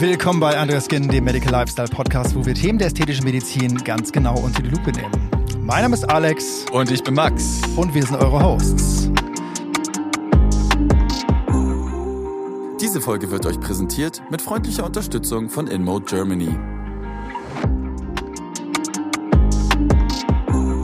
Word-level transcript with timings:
Willkommen 0.00 0.40
bei 0.40 0.58
Andreas 0.58 0.86
Skin, 0.86 1.08
dem 1.08 1.22
Medical 1.24 1.52
Lifestyle 1.52 1.86
Podcast, 1.88 2.34
wo 2.34 2.44
wir 2.44 2.52
Themen 2.54 2.78
der 2.78 2.88
ästhetischen 2.88 3.24
Medizin 3.24 3.76
ganz 3.84 4.10
genau 4.10 4.36
unter 4.38 4.60
die 4.60 4.70
Lupe 4.70 4.90
nehmen. 4.90 5.30
Mein 5.60 5.82
Name 5.82 5.94
ist 5.94 6.10
Alex. 6.10 6.66
Und 6.72 6.90
ich 6.90 7.02
bin 7.04 7.14
Max. 7.14 7.60
Und 7.76 7.94
wir 7.94 8.02
sind 8.02 8.16
eure 8.16 8.42
Hosts. 8.42 9.08
Diese 12.80 13.00
Folge 13.00 13.30
wird 13.30 13.46
euch 13.46 13.60
präsentiert 13.60 14.20
mit 14.30 14.42
freundlicher 14.42 14.84
Unterstützung 14.84 15.48
von 15.48 15.68
InMode 15.68 16.04
Germany. 16.06 16.58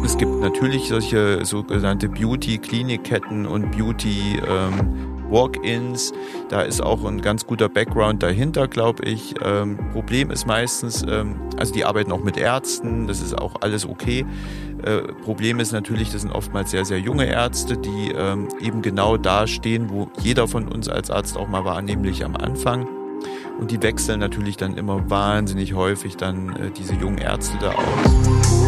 Es 0.04 0.16
gibt 0.16 0.40
natürlich 0.40 0.88
solche 0.88 1.44
sogenannte 1.44 2.08
Beauty-Klinikketten 2.08 3.44
und 3.46 3.72
Beauty- 3.72 4.40
ähm, 4.46 5.19
Walk-ins. 5.30 6.12
Da 6.48 6.62
ist 6.62 6.82
auch 6.82 7.04
ein 7.04 7.20
ganz 7.20 7.46
guter 7.46 7.68
Background 7.68 8.22
dahinter, 8.22 8.68
glaube 8.68 9.04
ich. 9.04 9.34
Ähm, 9.42 9.78
Problem 9.92 10.30
ist 10.30 10.46
meistens, 10.46 11.04
ähm, 11.08 11.36
also 11.56 11.72
die 11.72 11.84
arbeiten 11.84 12.12
auch 12.12 12.22
mit 12.22 12.36
Ärzten, 12.36 13.06
das 13.06 13.20
ist 13.20 13.38
auch 13.38 13.56
alles 13.60 13.86
okay. 13.86 14.26
Äh, 14.82 15.12
Problem 15.24 15.60
ist 15.60 15.72
natürlich, 15.72 16.10
das 16.10 16.22
sind 16.22 16.32
oftmals 16.32 16.70
sehr, 16.70 16.84
sehr 16.84 16.98
junge 16.98 17.26
Ärzte, 17.26 17.76
die 17.76 18.12
ähm, 18.16 18.48
eben 18.60 18.82
genau 18.82 19.16
da 19.16 19.46
stehen, 19.46 19.90
wo 19.90 20.10
jeder 20.20 20.48
von 20.48 20.68
uns 20.68 20.88
als 20.88 21.10
Arzt 21.10 21.36
auch 21.36 21.48
mal 21.48 21.64
war, 21.64 21.80
nämlich 21.82 22.24
am 22.24 22.36
Anfang. 22.36 22.88
Und 23.58 23.70
die 23.70 23.82
wechseln 23.82 24.20
natürlich 24.20 24.56
dann 24.56 24.76
immer 24.76 25.10
wahnsinnig 25.10 25.74
häufig 25.74 26.16
dann 26.16 26.56
äh, 26.56 26.70
diese 26.70 26.94
jungen 26.94 27.18
Ärzte 27.18 27.58
da 27.60 27.72
aus. 27.72 28.59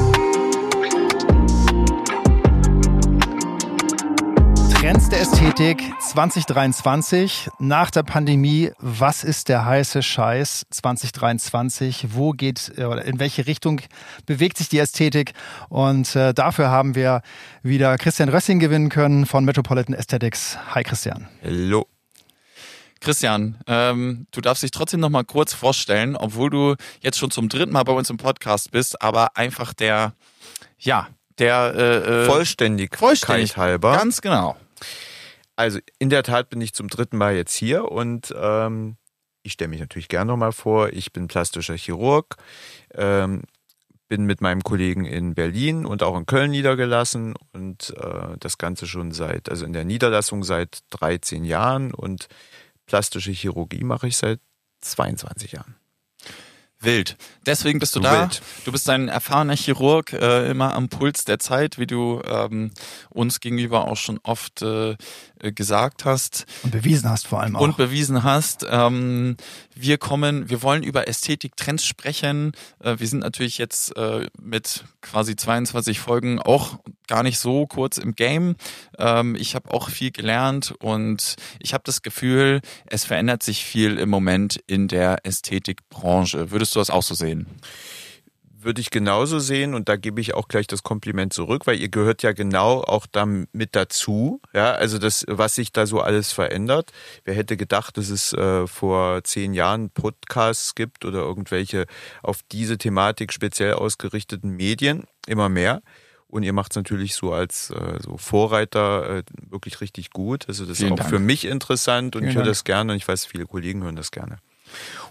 Trends 4.93 5.09
der 5.09 5.21
Ästhetik 5.23 5.83
2023 6.01 7.49
nach 7.59 7.91
der 7.91 8.03
Pandemie. 8.03 8.73
Was 8.79 9.25
ist 9.25 9.49
der 9.49 9.65
heiße 9.65 10.03
Scheiß 10.03 10.67
2023? 10.69 12.09
Wo 12.11 12.33
geht 12.33 12.71
äh, 12.77 12.85
oder 12.85 13.03
in 13.03 13.19
welche 13.19 13.47
Richtung 13.47 13.81
bewegt 14.27 14.59
sich 14.59 14.69
die 14.69 14.79
Ästhetik? 14.79 15.33
Und 15.71 16.15
äh, 16.15 16.35
dafür 16.35 16.69
haben 16.69 16.95
wir 16.95 17.23
wieder 17.63 17.97
Christian 17.97 18.29
Rössing 18.29 18.59
gewinnen 18.59 18.91
können 18.91 19.25
von 19.25 19.47
Metropolitan 19.47 19.95
Aesthetics. 19.95 20.59
Hi 20.75 20.83
Christian. 20.83 21.27
Hallo. 21.43 21.87
Christian, 23.01 23.57
ähm, 23.67 24.27
du 24.31 24.43
darfst 24.43 24.63
dich 24.63 24.73
trotzdem 24.73 25.01
noch 25.01 25.09
mal 25.09 25.25
kurz 25.25 25.55
vorstellen, 25.55 26.17
obwohl 26.17 26.51
du 26.51 26.75
jetzt 27.01 27.17
schon 27.17 27.31
zum 27.31 27.49
dritten 27.49 27.73
Mal 27.73 27.85
bei 27.85 27.93
uns 27.93 28.11
im 28.11 28.19
Podcast 28.19 28.71
bist, 28.73 29.01
aber 29.01 29.39
einfach 29.39 29.73
der, 29.73 30.13
ja, 30.79 31.09
der 31.39 31.75
äh, 31.75 32.27
Vollständigkeit 32.27 32.99
äh, 32.99 33.07
Vollständig, 33.07 33.57
halber. 33.57 33.97
Ganz 33.97 34.21
genau. 34.21 34.59
Also 35.63 35.79
in 36.01 36.11
der 36.11 36.25
Tat 36.25 36.51
bin 36.51 36.61
ich 36.61 36.75
zum 36.75 36.89
dritten 36.89 37.17
Mal 37.17 37.37
jetzt 37.37 37.55
hier 37.55 37.93
und 37.93 38.35
ähm, 38.37 38.97
ich 39.45 39.53
stelle 39.53 39.69
mich 39.69 39.79
natürlich 39.79 40.09
gerne 40.09 40.33
nochmal 40.33 40.51
vor. 40.51 40.89
Ich 40.89 41.13
bin 41.13 41.29
plastischer 41.29 41.77
Chirurg, 41.77 42.35
ähm, 42.95 43.43
bin 44.09 44.25
mit 44.25 44.41
meinem 44.41 44.65
Kollegen 44.65 45.05
in 45.05 45.37
Berlin 45.37 45.87
und 45.87 46.03
auch 46.03 46.19
in 46.19 46.27
Köln 46.27 46.51
niedergelassen 46.51 47.35
und 47.53 47.95
äh, 47.97 48.37
das 48.41 48.59
Ganze 48.59 48.89
schon 48.89 49.13
seit, 49.13 49.49
also 49.51 49.65
in 49.65 49.73
der 49.73 49.85
Niederlassung 49.85 50.43
seit 50.43 50.81
13 50.91 51.45
Jahren 51.45 51.95
und 51.95 52.27
plastische 52.87 53.31
Chirurgie 53.31 53.85
mache 53.85 54.09
ich 54.09 54.17
seit 54.17 54.41
22 54.81 55.53
Jahren. 55.53 55.77
Wild. 56.83 57.17
Deswegen 57.47 57.79
bist 57.79 57.97
du 57.97 58.01
da. 58.01 58.23
Wild. 58.23 58.43
Du 58.65 58.73
bist 58.73 58.89
ein 58.91 59.09
erfahrener 59.09 59.57
Chirurg, 59.57 60.13
äh, 60.13 60.51
immer 60.51 60.75
am 60.75 60.89
Puls 60.89 61.25
der 61.25 61.39
Zeit, 61.39 61.79
wie 61.79 61.87
du 61.87 62.21
ähm, 62.25 62.73
uns 63.11 63.41
gegenüber 63.41 63.87
auch 63.89 63.97
schon 63.97 64.19
oft 64.23 64.63
äh, 64.63 64.97
gesagt 65.51 66.05
hast. 66.05 66.47
Und 66.63 66.71
bewiesen 66.71 67.11
hast 67.11 67.27
vor 67.27 67.41
allem 67.41 67.57
auch. 67.57 67.61
Und 67.61 67.77
bewiesen 67.77 68.23
hast. 68.23 68.65
Ähm, 68.71 69.37
wir 69.75 69.99
kommen, 69.99 70.49
wir 70.49 70.63
wollen 70.63 70.85
über 70.85 71.09
Ästhetik-Trends 71.09 71.85
sprechen. 71.85 72.53
Äh, 72.79 72.99
wir 72.99 73.09
sind 73.09 73.21
natürlich 73.21 73.59
jetzt 73.59 73.97
äh, 73.97 74.29
mit 74.41 74.85
quasi 75.01 75.35
22 75.35 75.99
Folgen 75.99 76.39
auch 76.39 76.79
gar 77.09 77.23
nicht 77.23 77.39
so 77.39 77.67
kurz 77.67 77.99
im 77.99 78.15
Game. 78.15 78.57
Ähm, 78.99 79.35
ich 79.35 79.55
habe 79.55 79.73
auch 79.73 79.91
viel 79.91 80.13
gelernt 80.13 80.75
und 80.79 81.37
ich 81.59 81.75
habe 81.75 81.83
das 81.85 82.03
Gefühl, 82.03 82.61
es 82.87 83.05
verändert 83.05 83.43
sich 83.43 83.65
viel 83.65 83.99
im 83.99 84.09
Moment 84.09 84.63
in 84.67 84.87
der 84.89 85.27
Ästhetikbranche. 85.27 86.51
Würdest 86.51 86.75
du 86.75 86.79
das 86.79 86.91
auch 86.91 87.03
so 87.03 87.15
sehen? 87.15 87.47
Würde 88.65 88.81
ich 88.81 88.91
genauso 88.91 89.39
sehen 89.39 89.75
und 89.75 89.89
da 89.89 89.97
gebe 89.97 90.21
ich 90.21 90.35
auch 90.35 90.49
gleich 90.49 90.67
das 90.67 90.83
Kompliment 90.83 91.33
zurück, 91.33 91.67
weil 91.67 91.79
ihr 91.79 91.89
gehört 91.89 92.23
ja 92.23 92.33
genau 92.33 92.83
auch 92.83 93.07
damit 93.11 93.71
dazu. 93.73 94.41
Ja, 94.53 94.73
also 94.73 94.99
das, 94.99 95.25
was 95.29 95.55
sich 95.55 95.73
da 95.73 95.87
so 95.87 96.01
alles 96.01 96.33
verändert. 96.33 96.93
Wer 97.25 97.35
hätte 97.35 97.57
gedacht, 97.57 97.97
dass 97.97 98.09
es 98.09 98.33
äh, 98.33 98.67
vor 98.67 99.25
zehn 99.25 99.55
Jahren 99.55 99.91
Podcasts 99.91 100.75
gibt 100.75 101.05
oder 101.05 101.21
irgendwelche 101.21 101.87
auf 102.23 102.41
diese 102.51 102.79
Thematik 102.79 103.33
speziell 103.33 103.75
ausgerichteten 103.75 104.51
Medien? 104.51 105.05
Immer 105.27 105.49
mehr. 105.49 105.83
Und 106.29 106.45
ihr 106.45 106.55
macht 106.55 106.73
es 106.73 106.77
natürlich 106.77 107.15
so 107.15 107.35
als 107.35 107.71
äh, 107.71 107.99
so 108.01 108.17
Vorreiter 108.17 109.19
äh, 109.19 109.23
wirklich 109.51 109.83
richtig 109.83 110.11
gut. 110.11 110.47
Also 110.49 110.65
das 110.65 110.79
Vielen 110.79 110.89
ist 110.89 110.93
auch 110.93 110.97
Dank. 110.97 111.11
für 111.11 111.19
mich 111.19 111.45
interessant 111.45 112.17
und 112.17 112.23
Vielen 112.23 112.31
ich 112.31 112.37
höre 112.37 112.45
das 112.45 112.65
gerne 112.65 112.93
und 112.93 112.97
ich 112.97 113.07
weiß, 113.07 113.27
viele 113.27 113.45
Kollegen 113.45 113.83
hören 113.83 113.97
das 113.97 114.11
gerne. 114.11 114.39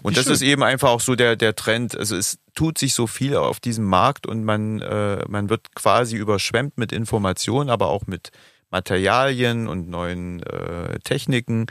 Und 0.02 0.16
das 0.16 0.24
schön. 0.24 0.34
ist 0.34 0.42
eben 0.42 0.62
einfach 0.62 0.90
auch 0.90 1.00
so 1.00 1.14
der, 1.14 1.36
der 1.36 1.54
Trend. 1.54 1.96
Also 1.96 2.16
es 2.16 2.38
tut 2.54 2.78
sich 2.78 2.94
so 2.94 3.06
viel 3.06 3.36
auf 3.36 3.60
diesem 3.60 3.84
Markt 3.84 4.26
und 4.26 4.44
man, 4.44 4.80
äh, 4.80 5.24
man 5.28 5.48
wird 5.48 5.74
quasi 5.74 6.16
überschwemmt 6.16 6.78
mit 6.78 6.92
Informationen, 6.92 7.70
aber 7.70 7.88
auch 7.88 8.06
mit 8.06 8.30
Materialien 8.70 9.68
und 9.68 9.88
neuen 9.88 10.42
äh, 10.42 10.98
Techniken, 11.00 11.66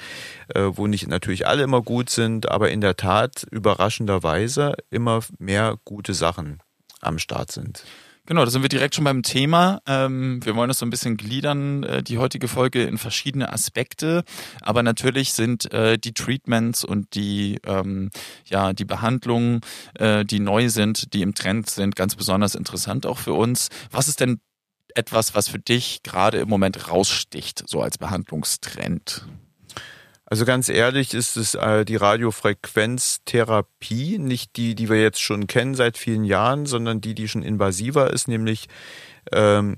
äh, 0.54 0.70
wo 0.74 0.88
nicht 0.88 1.08
natürlich 1.08 1.48
alle 1.48 1.64
immer 1.64 1.82
gut 1.82 2.10
sind, 2.10 2.50
aber 2.50 2.70
in 2.70 2.80
der 2.80 2.96
Tat 2.96 3.46
überraschenderweise 3.50 4.76
immer 4.92 5.22
mehr 5.40 5.78
gute 5.84 6.14
Sachen 6.14 6.62
am 7.02 7.18
Start 7.18 7.52
sind. 7.52 7.84
Genau, 8.28 8.46
da 8.46 8.52
sind 8.52 8.62
wir 8.62 8.70
direkt 8.70 8.94
schon 8.96 9.04
beim 9.04 9.24
Thema. 9.24 9.82
Ähm, 9.88 10.40
wir 10.44 10.56
wollen 10.56 10.68
das 10.68 10.80
so 10.80 10.86
ein 10.86 10.92
bisschen 10.92 11.18
gliedern, 11.18 11.84
äh, 11.84 12.04
die 12.04 12.20
heutige 12.20 12.48
Folge 12.48 12.84
in 12.84 13.00
verschiedene 13.00 13.52
Aspekte. 13.52 14.24
Aber 14.62 14.84
natürlich 14.84 15.34
sind 15.34 15.74
äh, 15.74 15.98
die 15.98 16.14
Treatments 16.14 16.84
und 16.84 17.16
die, 17.16 17.60
ähm, 17.66 18.12
ja, 18.46 18.74
die 18.74 18.86
Behandlungen, 18.86 19.62
äh, 19.96 20.24
die 20.24 20.40
neu 20.40 20.70
sind, 20.70 21.14
die 21.14 21.24
im 21.24 21.34
Trend 21.34 21.70
sind, 21.70 21.96
ganz 21.96 22.16
besonders 22.16 22.54
interessant 22.54 23.08
auch 23.08 23.18
für 23.18 23.34
uns. 23.34 23.70
Was 23.90 24.08
ist 24.08 24.20
denn 24.20 24.40
etwas, 24.94 25.34
was 25.34 25.48
für 25.48 25.60
dich 25.60 26.04
gerade 26.04 26.38
im 26.38 26.50
Moment 26.50 26.90
raussticht, 26.90 27.68
so 27.68 27.82
als 27.82 27.98
Behandlungstrend? 27.98 29.26
Also 30.32 30.46
ganz 30.46 30.70
ehrlich 30.70 31.14
ist 31.14 31.36
es 31.36 31.56
äh, 31.56 31.84
die 31.84 31.98
Radiofrequenztherapie, 31.98 34.18
nicht 34.18 34.56
die, 34.56 34.76
die 34.76 34.88
wir 34.88 35.02
jetzt 35.02 35.22
schon 35.22 35.46
kennen 35.46 35.76
seit 35.76 35.98
vielen 35.98 36.24
Jahren, 36.24 36.66
sondern 36.66 37.02
die, 37.02 37.14
die 37.14 37.28
schon 37.28 37.44
invasiver 37.44 38.14
ist, 38.14 38.30
nämlich 38.30 38.70
ähm, 39.34 39.76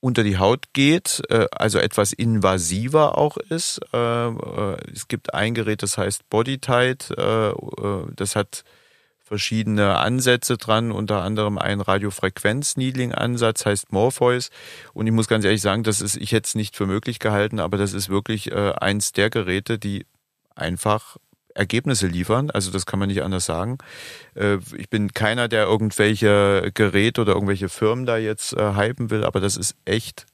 unter 0.00 0.22
die 0.22 0.36
Haut 0.36 0.74
geht, 0.74 1.22
äh, 1.30 1.46
also 1.50 1.78
etwas 1.78 2.12
invasiver 2.12 3.16
auch 3.16 3.38
ist. 3.38 3.80
Äh, 3.94 4.26
äh, 4.26 4.76
es 4.92 5.08
gibt 5.08 5.32
ein 5.32 5.54
Gerät, 5.54 5.82
das 5.82 5.96
heißt 5.96 6.28
BodyTight, 6.28 7.12
äh, 7.16 7.48
äh, 7.48 8.04
das 8.16 8.36
hat 8.36 8.64
verschiedene 9.28 9.98
Ansätze 9.98 10.56
dran, 10.56 10.90
unter 10.90 11.22
anderem 11.22 11.58
ein 11.58 11.80
Radiofrequenz-Needling-Ansatz, 11.80 13.66
heißt 13.66 13.92
Morpheus. 13.92 14.50
Und 14.94 15.06
ich 15.06 15.12
muss 15.12 15.28
ganz 15.28 15.44
ehrlich 15.44 15.60
sagen, 15.60 15.82
das 15.82 16.00
ist 16.00 16.16
ich 16.16 16.30
jetzt 16.30 16.56
nicht 16.56 16.74
für 16.74 16.86
möglich 16.86 17.18
gehalten, 17.18 17.60
aber 17.60 17.76
das 17.76 17.92
ist 17.92 18.08
wirklich 18.08 18.50
äh, 18.50 18.72
eins 18.72 19.12
der 19.12 19.28
Geräte, 19.28 19.78
die 19.78 20.06
einfach 20.54 21.18
Ergebnisse 21.54 22.06
liefern. 22.06 22.50
Also 22.50 22.70
das 22.70 22.86
kann 22.86 22.98
man 22.98 23.08
nicht 23.08 23.22
anders 23.22 23.44
sagen. 23.44 23.78
Äh, 24.34 24.58
ich 24.76 24.88
bin 24.88 25.12
keiner, 25.12 25.46
der 25.46 25.64
irgendwelche 25.64 26.70
Geräte 26.72 27.20
oder 27.20 27.34
irgendwelche 27.34 27.68
Firmen 27.68 28.06
da 28.06 28.16
jetzt 28.16 28.54
äh, 28.54 28.74
hypen 28.74 29.10
will, 29.10 29.24
aber 29.24 29.40
das 29.40 29.56
ist 29.56 29.76
echt, 29.84 30.24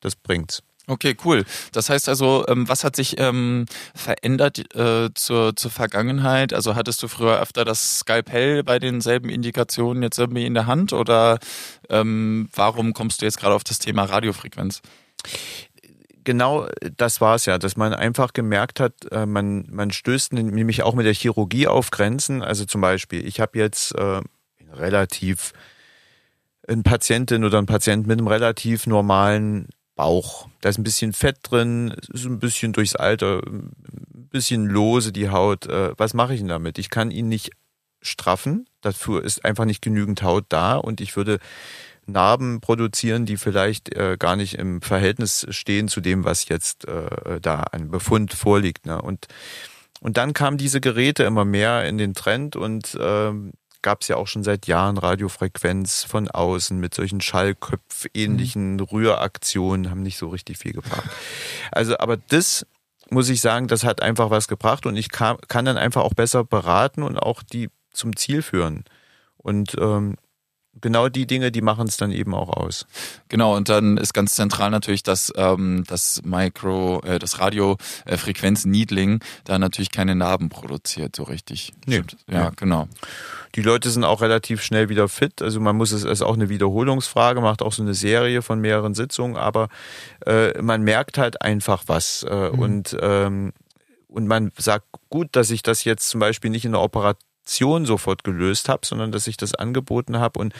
das 0.00 0.16
bringt's. 0.16 0.62
Okay, 0.88 1.16
cool. 1.24 1.44
Das 1.70 1.90
heißt 1.90 2.08
also, 2.08 2.44
ähm, 2.48 2.68
was 2.68 2.82
hat 2.82 2.96
sich 2.96 3.18
ähm, 3.18 3.66
verändert 3.94 4.74
äh, 4.74 5.10
zur, 5.14 5.54
zur 5.54 5.70
Vergangenheit? 5.70 6.52
Also 6.52 6.74
hattest 6.74 7.02
du 7.02 7.08
früher 7.08 7.40
öfter 7.40 7.64
das 7.64 8.00
Skalpell 8.00 8.64
bei 8.64 8.80
denselben 8.80 9.28
Indikationen 9.28 10.02
jetzt 10.02 10.18
irgendwie 10.18 10.44
in 10.44 10.54
der 10.54 10.66
Hand 10.66 10.92
oder 10.92 11.38
ähm, 11.88 12.48
warum 12.54 12.94
kommst 12.94 13.22
du 13.22 13.26
jetzt 13.26 13.38
gerade 13.38 13.54
auf 13.54 13.64
das 13.64 13.78
Thema 13.78 14.04
Radiofrequenz? 14.04 14.82
genau 16.24 16.68
das 16.96 17.20
war 17.20 17.34
es 17.34 17.46
ja, 17.46 17.58
dass 17.58 17.76
man 17.76 17.94
einfach 17.94 18.32
gemerkt 18.32 18.80
hat, 18.80 19.10
äh, 19.10 19.26
man, 19.26 19.66
man 19.70 19.90
stößt 19.90 20.32
nämlich 20.32 20.82
auch 20.82 20.94
mit 20.94 21.06
der 21.06 21.14
Chirurgie 21.14 21.66
auf 21.66 21.90
Grenzen. 21.90 22.42
Also 22.42 22.64
zum 22.64 22.80
Beispiel, 22.80 23.26
ich 23.26 23.40
habe 23.40 23.58
jetzt 23.58 23.94
äh, 23.94 24.20
relativ 24.72 25.52
eine 26.66 26.82
Patientin 26.82 27.44
oder 27.44 27.58
einen 27.58 27.66
Patient 27.66 28.06
mit 28.06 28.18
einem 28.18 28.28
relativ 28.28 28.86
normalen 28.86 29.68
Bauch. 30.02 30.48
Da 30.60 30.68
ist 30.68 30.78
ein 30.78 30.82
bisschen 30.82 31.12
Fett 31.12 31.38
drin, 31.42 31.94
ist 32.12 32.24
ein 32.24 32.40
bisschen 32.40 32.72
durchs 32.72 32.96
Alter, 32.96 33.40
ein 33.46 33.70
bisschen 34.32 34.66
lose 34.66 35.12
die 35.12 35.30
Haut. 35.30 35.66
Äh, 35.66 35.92
Was 35.96 36.12
mache 36.12 36.34
ich 36.34 36.40
denn 36.40 36.48
damit? 36.48 36.76
Ich 36.78 36.90
kann 36.90 37.12
ihn 37.12 37.28
nicht 37.28 37.52
straffen. 38.00 38.66
Dafür 38.80 39.22
ist 39.22 39.44
einfach 39.44 39.64
nicht 39.64 39.80
genügend 39.80 40.24
Haut 40.24 40.46
da 40.48 40.74
und 40.74 41.00
ich 41.00 41.14
würde 41.16 41.38
Narben 42.06 42.60
produzieren, 42.60 43.26
die 43.26 43.36
vielleicht 43.36 43.94
äh, 43.94 44.16
gar 44.18 44.34
nicht 44.34 44.54
im 44.54 44.82
Verhältnis 44.82 45.46
stehen 45.50 45.86
zu 45.86 46.00
dem, 46.00 46.24
was 46.24 46.48
jetzt 46.48 46.88
äh, 46.88 47.40
da 47.40 47.60
an 47.70 47.92
Befund 47.92 48.32
vorliegt. 48.32 48.86
Ne? 48.86 49.00
Und 49.00 49.28
Und 50.00 50.16
dann 50.16 50.32
kamen 50.32 50.58
diese 50.58 50.80
Geräte 50.80 51.22
immer 51.22 51.44
mehr 51.44 51.86
in 51.86 51.96
den 51.96 52.12
Trend 52.12 52.56
und 52.56 52.98
ähm, 53.00 53.52
gab 53.82 54.02
es 54.02 54.08
ja 54.08 54.16
auch 54.16 54.26
schon 54.26 54.44
seit 54.44 54.66
Jahren 54.66 54.98
Radiofrequenz 54.98 56.04
von 56.04 56.30
außen 56.30 56.78
mit 56.78 56.94
solchen 56.94 57.20
Schallköpf-ähnlichen 57.20 58.74
mhm. 58.74 58.80
Rühraktionen, 58.80 59.90
haben 59.90 60.02
nicht 60.02 60.18
so 60.18 60.28
richtig 60.28 60.58
viel 60.58 60.72
gebracht. 60.72 61.10
Also, 61.70 61.98
aber 61.98 62.16
das 62.16 62.66
muss 63.10 63.28
ich 63.28 63.40
sagen, 63.40 63.68
das 63.68 63.84
hat 63.84 64.00
einfach 64.02 64.30
was 64.30 64.48
gebracht 64.48 64.86
und 64.86 64.96
ich 64.96 65.10
kann, 65.10 65.36
kann 65.48 65.64
dann 65.64 65.76
einfach 65.76 66.02
auch 66.02 66.14
besser 66.14 66.44
beraten 66.44 67.02
und 67.02 67.18
auch 67.18 67.42
die 67.42 67.68
zum 67.92 68.16
Ziel 68.16 68.42
führen. 68.42 68.84
Und 69.36 69.76
ähm, 69.78 70.16
genau 70.80 71.08
die 71.08 71.26
Dinge, 71.26 71.52
die 71.52 71.60
machen 71.60 71.86
es 71.86 71.96
dann 71.96 72.12
eben 72.12 72.34
auch 72.34 72.48
aus. 72.48 72.86
Genau, 73.28 73.56
und 73.56 73.68
dann 73.68 73.96
ist 73.96 74.14
ganz 74.14 74.34
zentral 74.34 74.70
natürlich, 74.70 75.02
dass 75.02 75.32
ähm, 75.36 75.84
das 75.86 76.22
Micro, 76.24 77.00
äh, 77.04 77.18
das 77.18 77.38
Radiofrequenz 77.38 78.64
Needling 78.64 79.20
da 79.44 79.58
natürlich 79.58 79.90
keine 79.90 80.14
Narben 80.14 80.48
produziert, 80.48 81.16
so 81.16 81.24
richtig. 81.24 81.72
Nee. 81.86 82.02
Ja, 82.30 82.50
nee. 82.50 82.56
genau. 82.56 82.88
Die 83.54 83.62
Leute 83.62 83.90
sind 83.90 84.04
auch 84.04 84.22
relativ 84.22 84.62
schnell 84.62 84.88
wieder 84.88 85.08
fit. 85.08 85.42
Also 85.42 85.60
man 85.60 85.76
muss 85.76 85.92
es, 85.92 86.04
es 86.04 86.10
ist 86.10 86.22
auch 86.22 86.34
eine 86.34 86.48
Wiederholungsfrage, 86.48 87.40
macht 87.40 87.60
auch 87.60 87.72
so 87.72 87.82
eine 87.82 87.94
Serie 87.94 88.40
von 88.40 88.60
mehreren 88.60 88.94
Sitzungen, 88.94 89.36
aber 89.36 89.68
äh, 90.24 90.60
man 90.62 90.82
merkt 90.82 91.18
halt 91.18 91.42
einfach 91.42 91.84
was. 91.86 92.22
Äh, 92.22 92.50
mhm. 92.50 92.58
Und 92.58 92.96
ähm, 93.00 93.52
und 94.08 94.26
man 94.26 94.52
sagt, 94.58 94.84
gut, 95.08 95.28
dass 95.32 95.50
ich 95.50 95.62
das 95.62 95.84
jetzt 95.84 96.10
zum 96.10 96.20
Beispiel 96.20 96.50
nicht 96.50 96.66
in 96.66 96.72
der 96.72 96.82
Operation 96.82 97.31
Aktion 97.42 97.86
sofort 97.86 98.24
gelöst 98.24 98.68
habe, 98.68 98.86
sondern 98.86 99.12
dass 99.12 99.26
ich 99.26 99.36
das 99.36 99.54
angeboten 99.54 100.18
habe 100.18 100.38
und 100.38 100.54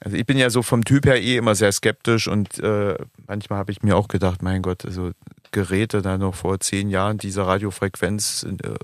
also 0.00 0.16
ich 0.16 0.24
bin 0.26 0.38
ja 0.38 0.48
so 0.48 0.62
vom 0.62 0.84
Typ 0.84 1.06
her 1.06 1.20
eh 1.20 1.36
immer 1.36 1.56
sehr 1.56 1.72
skeptisch 1.72 2.28
und 2.28 2.60
äh, 2.60 2.96
manchmal 3.26 3.58
habe 3.58 3.72
ich 3.72 3.82
mir 3.82 3.96
auch 3.96 4.06
gedacht, 4.06 4.42
mein 4.42 4.62
Gott, 4.62 4.84
also 4.84 5.10
Geräte 5.50 6.02
da 6.02 6.18
noch 6.18 6.36
vor 6.36 6.60
zehn 6.60 6.88
Jahren, 6.88 7.18
diese 7.18 7.44
Radiofrequenz, 7.44 8.46
äh, 8.62 8.74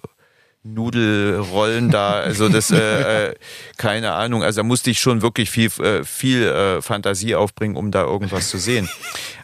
Nudelrollen 0.65 1.91
da, 1.91 2.15
also 2.15 2.49
das, 2.49 2.73
äh, 2.73 3.29
äh, 3.29 3.35
keine 3.77 4.15
Ahnung, 4.15 4.43
also 4.43 4.63
da 4.63 4.65
musste 4.65 4.91
ich 4.91 4.99
schon 4.99 5.23
wirklich 5.23 5.51
viel, 5.51 5.71
äh, 5.81 6.03
viel 6.03 6.43
äh, 6.43 6.83
Fantasie 6.83 7.37
aufbringen, 7.37 7.77
um 7.77 7.93
da 7.93 8.03
irgendwas 8.03 8.49
zu 8.49 8.59
sehen. 8.59 8.89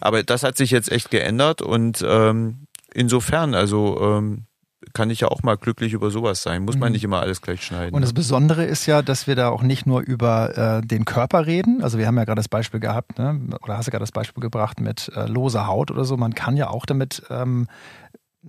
Aber 0.00 0.24
das 0.24 0.42
hat 0.42 0.56
sich 0.56 0.72
jetzt 0.72 0.90
echt 0.90 1.12
geändert 1.12 1.62
und 1.62 2.04
ähm, 2.04 2.66
insofern, 2.92 3.54
also 3.54 4.00
ähm, 4.02 4.46
kann 4.92 5.10
ich 5.10 5.20
ja 5.20 5.28
auch 5.28 5.42
mal 5.42 5.56
glücklich 5.56 5.92
über 5.92 6.10
sowas 6.10 6.42
sein. 6.42 6.64
Muss 6.64 6.76
man 6.76 6.90
mhm. 6.90 6.94
nicht 6.94 7.04
immer 7.04 7.20
alles 7.20 7.42
gleich 7.42 7.62
schneiden. 7.64 7.94
Und 7.94 8.02
das 8.02 8.12
Besondere 8.12 8.64
ist 8.64 8.86
ja, 8.86 9.02
dass 9.02 9.26
wir 9.26 9.36
da 9.36 9.48
auch 9.48 9.62
nicht 9.62 9.86
nur 9.86 10.00
über 10.00 10.78
äh, 10.78 10.86
den 10.86 11.04
Körper 11.04 11.46
reden. 11.46 11.82
Also 11.82 11.98
wir 11.98 12.06
haben 12.06 12.16
ja 12.16 12.24
gerade 12.24 12.38
das 12.38 12.48
Beispiel 12.48 12.80
gehabt, 12.80 13.18
ne? 13.18 13.40
oder 13.62 13.76
hast 13.76 13.86
du 13.86 13.90
gerade 13.90 14.02
das 14.02 14.12
Beispiel 14.12 14.40
gebracht 14.42 14.80
mit 14.80 15.10
äh, 15.14 15.26
loser 15.26 15.66
Haut 15.66 15.90
oder 15.90 16.04
so. 16.04 16.16
Man 16.16 16.34
kann 16.34 16.56
ja 16.56 16.68
auch 16.70 16.86
damit 16.86 17.22
ähm, 17.30 17.66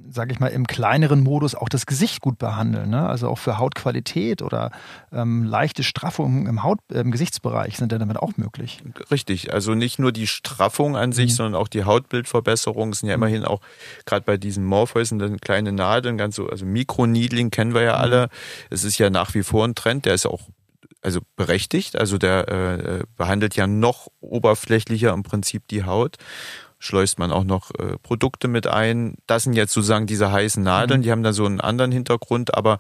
sage 0.10 0.32
ich 0.32 0.40
mal, 0.40 0.48
im 0.48 0.68
kleineren 0.68 1.22
Modus 1.22 1.54
auch 1.54 1.68
das 1.68 1.86
Gesicht 1.86 2.22
gut 2.22 2.38
behandeln. 2.38 2.90
Ne? 2.90 3.08
Also 3.08 3.28
auch 3.28 3.38
für 3.38 3.58
Hautqualität 3.58 4.42
oder 4.42 4.72
ähm, 5.12 5.44
leichte 5.44 5.84
Straffungen 5.84 6.48
im, 6.48 6.64
Haut, 6.64 6.80
im 6.90 7.12
Gesichtsbereich 7.12 7.78
sind 7.78 7.92
ja 7.92 7.98
damit 7.98 8.18
auch 8.18 8.38
möglich. 8.38 8.82
Richtig, 9.12 9.54
also 9.54 9.74
nicht 9.76 10.00
nur 10.00 10.14
die 10.14 10.28
Straffung 10.28 10.96
an 10.96 11.12
sich, 11.12 11.32
mhm. 11.32 11.36
sondern 11.36 11.62
auch 11.62 11.68
die 11.68 11.84
Hautbildverbesserung 11.84 12.94
sind 12.94 13.10
ja 13.10 13.18
mhm. 13.18 13.24
immerhin 13.24 13.46
auch 13.46 13.60
gerade 14.06 14.24
bei 14.24 14.38
diesen 14.38 14.64
Morphäusen 14.64 15.20
dann 15.20 15.40
kleine 15.40 15.74
Nadeln, 15.74 16.18
ganz 16.18 16.38
so, 16.38 16.48
also 16.48 16.66
Mikroniedling 16.66 17.52
kennen 17.52 17.74
wir 17.74 17.82
ja 17.82 17.96
mhm. 17.96 18.02
alle. 18.02 18.30
Es 18.70 18.86
ist 18.86 18.98
ja 18.98 19.10
nach 19.10 19.34
wie 19.34 19.44
vor 19.44 19.66
ein 19.66 19.76
Trend, 19.76 20.06
der 20.06 20.14
ist 20.14 20.26
auch 20.26 20.48
also 21.02 21.20
berechtigt, 21.36 21.98
also 21.98 22.18
der 22.18 22.48
äh, 22.48 23.04
behandelt 23.18 23.56
ja 23.56 23.68
noch 23.68 24.08
oberflächlicher 24.20 25.12
im 25.14 25.24
Prinzip 25.24 25.68
die 25.68 25.84
Haut 25.84 26.18
schleust 26.82 27.20
man 27.20 27.32
auch 27.32 27.44
noch 27.44 27.72
äh, 27.76 27.98
Produkte 28.02 28.48
mit 28.48 28.68
ein. 28.68 29.16
Das 29.28 29.44
sind 29.44 29.54
jetzt 29.54 29.72
sozusagen 29.72 30.08
diese 30.08 30.32
heißen 30.32 30.62
Nadeln, 30.62 31.02
mhm. 31.02 31.04
die 31.04 31.12
haben 31.12 31.24
da 31.24 31.32
so 31.32 31.46
einen 31.46 31.62
anderen 31.62 31.92
Hintergrund, 31.92 32.56
aber 32.56 32.80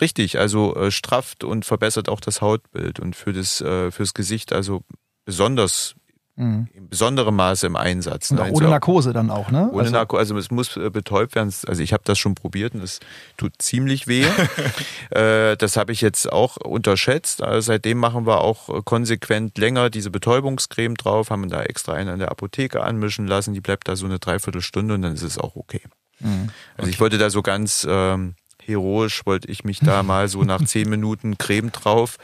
richtig, 0.00 0.38
also 0.38 0.74
äh, 0.76 0.90
strafft 0.90 1.44
und 1.44 1.64
verbessert 1.64 2.08
auch 2.08 2.20
das 2.20 2.40
Hautbild 2.42 3.00
und 3.00 3.16
für 3.16 3.32
das 3.32 3.60
äh, 3.60 3.90
fürs 3.90 4.12
Gesicht 4.12 4.52
also 4.52 4.82
besonders 5.24 5.94
Mhm. 6.34 6.66
In 6.72 6.88
besonderem 6.88 7.36
Maße 7.36 7.66
im 7.66 7.76
Einsatz. 7.76 8.30
Und 8.30 8.38
ne? 8.38 8.50
ohne 8.52 8.68
Narkose 8.68 9.12
dann 9.12 9.30
auch, 9.30 9.50
ne? 9.50 9.68
Ohne 9.70 9.80
also, 9.80 9.92
Narkose, 9.92 10.20
also 10.20 10.38
es 10.38 10.50
muss 10.50 10.76
äh, 10.78 10.88
betäubt 10.88 11.34
werden. 11.34 11.52
Also 11.66 11.82
ich 11.82 11.92
habe 11.92 12.02
das 12.06 12.18
schon 12.18 12.34
probiert 12.34 12.74
und 12.74 12.82
es 12.82 13.00
tut 13.36 13.52
ziemlich 13.58 14.06
weh. 14.06 14.24
äh, 15.10 15.56
das 15.58 15.76
habe 15.76 15.92
ich 15.92 16.00
jetzt 16.00 16.32
auch 16.32 16.56
unterschätzt. 16.56 17.42
Also 17.42 17.66
seitdem 17.66 17.98
machen 17.98 18.26
wir 18.26 18.40
auch 18.40 18.84
konsequent 18.84 19.58
länger 19.58 19.90
diese 19.90 20.10
Betäubungscreme 20.10 20.94
drauf, 20.94 21.30
haben 21.30 21.50
da 21.50 21.62
extra 21.64 21.92
eine 21.92 22.14
in 22.14 22.18
der 22.18 22.30
Apotheke 22.30 22.82
anmischen 22.82 23.26
lassen. 23.26 23.52
Die 23.52 23.60
bleibt 23.60 23.86
da 23.88 23.96
so 23.96 24.06
eine 24.06 24.18
Dreiviertelstunde 24.18 24.94
und 24.94 25.02
dann 25.02 25.12
ist 25.12 25.22
es 25.22 25.36
auch 25.36 25.54
okay. 25.54 25.82
Mhm. 26.20 26.48
Also 26.78 26.88
ich 26.88 26.98
wollte 26.98 27.18
da 27.18 27.28
so 27.28 27.42
ganz 27.42 27.86
ähm, 27.88 28.36
heroisch, 28.64 29.26
wollte 29.26 29.48
ich 29.48 29.64
mich 29.64 29.80
da 29.80 30.02
mal 30.02 30.28
so 30.28 30.44
nach 30.44 30.64
zehn 30.64 30.88
Minuten 30.88 31.36
Creme 31.36 31.72
drauf 31.72 32.16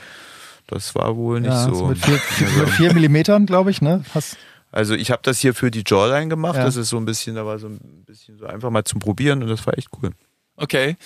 das 0.68 0.94
war 0.94 1.16
wohl 1.16 1.40
nicht 1.40 1.50
ja, 1.50 1.68
so. 1.74 1.86
Mit 1.86 1.98
vier, 1.98 2.20
mit 2.58 2.68
vier 2.70 2.94
Millimetern, 2.94 3.46
glaube 3.46 3.70
ich, 3.70 3.82
ne? 3.82 4.04
Hast 4.14 4.36
also 4.70 4.94
ich 4.94 5.10
habe 5.10 5.22
das 5.22 5.40
hier 5.40 5.54
für 5.54 5.70
die 5.70 5.82
Jawline 5.86 6.28
gemacht. 6.28 6.56
Ja. 6.56 6.64
Das 6.64 6.76
ist 6.76 6.90
so 6.90 6.98
ein 6.98 7.04
bisschen, 7.04 7.36
da 7.36 7.46
war 7.46 7.58
so 7.58 7.68
ein 7.68 8.04
bisschen 8.04 8.38
so 8.38 8.46
einfach 8.46 8.70
mal 8.70 8.84
zum 8.84 9.00
Probieren 9.00 9.42
und 9.42 9.48
das 9.48 9.66
war 9.66 9.76
echt 9.78 9.88
cool. 10.02 10.10
Okay. 10.56 10.96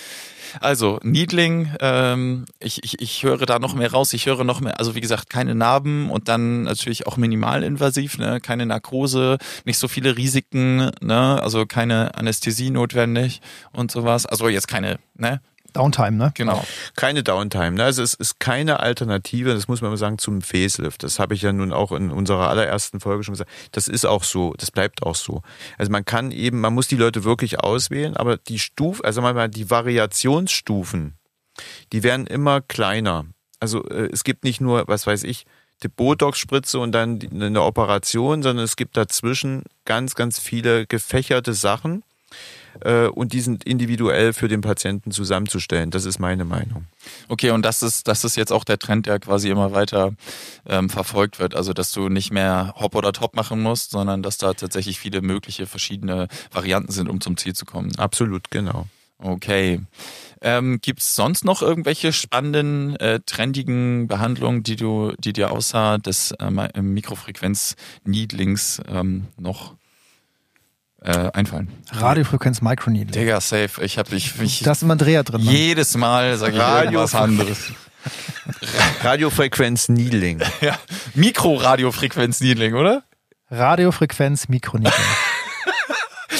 Also, 0.60 0.98
Niedling, 1.02 1.70
ähm, 1.80 2.46
ich, 2.58 2.82
ich, 2.84 3.00
ich 3.00 3.22
höre 3.22 3.46
da 3.46 3.58
noch 3.58 3.74
mehr 3.74 3.90
raus. 3.92 4.12
Ich 4.12 4.26
höre 4.26 4.44
noch 4.44 4.60
mehr, 4.60 4.78
also 4.78 4.94
wie 4.94 5.00
gesagt, 5.00 5.30
keine 5.30 5.54
Narben 5.54 6.10
und 6.10 6.28
dann 6.28 6.62
natürlich 6.62 7.06
auch 7.06 7.16
minimalinvasiv, 7.16 8.18
ne? 8.18 8.40
keine 8.40 8.66
Narkose, 8.66 9.38
nicht 9.64 9.78
so 9.78 9.88
viele 9.88 10.16
Risiken, 10.16 10.90
ne? 11.00 11.40
also 11.42 11.66
keine 11.66 12.14
Anästhesie 12.16 12.70
notwendig 12.70 13.40
und 13.72 13.90
sowas. 13.90 14.26
Also 14.26 14.48
jetzt 14.48 14.68
keine, 14.68 14.98
ne? 15.14 15.40
Downtime, 15.72 16.12
ne? 16.12 16.32
Genau. 16.34 16.64
Keine 16.96 17.22
Downtime. 17.22 17.72
Ne? 17.72 17.84
Also 17.84 18.02
es 18.02 18.14
ist 18.14 18.40
keine 18.40 18.80
Alternative, 18.80 19.54
das 19.54 19.68
muss 19.68 19.80
man 19.80 19.90
mal 19.90 19.96
sagen, 19.96 20.18
zum 20.18 20.42
Facelift. 20.42 21.02
Das 21.02 21.18
habe 21.18 21.34
ich 21.34 21.42
ja 21.42 21.52
nun 21.52 21.72
auch 21.72 21.92
in 21.92 22.10
unserer 22.10 22.48
allerersten 22.48 23.00
Folge 23.00 23.24
schon 23.24 23.34
gesagt. 23.34 23.50
Das 23.72 23.88
ist 23.88 24.04
auch 24.04 24.24
so, 24.24 24.54
das 24.58 24.70
bleibt 24.70 25.02
auch 25.02 25.14
so. 25.14 25.42
Also 25.78 25.90
man 25.90 26.04
kann 26.04 26.30
eben, 26.30 26.60
man 26.60 26.74
muss 26.74 26.88
die 26.88 26.96
Leute 26.96 27.24
wirklich 27.24 27.60
auswählen, 27.60 28.16
aber 28.16 28.36
die 28.36 28.58
Stufen, 28.58 29.04
also 29.04 29.22
manchmal 29.22 29.48
die 29.48 29.70
Variationsstufen, 29.70 31.14
die 31.92 32.02
werden 32.02 32.26
immer 32.26 32.60
kleiner. 32.60 33.26
Also 33.60 33.84
äh, 33.88 34.08
es 34.12 34.24
gibt 34.24 34.44
nicht 34.44 34.60
nur, 34.60 34.84
was 34.88 35.06
weiß 35.06 35.24
ich, 35.24 35.46
die 35.82 35.88
Botox-Spritze 35.88 36.78
und 36.78 36.92
dann 36.92 37.18
eine 37.32 37.62
Operation, 37.62 38.42
sondern 38.42 38.64
es 38.64 38.76
gibt 38.76 38.96
dazwischen 38.96 39.64
ganz, 39.84 40.14
ganz 40.14 40.38
viele 40.38 40.86
gefächerte 40.86 41.54
Sachen 41.54 42.04
und 43.14 43.32
die 43.32 43.40
sind 43.40 43.64
individuell 43.64 44.32
für 44.32 44.48
den 44.48 44.62
Patienten 44.62 45.10
zusammenzustellen. 45.10 45.90
Das 45.90 46.04
ist 46.04 46.18
meine 46.18 46.44
Meinung. 46.44 46.86
Okay, 47.28 47.50
und 47.50 47.64
das 47.64 47.82
ist, 47.82 48.08
das 48.08 48.24
ist 48.24 48.36
jetzt 48.36 48.52
auch 48.52 48.64
der 48.64 48.78
Trend, 48.78 49.06
der 49.06 49.20
quasi 49.20 49.50
immer 49.50 49.72
weiter 49.72 50.14
ähm, 50.66 50.88
verfolgt 50.88 51.38
wird. 51.38 51.54
Also, 51.54 51.74
dass 51.74 51.92
du 51.92 52.08
nicht 52.08 52.32
mehr 52.32 52.74
Hop 52.76 52.94
oder 52.94 53.12
Top 53.12 53.36
machen 53.36 53.60
musst, 53.60 53.90
sondern 53.90 54.22
dass 54.22 54.38
da 54.38 54.54
tatsächlich 54.54 54.98
viele 54.98 55.20
mögliche 55.20 55.66
verschiedene 55.66 56.28
Varianten 56.50 56.92
sind, 56.92 57.08
um 57.08 57.20
zum 57.20 57.36
Ziel 57.36 57.54
zu 57.54 57.66
kommen. 57.66 57.92
Absolut, 57.98 58.50
genau. 58.50 58.86
Okay. 59.22 59.80
Ähm, 60.40 60.80
Gibt 60.80 61.00
es 61.00 61.14
sonst 61.14 61.44
noch 61.44 61.60
irgendwelche 61.62 62.12
spannenden, 62.12 62.96
äh, 62.96 63.20
trendigen 63.24 64.08
Behandlungen, 64.08 64.64
die 64.64 64.76
du, 64.76 65.12
die 65.18 65.32
dir 65.32 65.52
außer 65.52 65.98
des 65.98 66.32
äh, 66.32 66.50
Mikrofrequenz-Needlings 66.80 68.82
ähm, 68.88 69.28
noch 69.38 69.76
äh, 71.04 71.30
einfallen. 71.32 71.68
Radiofrequenz 71.92 72.60
Microneedling. 72.62 73.12
Digga, 73.12 73.40
safe. 73.40 73.82
Ich 73.82 73.98
habe 73.98 74.14
ich, 74.14 74.36
mich. 74.36 74.60
Da 74.60 74.72
ist 74.72 74.82
immer 74.82 74.96
Dreher 74.96 75.24
drin. 75.24 75.44
Mann. 75.44 75.54
Jedes 75.54 75.96
Mal 75.96 76.36
sage 76.36 76.52
ich 76.52 76.58
Radio 76.58 76.84
irgendwas 76.84 77.14
anderes. 77.14 77.72
Radiofrequenz 79.02 79.88
Needling. 79.88 80.40
Ja, 80.60 80.78
Mikroradiofrequenz 81.14 82.40
Needling, 82.40 82.74
oder? 82.74 83.04
Radiofrequenz 83.50 84.48
Mikroneedling. 84.48 84.94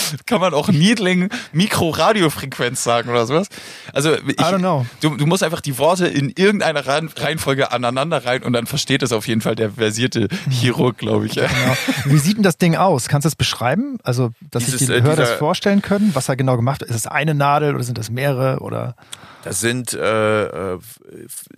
kann 0.27 0.41
man 0.41 0.55
auch 0.55 0.69
Niedling 0.69 1.29
Mikroradiofrequenz 1.53 2.83
sagen 2.83 3.11
oder 3.11 3.27
sowas. 3.27 3.49
Also 3.93 4.15
ich, 4.15 4.39
I 4.39 4.45
don't 4.45 4.59
know. 4.59 4.87
Du, 5.01 5.17
du 5.17 5.27
musst 5.27 5.43
einfach 5.43 5.61
die 5.61 5.79
Worte 5.79 6.07
in 6.07 6.31
irgendeiner 6.31 6.87
Reihenfolge 6.87 7.73
aneinander 7.73 8.25
rein 8.25 8.43
und 8.43 8.53
dann 8.53 8.67
versteht 8.67 9.03
es 9.03 9.13
auf 9.13 9.27
jeden 9.27 9.41
Fall 9.41 9.55
der 9.55 9.73
versierte 9.73 10.29
Chirurg, 10.51 10.99
glaube 10.99 11.27
ich. 11.27 11.35
Genau. 11.35 11.77
Wie 12.07 12.19
sieht 12.19 12.37
denn 12.37 12.43
das 12.43 12.59
Ding 12.59 12.77
aus? 12.77 13.09
Kannst 13.09 13.25
du 13.25 13.29
es 13.29 13.37
beschreiben? 13.37 13.99
Also, 14.03 14.31
dass 14.51 14.65
Dieses, 14.65 14.81
sich 14.81 14.89
die 14.89 14.95
äh, 14.95 15.03
Hörer 15.03 15.17
das 15.17 15.33
vorstellen 15.33 15.83
können, 15.83 16.11
was 16.15 16.29
er 16.29 16.37
genau 16.37 16.57
gemacht 16.57 16.83
hat. 16.83 16.89
Ist 16.89 16.97
es 16.97 17.07
eine 17.07 17.35
Nadel 17.35 17.75
oder 17.75 17.85
sind 17.85 17.99
das 17.99 18.11
mehrere 18.11 18.61
oder? 18.61 18.97
Das 19.45 19.61
sind 19.61 19.93
äh, 19.93 20.75
äh 20.75 20.79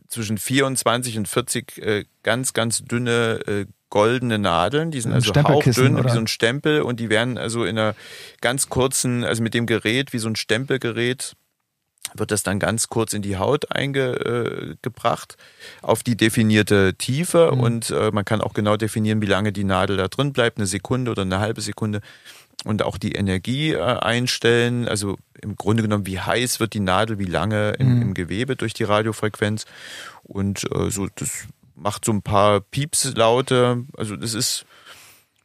zwischen 0.09 0.39
24 0.39 1.19
und 1.19 1.29
40 1.29 1.79
äh, 1.79 2.05
ganz, 2.23 2.53
ganz 2.53 2.83
dünne 2.85 3.41
äh, 3.47 3.67
goldene 3.95 4.41
Nadeln, 4.41 4.91
die 4.91 5.01
sind 5.01 5.13
also 5.13 5.33
hauchdünn, 5.33 6.05
wie 6.05 6.11
so 6.11 6.19
ein 6.19 6.27
Stempel 6.27 6.83
und 6.83 6.99
die 6.99 7.11
werden 7.11 7.39
also 7.39 7.65
in 7.65 7.79
einer 7.79 7.95
ganz 8.41 8.69
kurzen, 8.69 9.23
also 9.23 9.41
mit 9.41 9.55
dem 9.55 9.67
Gerät, 9.67 10.13
wie 10.13 10.19
so 10.19 10.29
ein 10.29 10.35
Stempelgerät, 10.35 11.35
wird 12.13 12.33
das 12.33 12.43
dann 12.43 12.59
ganz 12.59 12.89
kurz 12.89 13.13
in 13.13 13.23
die 13.23 13.37
Haut 13.37 13.71
eingebracht 13.71 15.37
äh, 15.39 15.87
auf 15.87 16.03
die 16.03 16.17
definierte 16.17 16.95
Tiefe 16.95 17.53
mhm. 17.55 17.61
und 17.61 17.91
äh, 17.91 18.11
man 18.11 18.25
kann 18.25 18.41
auch 18.41 18.53
genau 18.53 18.77
definieren, 18.77 19.23
wie 19.23 19.27
lange 19.27 19.53
die 19.53 19.63
Nadel 19.63 19.97
da 19.97 20.09
drin 20.09 20.33
bleibt, 20.33 20.59
eine 20.59 20.67
Sekunde 20.67 21.13
oder 21.13 21.23
eine 21.23 21.39
halbe 21.39 21.61
Sekunde. 21.61 22.01
und 22.65 22.83
auch 22.83 22.99
die 22.99 23.13
Energie 23.13 23.75
äh, 23.75 23.81
einstellen. 23.81 24.89
Also 24.89 25.19
im 25.41 25.55
Grunde 25.55 25.85
genommen, 25.85 26.07
wie 26.07 26.19
heiß 26.19 26.59
wird 26.59 26.73
die 26.75 26.81
Nadel, 26.81 27.19
wie 27.21 27.27
lange 27.27 27.75
im, 27.79 27.95
Mhm. 27.95 28.03
im 28.03 28.15
Gewebe 28.15 28.57
durch 28.57 28.75
die 28.75 28.85
Radiofrequenz. 28.85 29.67
Und 30.25 30.65
äh, 30.73 30.91
so, 30.91 31.07
das 31.15 31.47
macht 31.75 32.05
so 32.05 32.13
ein 32.13 32.23
paar 32.23 32.61
Piepslaute. 32.61 33.85
Also 33.97 34.17
das 34.17 34.35
ist, 34.35 34.65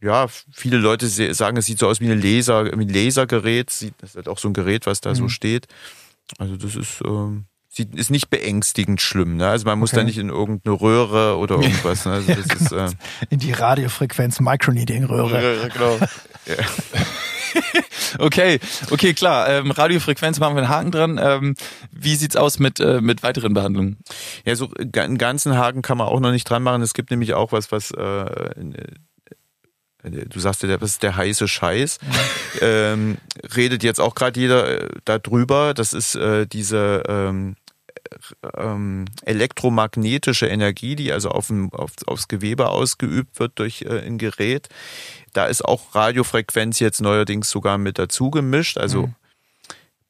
ja, 0.01 0.27
viele 0.51 0.77
Leute 0.77 1.07
sagen, 1.33 1.57
es 1.57 1.65
sieht 1.65 1.79
so 1.79 1.87
aus 1.87 1.99
wie, 1.99 2.05
eine 2.05 2.15
Laser, 2.15 2.65
wie 2.65 2.71
ein 2.85 2.89
Lasergerät. 2.89 3.69
Sieht- 3.69 3.95
Das 3.99 4.11
ist 4.11 4.15
halt 4.15 4.27
auch 4.29 4.37
so 4.37 4.47
ein 4.49 4.53
Gerät, 4.53 4.85
was 4.85 5.01
da 5.01 5.13
so 5.15 5.23
Mhm. 5.23 5.29
steht. 5.29 5.67
Also 6.37 6.55
das 6.57 6.75
ist, 6.75 7.01
sieht, 7.71 7.95
ist 7.95 8.09
nicht 8.11 8.29
beängstigend 8.29 9.01
schlimm. 9.01 9.37
Ne? 9.37 9.47
Also 9.47 9.65
man 9.65 9.77
muss 9.79 9.91
Okay. 9.91 10.01
da 10.01 10.03
nicht 10.05 10.17
in 10.17 10.29
irgendeine 10.29 10.79
Röhre 10.79 11.37
oder 11.37 11.55
irgendwas. 11.61 12.05
Ne? 12.05 12.13
Also 12.13 12.33
das 12.33 12.61
ist, 12.61 12.71
äh, 12.71 12.89
In 13.29 13.39
die 13.39 13.51
Radiofrequenz 13.51 14.39
Microneedling-Röhre. 14.39 15.69
Genau. 15.73 15.99
okay, 18.19 18.59
okay, 18.91 19.13
klar. 19.13 19.49
Ähm, 19.49 19.71
Radiofrequenz 19.71 20.39
machen 20.39 20.55
wir 20.55 20.63
einen 20.63 20.69
Haken 20.69 20.91
dran. 20.91 21.19
Ähm, 21.21 21.55
wie 21.91 22.15
sieht's 22.15 22.35
aus 22.35 22.59
mit, 22.59 22.79
äh, 22.79 23.01
mit 23.01 23.23
weiteren 23.23 23.53
Behandlungen? 23.53 23.97
Ja, 24.45 24.55
so 24.55 24.69
einen 24.77 25.17
ganzen 25.17 25.57
Haken 25.57 25.81
kann 25.81 25.97
man 25.97 26.07
auch 26.07 26.19
noch 26.19 26.31
nicht 26.31 26.49
dran 26.49 26.63
machen. 26.63 26.81
Es 26.81 26.93
gibt 26.93 27.11
nämlich 27.11 27.33
auch 27.33 27.51
was, 27.51 27.71
was 27.71 27.91
äh, 27.91 28.01
äh, 30.03 30.25
du 30.25 30.39
sagst 30.39 30.63
ja, 30.63 30.77
das 30.77 30.91
ist 30.91 31.03
der 31.03 31.15
heiße 31.15 31.47
Scheiß. 31.47 31.99
Ähm, 32.61 33.19
redet 33.55 33.83
jetzt 33.83 34.01
auch 34.01 34.15
gerade 34.15 34.37
jeder 34.37 34.81
äh, 34.81 34.89
darüber. 35.05 35.73
Das 35.73 35.93
ist 35.93 36.15
äh, 36.15 36.47
diese 36.47 37.03
ähm, 37.07 37.55
äh, 38.09 38.47
ähm, 38.57 39.05
elektromagnetische 39.23 40.47
Energie, 40.47 40.95
die 40.95 41.13
also 41.13 41.29
auf, 41.29 41.47
dem, 41.47 41.71
auf, 41.71 41.91
aufs 42.07 42.27
Gewebe 42.27 42.69
ausgeübt 42.69 43.39
wird 43.39 43.59
durch 43.59 43.83
äh, 43.83 44.01
ein 44.01 44.17
Gerät. 44.17 44.67
Da 45.33 45.45
ist 45.45 45.63
auch 45.63 45.95
Radiofrequenz 45.95 46.79
jetzt 46.79 47.01
neuerdings 47.01 47.49
sogar 47.49 47.77
mit 47.77 47.97
dazu 47.99 48.29
gemischt. 48.31 48.77
Also 48.77 49.07
Mhm. 49.07 49.15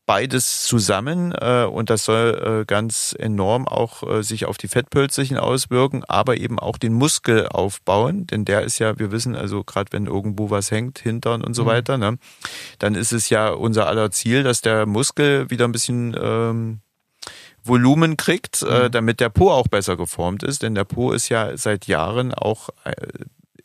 beides 0.06 0.64
zusammen 0.64 1.34
äh, 1.34 1.66
und 1.70 1.92
das 1.92 2.06
soll 2.06 2.62
äh, 2.62 2.66
ganz 2.66 3.16
enorm 3.18 3.68
auch 3.68 4.02
äh, 4.02 4.24
sich 4.24 4.46
auf 4.46 4.58
die 4.58 4.68
Fettpölzchen 4.68 5.38
auswirken, 5.38 6.04
aber 6.08 6.38
eben 6.38 6.58
auch 6.58 6.78
den 6.80 6.94
Muskel 6.94 7.48
aufbauen, 7.48 8.26
denn 8.26 8.44
der 8.44 8.62
ist 8.64 8.80
ja, 8.80 8.98
wir 8.98 9.12
wissen 9.12 9.36
also 9.36 9.64
gerade 9.64 9.92
wenn 9.92 10.08
irgendwo 10.08 10.50
was 10.50 10.72
hängt, 10.72 10.98
Hintern 10.98 11.44
und 11.44 11.54
so 11.54 11.64
Mhm. 11.64 11.68
weiter, 11.68 11.98
ne, 12.00 12.18
dann 12.80 12.96
ist 12.96 13.12
es 13.12 13.30
ja 13.30 13.50
unser 13.50 13.86
aller 13.88 14.10
Ziel, 14.10 14.42
dass 14.42 14.62
der 14.62 14.88
Muskel 14.88 15.52
wieder 15.52 15.66
ein 15.66 15.72
bisschen 15.72 16.18
ähm, 16.20 16.80
Volumen 17.64 18.18
kriegt, 18.18 18.64
äh, 18.64 18.86
Mhm. 18.86 18.92
damit 18.92 19.20
der 19.20 19.30
Po 19.30 19.52
auch 19.52 19.68
besser 19.68 19.96
geformt 19.96 20.42
ist, 20.42 20.64
denn 20.64 20.74
der 20.74 20.86
Po 20.86 21.12
ist 21.12 21.30
ja 21.30 21.56
seit 21.56 21.86
Jahren 21.86 22.34
auch 22.34 22.70
äh, 22.84 22.94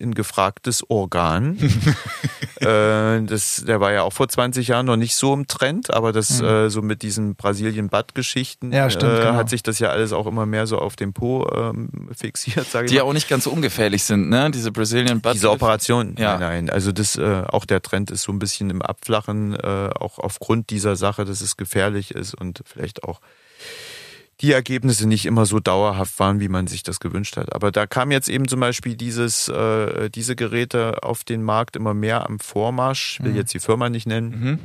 ein 0.05 0.15
gefragtes 0.15 0.89
Organ. 0.89 1.59
äh, 2.61 3.23
das, 3.23 3.65
der 3.67 3.81
war 3.81 3.93
ja 3.93 4.03
auch 4.03 4.13
vor 4.13 4.29
20 4.29 4.69
Jahren 4.69 4.87
noch 4.87 4.97
nicht 4.97 5.17
so 5.17 5.33
im 5.35 5.47
Trend, 5.47 5.93
aber 5.93 6.13
das 6.13 6.41
Mhm. 6.41 6.47
äh, 6.47 6.71
so 6.71 6.83
mit 6.83 7.03
diesen 7.03 7.35
Brasilien-Butt-Geschichten 7.35 8.73
Ja, 8.73 8.91
stimmt, 8.91 9.13
äh, 9.19 9.23
genau. 9.23 9.35
hat 9.35 9.49
sich 9.51 9.63
das 9.63 9.79
ja 9.79 9.89
alles 9.91 10.13
auch 10.13 10.27
immer 10.27 10.47
mehr 10.47 10.67
so 10.67 10.79
auf 10.79 10.97
den 10.97 11.13
Po 11.13 11.49
ähm, 11.55 11.89
fixiert, 12.17 12.67
sage 12.71 12.87
ich 12.87 12.91
Die 12.91 12.97
ja 12.97 13.03
auch 13.05 13.13
nicht 13.13 13.29
ganz 13.29 13.45
so 13.45 13.51
ungefährlich 13.51 14.05
sind, 14.05 14.29
ne? 14.29 14.51
Diese 14.51 14.73
Brazilian 14.73 15.21
Butt. 15.21 15.35
Diese 15.35 15.51
Operation, 15.51 16.15
Ja. 16.19 16.39
nein, 16.39 16.67
nein. 16.67 16.71
Also 16.71 16.93
das, 16.93 17.17
äh, 17.17 17.43
auch 17.49 17.65
der 17.65 17.83
Trend 17.83 18.11
ist 18.11 18.23
so 18.23 18.33
ein 18.33 18.39
bisschen 18.39 18.71
im 18.71 18.83
Abflachen, 18.83 19.55
äh, 19.55 19.91
auch 19.99 20.19
aufgrund 20.19 20.71
dieser 20.71 20.97
Sache, 20.97 21.25
dass 21.25 21.41
es 21.41 21.57
gefährlich 21.57 22.13
ist 22.13 22.35
und 22.35 22.63
vielleicht 22.67 23.05
auch 23.05 23.21
die 24.41 24.53
Ergebnisse 24.53 25.07
nicht 25.07 25.27
immer 25.27 25.47
so 25.47 25.61
dauerhaft 25.61 26.19
waren, 26.19 26.41
wie 26.41 26.49
man 26.49 26.67
sich 26.67 26.83
das 26.83 26.99
gewünscht 27.01 27.37
hat. 27.37 27.55
Aber 27.55 27.71
da 27.71 27.87
kam 27.87 28.11
jetzt 28.11 28.29
eben 28.29 28.49
zum 28.49 28.61
Beispiel 28.61 28.97
dieses, 28.97 29.49
äh, 29.49 30.11
diese 30.11 30.35
Geräte 30.37 31.03
auf 31.03 31.23
den 31.25 31.43
Markt 31.43 31.77
immer 31.77 31.95
mehr 31.95 32.27
am 32.29 32.41
Vormarsch. 32.41 33.19
Ich 33.21 33.25
will 33.25 33.33
Mhm. 33.33 33.39
jetzt 33.39 33.55
die 33.55 33.61
Firma 33.61 33.89
nicht 33.89 34.07
nennen. 34.07 34.29
Mhm. 34.31 34.59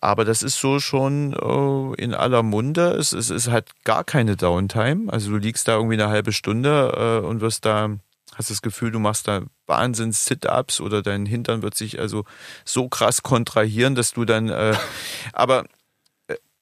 Aber 0.00 0.24
das 0.24 0.42
ist 0.42 0.58
so 0.60 0.78
schon 0.78 1.32
äh, 1.32 2.02
in 2.02 2.14
aller 2.14 2.42
Munde. 2.44 2.90
Es, 2.92 3.12
es 3.12 3.30
ist 3.30 3.48
halt 3.48 3.66
gar 3.84 4.04
keine 4.04 4.36
Downtime. 4.36 5.12
Also 5.12 5.30
du 5.30 5.36
liegst 5.38 5.66
da 5.66 5.74
irgendwie 5.74 5.94
eine 5.94 6.08
halbe 6.08 6.32
Stunde 6.32 7.20
äh, 7.22 7.26
und 7.26 7.40
wirst 7.40 7.64
da, 7.64 7.90
hast 8.36 8.50
das 8.50 8.62
Gefühl, 8.62 8.92
du 8.92 9.00
machst 9.00 9.26
da 9.26 9.42
Wahnsinns 9.66 10.24
Sit-Ups 10.24 10.80
oder 10.80 11.02
dein 11.02 11.26
Hintern 11.26 11.62
wird 11.62 11.74
sich 11.74 11.98
also 11.98 12.24
so 12.64 12.88
krass 12.88 13.22
kontrahieren, 13.24 13.96
dass 13.96 14.12
du 14.12 14.24
dann, 14.24 14.48
äh, 14.48 14.74
aber 15.32 15.64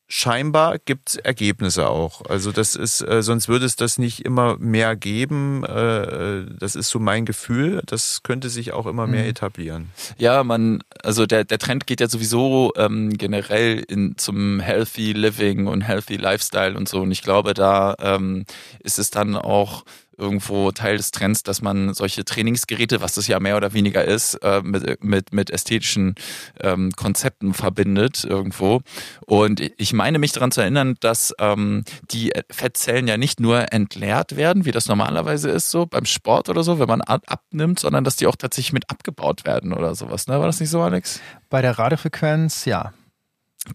äh, 0.08 0.12
scheinbar 0.12 0.78
gibt's 0.78 1.16
Ergebnisse 1.16 1.88
auch. 1.88 2.22
Also 2.28 2.52
das 2.52 2.74
ist, 2.74 3.00
äh, 3.00 3.22
sonst 3.22 3.48
würde 3.48 3.66
es 3.66 3.76
das 3.76 3.98
nicht 3.98 4.24
immer 4.24 4.56
mehr 4.58 4.96
geben. 4.96 5.64
Äh, 5.64 6.46
das 6.58 6.76
ist 6.76 6.88
so 6.90 6.98
mein 6.98 7.24
Gefühl. 7.24 7.82
Das 7.86 8.22
könnte 8.22 8.48
sich 8.48 8.72
auch 8.72 8.86
immer 8.86 9.06
mehr 9.06 9.24
Mhm. 9.24 9.30
etablieren. 9.30 9.90
Ja, 10.18 10.44
man, 10.44 10.82
also 11.02 11.26
der, 11.26 11.44
der 11.44 11.58
Trend 11.58 11.86
geht 11.86 12.00
ja 12.00 12.08
sowieso 12.08 12.72
ähm, 12.76 13.12
generell 13.16 13.78
in, 13.88 14.16
zum 14.16 14.60
Healthy 14.60 15.12
Living 15.12 15.66
und 15.66 15.82
Healthy 15.82 16.16
Lifestyle 16.16 16.76
und 16.76 16.88
so. 16.88 17.00
Und 17.02 17.10
ich 17.12 17.22
glaube, 17.22 17.54
da 17.54 17.94
ähm, 17.98 18.44
ist 18.80 18.98
es 18.98 19.10
dann 19.10 19.36
auch 19.36 19.84
irgendwo 20.18 20.70
Teil 20.72 20.96
des 20.96 21.10
Trends, 21.10 21.42
dass 21.42 21.62
man 21.62 21.94
solche 21.94 22.24
Trainingsgeräte, 22.24 23.00
was 23.00 23.14
das 23.14 23.28
ja 23.28 23.40
mehr 23.40 23.56
oder 23.56 23.72
weniger 23.72 24.04
ist, 24.04 24.34
äh, 24.42 24.62
mit, 24.62 25.02
mit, 25.04 25.32
mit 25.32 25.50
ästhetischen 25.50 26.14
ähm, 26.60 26.92
Konzepten 26.92 27.54
verbindet 27.54 28.24
irgendwo. 28.24 28.80
Und 29.26 29.60
ich 29.78 29.92
meine 29.92 30.18
mich 30.18 30.32
daran 30.32 30.52
zu 30.52 30.60
erinnern, 30.60 30.96
dass 31.00 31.34
ähm, 31.38 31.84
die 32.10 32.32
Fettzellen 32.50 33.08
ja 33.08 33.16
nicht 33.16 33.40
nur 33.40 33.72
entleert 33.72 34.36
werden, 34.36 34.64
wie 34.64 34.72
das 34.72 34.88
normalerweise 34.88 35.50
ist, 35.50 35.70
so 35.70 35.86
beim 35.86 36.04
Sport 36.04 36.48
oder 36.48 36.62
so, 36.62 36.78
wenn 36.78 36.88
man 36.88 37.00
ab- 37.02 37.24
abnimmt, 37.26 37.80
sondern 37.80 38.04
dass 38.04 38.16
die 38.16 38.26
auch 38.26 38.36
tatsächlich 38.36 38.72
mit 38.72 38.90
abgebaut 38.90 39.44
werden 39.44 39.72
oder 39.72 39.94
sowas. 39.94 40.26
Ne? 40.26 40.38
War 40.38 40.46
das 40.46 40.60
nicht 40.60 40.70
so, 40.70 40.80
Alex? 40.82 41.20
Bei 41.50 41.62
der 41.62 41.78
Radiofrequenz, 41.78 42.64
ja. 42.64 42.92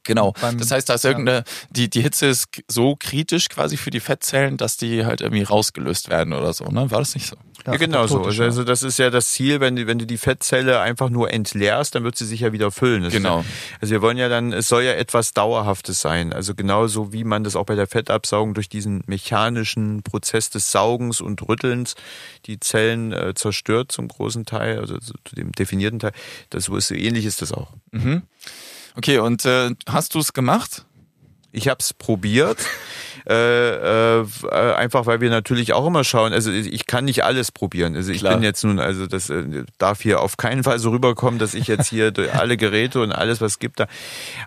Genau. 0.04 0.34
Beim- 0.42 0.58
das 0.58 0.72
heißt, 0.72 0.90
da 0.90 0.96
ist 0.96 1.04
ja. 1.04 1.12
irgendeine, 1.12 1.44
die, 1.70 1.90
die 1.90 2.02
Hitze 2.02 2.28
ist 2.28 2.48
so 2.68 2.96
kritisch 2.98 3.50
quasi 3.50 3.78
für 3.78 3.90
die 3.92 4.00
Fettzellen, 4.00 4.58
dass 4.58 4.78
die 4.78 5.06
halt 5.06 5.22
irgendwie 5.22 5.44
rausgelöst 5.44 6.10
werden 6.10 6.34
oder 6.34 6.54
so, 6.54 6.66
ne? 6.66 6.90
War 6.92 7.00
das 7.00 7.16
nicht 7.16 7.28
so? 7.28 7.36
Ja, 7.66 7.76
genau 7.76 8.08
so. 8.08 8.16
apoptotisch, 8.16 8.40
Also 8.40 8.64
das 8.64 8.82
ist 8.82 8.98
ja 8.98 9.10
das 9.12 9.32
Ziel, 9.34 9.60
wenn 9.60 9.76
du, 9.76 9.86
wenn 9.86 10.00
du 10.00 10.08
die 10.08 10.18
Fettzelle 10.18 10.80
einfach 10.80 11.10
nur 11.10 11.32
entleerst, 11.32 11.94
dann 11.94 12.04
wird 12.04 12.16
sie 12.16 12.26
sich 12.26 12.40
ja 12.40 12.54
wieder 12.54 12.72
füllen. 12.72 13.04
Das 13.04 13.14
Genau. 13.14 13.40
Ja, 13.42 13.46
also 13.80 13.92
wir 13.92 14.02
wollen 14.02 14.18
ja 14.18 14.30
dann, 14.30 14.52
es 14.52 14.68
soll 14.68 14.84
ja 14.84 14.94
etwas 14.94 15.34
Dauerhaftes 15.34 16.02
sein. 16.02 16.34
Also 16.34 16.56
genauso 16.56 17.14
wie 17.14 17.24
man 17.24 17.44
das 17.44 17.56
auch 17.56 17.66
bei 17.66 17.76
der 17.76 17.86
Fettabsaugung 17.86 18.56
durch 18.56 18.68
diesen 18.68 19.04
mechanischen 19.06 20.02
Prozess 20.02 20.50
des 20.50 20.72
Saugens 20.72 21.22
und 21.22 21.48
Rüttelns 21.48 21.94
die 22.48 22.60
Zellen 22.60 23.12
äh, 23.14 23.34
zerstört 23.36 23.92
zum 23.92 24.08
großen 24.08 24.46
Teil, 24.46 24.80
also 24.80 24.98
zu 24.98 25.14
dem 25.36 25.52
definierten 25.52 26.00
Teil. 26.00 26.14
Das 26.50 26.66
so 26.66 26.76
ist 26.76 26.88
so 26.88 26.96
ähnlich 26.96 27.26
ist 27.26 27.42
das 27.44 27.52
auch. 27.52 27.70
Mhm. 27.92 28.24
Okay, 28.96 29.20
und 29.20 29.46
äh, 29.46 29.72
hast 29.88 30.16
du 30.16 30.20
es 30.20 30.34
gemacht? 30.34 30.86
Ich 31.54 31.68
habe 31.68 31.80
es 31.82 31.94
probiert, 31.94 32.58
äh, 33.28 33.34
äh, 33.34 34.22
äh, 34.22 34.74
einfach 34.74 35.06
weil 35.06 35.20
wir 35.20 35.30
natürlich 35.30 35.74
auch 35.74 35.86
immer 35.86 36.04
schauen. 36.04 36.34
Also 36.34 36.52
ich 36.52 36.86
kann 36.86 37.06
nicht 37.06 37.24
alles 37.24 37.52
probieren. 37.52 37.96
Also 37.96 38.12
ich 38.12 38.20
Klar. 38.20 38.36
bin 38.36 38.44
jetzt 38.44 38.64
nun, 38.64 38.80
also 38.80 39.06
das 39.06 39.30
äh, 39.30 39.66
darf 39.78 40.02
hier 40.02 40.22
auf 40.22 40.38
keinen 40.38 40.64
Fall 40.64 40.80
so 40.80 40.92
rüberkommen, 40.92 41.40
dass 41.40 41.54
ich 41.54 41.68
jetzt 41.68 41.90
hier 41.90 42.12
durch 42.12 42.34
alle 42.34 42.58
Geräte 42.58 43.02
und 43.02 43.12
alles, 43.12 43.42
was 43.42 43.60
gibt 43.60 43.80
da. 43.80 43.88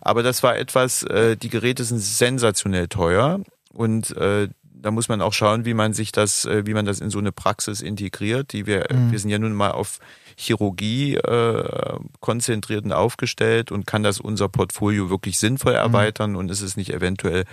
Aber 0.00 0.22
das 0.22 0.42
war 0.42 0.56
etwas. 0.56 1.02
Äh, 1.02 1.36
die 1.36 1.50
Geräte 1.50 1.84
sind 1.84 1.98
sensationell 1.98 2.88
teuer 2.88 3.40
und 3.72 4.16
äh, 4.16 4.48
da 4.84 4.90
muss 4.90 5.08
man 5.08 5.22
auch 5.22 5.32
schauen, 5.32 5.64
wie 5.64 5.72
man 5.72 5.94
sich 5.94 6.12
das, 6.12 6.44
äh, 6.44 6.66
wie 6.66 6.74
man 6.74 6.84
das 6.84 7.00
in 7.00 7.08
so 7.08 7.18
eine 7.18 7.32
Praxis 7.32 7.80
integriert. 7.80 8.52
Die 8.52 8.66
wir, 8.66 8.86
Mhm. 8.92 9.12
wir 9.12 9.18
sind 9.18 9.30
ja 9.30 9.38
nun 9.38 9.54
mal 9.54 9.70
auf 9.70 9.98
Chirurgie 10.36 11.14
äh, 11.14 11.98
konzentriert 12.20 12.84
und 12.84 12.92
aufgestellt 12.92 13.72
und 13.72 13.86
kann 13.86 14.02
das 14.02 14.20
unser 14.20 14.48
Portfolio 14.50 15.08
wirklich 15.08 15.38
sinnvoll 15.38 15.72
erweitern 15.72 16.36
und 16.36 16.50
ist 16.50 16.60
es 16.60 16.76
nicht 16.76 16.92
eventuell 16.92 17.44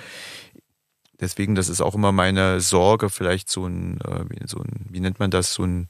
deswegen, 1.22 1.56
das 1.56 1.70
ist 1.70 1.82
auch 1.82 1.96
immer 1.96 2.12
meine 2.12 2.60
Sorge, 2.60 3.10
vielleicht 3.10 3.50
so 3.50 3.66
ein, 3.66 4.02
äh, 4.02 4.26
wie, 4.28 4.46
so 4.48 4.58
ein, 4.58 4.88
wie 4.90 5.00
nennt 5.00 5.20
man 5.20 5.32
das, 5.32 5.54
so 5.54 5.64
ein 5.64 5.88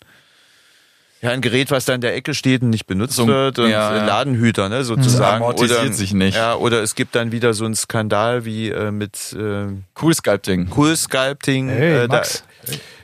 ja, 1.21 1.29
ein 1.29 1.41
Gerät, 1.41 1.71
was 1.71 1.85
da 1.85 1.93
in 1.93 2.01
der 2.01 2.15
Ecke 2.15 2.33
steht 2.33 2.61
und 2.63 2.69
nicht 2.71 2.87
benutzt 2.87 3.15
So 3.15 3.23
ein- 3.23 3.27
wird 3.29 3.59
und 3.59 3.69
ja, 3.69 3.95
ja. 3.95 4.05
Ladenhüter, 4.05 4.69
ne, 4.69 4.83
sozusagen. 4.83 5.37
amortisiert 5.37 5.81
oder, 5.81 5.93
sich 5.93 6.13
nicht. 6.13 6.35
Ja, 6.35 6.55
oder 6.55 6.81
es 6.81 6.95
gibt 6.95 7.15
dann 7.15 7.31
wieder 7.31 7.53
so 7.53 7.65
einen 7.65 7.75
Skandal 7.75 8.43
wie 8.45 8.69
äh, 8.69 8.91
mit 8.91 9.33
äh, 9.33 9.67
Cool 10.01 10.13
Sculpting. 10.13 10.69
Cool 10.75 10.95
Sculpting. 10.95 11.69
Hey, 11.69 12.03
äh, 12.03 12.07
Max. 12.07 12.43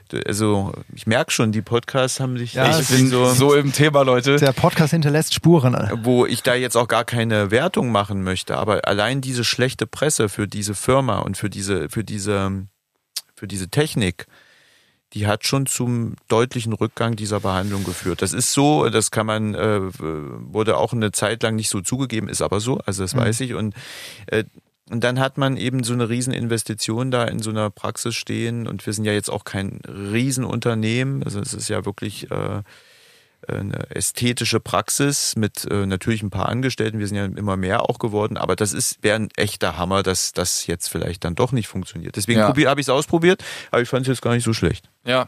Da, 0.09 0.19
also 0.25 0.71
ich 0.95 1.05
merke 1.05 1.31
schon, 1.31 1.51
die 1.51 1.62
Podcasts 1.62 2.21
haben 2.21 2.38
sich 2.38 2.53
Ja, 2.53 2.79
wie 2.79 2.95
bin 2.95 3.09
so, 3.09 3.25
so 3.33 3.53
im 3.53 3.74
Thema, 3.74 4.03
Leute. 4.03 4.38
Der 4.38 4.53
Podcast 4.53 4.91
hinterlässt 4.91 5.33
Spuren. 5.33 5.75
wo 6.03 6.25
ich 6.25 6.43
da 6.43 6.55
jetzt 6.55 6.77
auch 6.77 6.88
gar 6.88 7.03
keine 7.03 7.51
Wertung 7.51 7.91
machen 7.91 8.24
möchte, 8.24 8.55
aber 8.57 8.88
allein 8.88 9.19
diese 9.19 9.43
schlechte 9.43 9.86
Presse 9.86 10.29
für 10.29 10.47
diese 10.47 10.75
Firma 10.75 11.19
und 11.19 11.36
für 11.36 11.50
diese, 11.50 11.89
für 11.89 12.05
diese, 12.05 12.67
für 13.36 13.47
diese 13.47 13.67
Technik, 13.67 14.27
die 15.17 15.25
hat 15.25 15.47
schon 15.47 15.65
zum 15.65 16.15
deutlichen 16.27 16.74
Rückgang 16.74 17.15
dieser 17.15 17.39
Behandlung 17.39 17.83
geführt. 17.83 18.21
Das 18.21 18.33
ist 18.33 18.53
so, 18.53 18.88
das 18.89 19.09
kann 19.09 19.25
man, 19.25 19.55
äh, 19.55 19.79
wurde 20.00 20.77
auch 20.77 20.93
eine 20.93 21.12
Zeit 21.12 21.41
lang 21.41 21.55
nicht 21.55 21.69
so 21.69 21.81
zugegeben, 21.81 22.29
ist 22.29 22.43
aber 22.43 22.59
so, 22.59 22.77
also 22.86 23.01
das 23.03 23.15
Mhm. 23.15 23.19
weiß 23.19 23.39
ich. 23.39 23.55
Und, 23.55 23.74
äh, 24.27 24.43
und 24.91 25.03
dann 25.03 25.19
hat 25.19 25.39
man 25.39 25.57
eben 25.57 25.83
so 25.83 25.93
eine 25.93 26.07
Rieseninvestition 26.07 27.09
da 27.09 27.24
in 27.25 27.39
so 27.39 27.50
einer 27.50 27.69
Praxis 27.71 28.15
stehen 28.15 28.67
und 28.67 28.86
wir 28.86 28.93
sind 28.93 29.05
ja 29.05 29.12
jetzt 29.12 29.29
auch 29.29 29.43
kein 29.43 29.81
Riesenunternehmen, 29.88 31.24
also 31.24 31.39
es 31.39 31.53
ist 31.53 31.67
ja 31.67 31.83
wirklich 31.83 32.29
äh, 32.29 32.62
eine 33.48 33.89
ästhetische 33.92 34.60
Praxis 34.60 35.36
mit 35.36 35.66
äh, 35.70 35.86
natürlich 35.86 36.22
ein 36.24 36.30
paar 36.30 36.50
Angestellten. 36.50 37.00
Wir 37.00 37.08
sind 37.08 37.18
ja 37.18 37.25
immer 37.25 37.58
mehr 37.58 37.89
auch 37.89 38.00
geworden, 38.00 38.38
aber 38.38 38.56
das 38.56 38.74
ist 38.74 38.98
wäre 39.01 39.16
ein 39.18 39.30
echter 39.36 39.77
Hammer, 39.77 40.04
dass 40.04 40.34
das 40.34 40.68
jetzt 40.68 40.89
vielleicht 40.89 41.24
dann 41.24 41.36
doch 41.36 41.51
nicht 41.51 41.68
funktioniert. 41.68 42.16
Deswegen 42.16 42.39
Ja. 42.39 42.48
habe 42.48 42.60
ich 42.82 42.86
es 42.86 42.89
ausprobiert, 42.89 43.44
aber 43.72 43.82
ich 43.82 43.89
fand 43.89 44.01
es 44.04 44.08
jetzt 44.08 44.22
gar 44.22 44.34
nicht 44.34 44.44
so 44.44 44.54
schlecht. 44.54 44.89
Ja, 45.06 45.27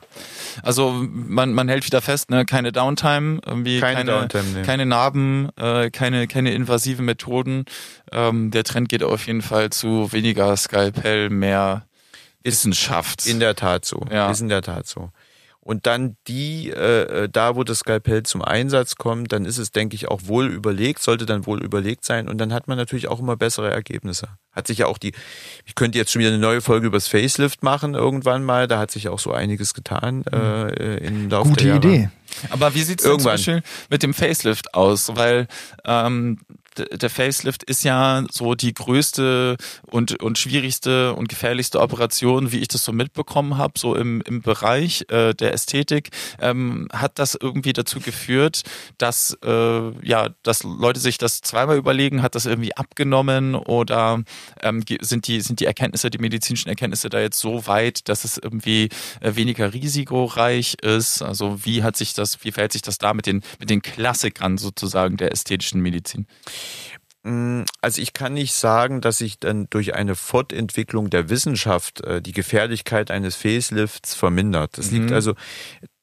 also 0.63 0.91
man, 1.07 1.53
man 1.53 1.69
hält 1.69 1.85
wieder 1.85 2.01
fest, 2.01 2.29
ne, 2.29 2.45
keine 2.45 2.71
Downtime, 2.73 3.39
irgendwie 3.45 3.79
Keine 3.79 3.95
keine, 3.97 4.11
Downtime, 4.11 4.43
nee. 4.55 4.61
keine 4.63 4.85
Narben, 4.85 5.49
äh, 5.57 5.89
keine, 5.89 6.27
keine 6.27 6.51
invasiven 6.53 7.05
Methoden. 7.05 7.63
Ähm, 8.11 8.51
der 8.51 8.65
Trend 8.65 8.89
geht 8.89 9.03
auf 9.03 9.25
jeden 9.27 9.41
Fall 9.41 9.69
zu 9.69 10.11
weniger 10.11 10.55
Skalpell, 10.57 11.29
mehr 11.29 11.85
Wissenschaft. 12.43 13.25
In 13.27 13.39
der 13.39 13.55
Tat 13.55 13.85
so. 13.85 14.05
Ja. 14.11 14.31
Ist 14.31 14.41
in 14.41 14.49
der 14.49 14.61
Tat 14.61 14.87
so. 14.87 15.11
Und 15.61 15.85
dann 15.85 16.15
die, 16.27 16.69
äh, 16.69 17.23
äh, 17.23 17.29
da 17.29 17.55
wo 17.55 17.63
das 17.63 17.79
Skalpell 17.79 18.23
zum 18.23 18.41
Einsatz 18.41 18.95
kommt, 18.95 19.33
dann 19.33 19.45
ist 19.45 19.57
es, 19.57 19.71
denke 19.71 19.95
ich, 19.95 20.07
auch 20.07 20.21
wohl 20.23 20.47
überlegt, 20.47 21.01
sollte 21.01 21.25
dann 21.25 21.45
wohl 21.45 21.61
überlegt 21.61 22.05
sein. 22.05 22.29
Und 22.29 22.37
dann 22.37 22.53
hat 22.53 22.67
man 22.67 22.77
natürlich 22.77 23.07
auch 23.09 23.19
immer 23.19 23.35
bessere 23.35 23.69
Ergebnisse. 23.69 24.29
Hat 24.51 24.67
sich 24.67 24.79
ja 24.79 24.85
auch 24.87 24.97
die, 24.97 25.13
ich 25.65 25.75
könnte 25.75 25.97
jetzt 25.97 26.11
schon 26.11 26.21
wieder 26.21 26.31
eine 26.31 26.39
neue 26.39 26.61
Folge 26.61 26.87
übers 26.87 27.07
Facelift 27.07 27.61
machen 27.61 27.93
irgendwann 27.93 28.43
mal. 28.43 28.67
Da 28.67 28.79
hat 28.79 28.89
sich 28.89 29.09
auch 29.09 29.19
so 29.19 29.33
einiges 29.33 29.73
getan 29.73 30.23
äh, 30.31 30.69
äh, 30.69 31.05
im 31.05 31.29
Laufe 31.29 31.49
Gute 31.49 31.65
der 31.65 31.75
Jahre. 31.75 31.87
Idee. 31.87 32.09
Aber 32.49 32.73
wie 32.73 32.81
sieht's 32.81 33.03
denn 33.03 33.11
zum 33.19 33.27
Irgendwann. 33.27 33.33
Beispiel 33.33 33.63
mit 33.89 34.03
dem 34.03 34.13
Facelift 34.13 34.73
aus? 34.73 35.11
Weil 35.15 35.47
ähm, 35.83 36.39
der 36.91 37.09
Facelift 37.09 37.63
ist 37.63 37.83
ja 37.83 38.23
so 38.31 38.55
die 38.55 38.73
größte 38.73 39.57
und, 39.83 40.21
und 40.21 40.37
schwierigste 40.37 41.13
und 41.13 41.29
gefährlichste 41.29 41.79
Operation, 41.79 42.51
wie 42.51 42.59
ich 42.59 42.67
das 42.67 42.83
so 42.83 42.91
mitbekommen 42.91 43.57
habe, 43.57 43.73
so 43.77 43.95
im, 43.95 44.21
im 44.21 44.41
Bereich 44.41 45.05
äh, 45.09 45.33
der 45.33 45.53
Ästhetik. 45.53 46.09
Ähm, 46.39 46.87
hat 46.91 47.19
das 47.19 47.37
irgendwie 47.39 47.73
dazu 47.73 47.99
geführt, 47.99 48.63
dass, 48.97 49.37
äh, 49.43 50.07
ja, 50.07 50.29
dass 50.43 50.63
Leute 50.63 50.99
sich 50.99 51.17
das 51.17 51.41
zweimal 51.41 51.77
überlegen? 51.77 52.21
Hat 52.21 52.35
das 52.35 52.45
irgendwie 52.45 52.75
abgenommen 52.75 53.55
oder 53.55 54.23
ähm, 54.61 54.83
sind, 55.01 55.27
die, 55.27 55.41
sind 55.41 55.59
die 55.59 55.65
Erkenntnisse, 55.65 56.09
die 56.09 56.17
medizinischen 56.17 56.69
Erkenntnisse 56.69 57.09
da 57.09 57.19
jetzt 57.19 57.39
so 57.39 57.67
weit, 57.67 58.07
dass 58.09 58.23
es 58.23 58.37
irgendwie 58.37 58.89
äh, 59.21 59.35
weniger 59.35 59.73
risikoreich 59.73 60.75
ist? 60.81 61.21
Also 61.21 61.65
wie 61.65 61.83
hat 61.83 61.97
sich 61.97 62.13
das, 62.13 62.43
wie 62.43 62.51
verhält 62.51 62.73
sich 62.73 62.81
das 62.81 62.97
da 62.97 63.13
mit 63.13 63.25
den, 63.25 63.41
mit 63.59 63.69
den 63.69 63.81
Klassikern 63.81 64.57
sozusagen 64.57 65.17
der 65.17 65.31
ästhetischen 65.31 65.81
Medizin? 65.81 66.27
Mm, 67.23 67.63
Also 67.81 68.01
ich 68.01 68.13
kann 68.13 68.33
nicht 68.33 68.53
sagen, 68.53 69.01
dass 69.01 69.17
sich 69.17 69.39
dann 69.39 69.67
durch 69.69 69.93
eine 69.93 70.15
Fortentwicklung 70.15 71.09
der 71.09 71.29
Wissenschaft 71.29 72.01
äh, 72.01 72.21
die 72.21 72.31
Gefährlichkeit 72.31 73.11
eines 73.11 73.35
Facelifts 73.35 74.13
vermindert. 74.15 74.77
Das 74.77 74.91
liegt 74.91 75.09
Mhm. 75.09 75.13
also, 75.15 75.33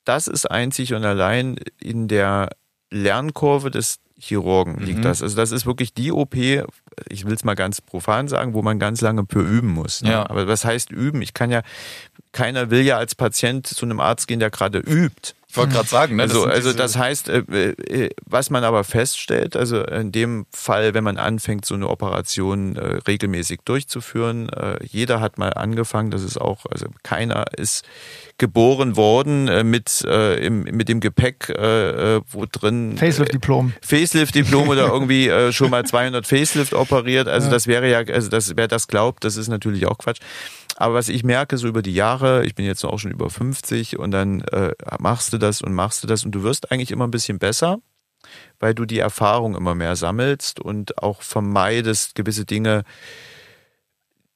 das 0.05 0.27
ist 0.29 0.51
einzig 0.51 0.93
und 0.95 1.05
allein 1.05 1.57
in 1.81 2.07
der 2.09 2.51
Lernkurve 2.91 3.71
des 3.71 3.99
Chirurgen 4.19 4.79
liegt 4.79 4.99
Mhm. 5.01 5.03
das. 5.03 5.23
Also 5.23 5.37
das 5.37 5.51
ist 5.53 5.67
wirklich 5.67 5.93
die 5.93 6.11
OP, 6.13 6.37
ich 7.09 7.27
will 7.27 7.35
es 7.35 7.45
mal 7.45 7.55
ganz 7.55 7.81
profan 7.83 8.29
sagen, 8.29 8.55
wo 8.55 8.63
man 8.63 8.79
ganz 8.79 9.01
lange 9.03 9.25
für 9.29 9.41
üben 9.43 9.69
muss. 9.69 10.01
Ne? 10.03 10.11
Ja. 10.13 10.31
Aber 10.31 10.47
was 10.49 10.65
heißt 10.65 10.91
üben? 10.91 11.21
Ich 11.23 11.35
kann 11.35 11.51
ja, 11.51 11.63
keiner 12.33 12.71
will 12.71 12.83
ja 12.83 12.97
als 12.97 13.15
Patient 13.15 13.67
zu 13.67 13.85
einem 13.85 14.01
Arzt 14.01 14.27
gehen, 14.29 14.41
der 14.41 14.51
gerade 14.51 14.79
übt. 14.79 15.35
Ich 15.57 15.63
wollte 15.63 15.75
gerade 15.75 15.89
sagen, 15.89 16.17
ne? 16.17 16.23
Also, 16.23 16.43
sind 16.43 16.51
also 16.51 16.69
diese- 16.69 16.77
das 16.77 16.97
heißt, 16.99 17.29
äh, 17.29 17.39
äh, 17.71 18.11
was 18.27 18.51
man 18.51 18.65
aber 18.65 18.85
feststellt, 18.85 19.57
also 19.57 19.83
in 19.83 20.13
dem 20.13 20.47
Fall, 20.51 20.95
wenn 20.95 21.05
man 21.05 21.17
anfängt, 21.17 21.65
so 21.65 21.75
eine 21.75 21.89
Operation 21.89 22.77
äh, 22.77 22.99
regelmäßig 23.09 23.61
durchzuführen, 23.65 24.51
jeder 24.83 25.21
hat 25.21 25.39
mal 25.39 25.53
angefangen, 25.55 26.11
das 26.11 26.23
ist 26.23 26.39
auch, 26.41 26.67
also 26.71 26.87
keiner 27.03 27.45
ist 27.57 27.85
geboren 28.39 28.97
worden 28.97 29.45
mit, 29.71 30.05
mit 30.51 30.89
dem 30.89 31.01
Gepäck, 31.01 31.49
wo 31.49 32.45
drin 32.51 32.97
Facelift-Diplom. 32.99 33.73
Facelift-Diplom 33.81 34.69
oder 34.69 34.87
irgendwie 34.93 35.31
schon 35.53 35.71
mal 35.71 35.85
200 35.85 36.27
Facelift 36.27 36.75
operiert. 36.75 37.29
Also 37.29 37.51
das 37.51 37.67
wäre 37.67 37.89
ja, 37.91 37.99
also 38.13 38.29
das, 38.29 38.57
wer 38.57 38.69
das 38.69 38.89
glaubt, 38.89 39.25
das 39.25 39.37
ist 39.37 39.49
natürlich 39.49 39.87
auch 39.87 39.99
Quatsch. 39.99 40.21
Aber 40.77 40.95
was 40.95 41.09
ich 41.09 41.25
merke 41.25 41.57
so 41.57 41.67
über 41.67 41.83
die 41.83 41.95
Jahre, 41.95 42.45
ich 42.45 42.55
bin 42.55 42.67
jetzt 42.67 42.85
auch 42.85 42.99
schon 42.99 43.11
über 43.11 43.31
50 43.31 43.99
und 43.99 44.11
dann 44.11 44.43
äh, 44.43 44.73
machst 44.99 45.33
du 45.33 45.39
das 45.39 45.63
und 45.63 45.73
machst 45.75 46.03
du 46.03 46.07
das 46.07 46.25
und 46.25 46.33
du 46.33 46.43
wirst 46.43 46.71
eigentlich 46.71 46.91
immer 46.91 47.07
ein 47.07 47.11
bisschen 47.11 47.39
besser, 47.39 47.79
weil 48.61 48.75
du 48.75 48.85
die 48.85 48.99
Erfahrung 48.99 49.57
immer 49.57 49.75
mehr 49.75 49.97
sammelst 49.97 50.61
und 50.61 51.03
auch 51.03 51.23
vermeidest 51.23 52.15
gewisse 52.15 52.45
Dinge, 52.45 52.85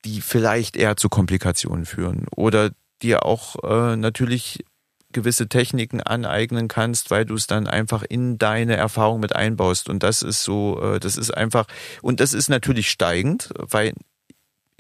die 0.07 0.23
vielleicht 0.23 0.77
eher 0.77 0.97
zu 0.97 1.11
Komplikationen 1.11 1.85
führen 1.85 2.27
oder 2.35 2.71
dir 3.03 3.27
auch 3.27 3.57
äh, 3.63 3.97
natürlich 3.97 4.65
gewisse 5.13 5.49
Techniken 5.49 6.01
aneignen 6.01 6.69
kannst, 6.69 7.11
weil 7.11 7.25
du 7.25 7.35
es 7.35 7.47
dann 7.47 7.67
einfach 7.67 8.03
in 8.09 8.39
deine 8.39 8.77
Erfahrung 8.77 9.21
mit 9.21 9.35
einbaust. 9.35 9.89
Und 9.89 10.03
das 10.03 10.23
ist 10.23 10.45
so, 10.45 10.81
äh, 10.81 11.01
das 11.01 11.17
ist 11.17 11.37
einfach, 11.37 11.67
und 12.01 12.21
das 12.21 12.33
ist 12.33 12.49
natürlich 12.49 12.91
steigend, 12.91 13.51
weil 13.57 13.93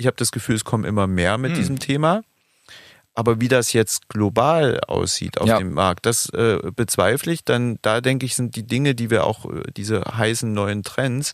ich 0.01 0.07
habe 0.07 0.17
das 0.17 0.33
Gefühl, 0.33 0.57
es 0.57 0.65
kommen 0.65 0.85
immer 0.85 1.07
mehr 1.07 1.39
mit 1.39 1.51
Hm. 1.53 1.57
diesem 1.59 1.79
Thema. 1.79 2.23
Aber 3.13 3.41
wie 3.41 3.49
das 3.49 3.73
jetzt 3.73 4.09
global 4.09 4.81
aussieht 4.87 5.41
auf 5.41 5.49
Ja. 5.49 5.59
dem 5.59 5.75
Markt, 5.75 6.07
das 6.07 6.29
äh, 6.31 6.59
bezweifle 6.75 7.33
ich. 7.33 7.45
Dann, 7.45 7.77
da 7.83 8.01
denke 8.01 8.25
ich, 8.25 8.37
sind 8.37 8.55
die 8.55 8.63
Dinge, 8.63 8.95
die 8.95 9.11
wir 9.11 9.25
auch, 9.25 9.45
äh, 9.47 9.63
diese 9.77 10.01
heißen 10.03 10.51
neuen 10.53 10.85
Trends, 10.85 11.33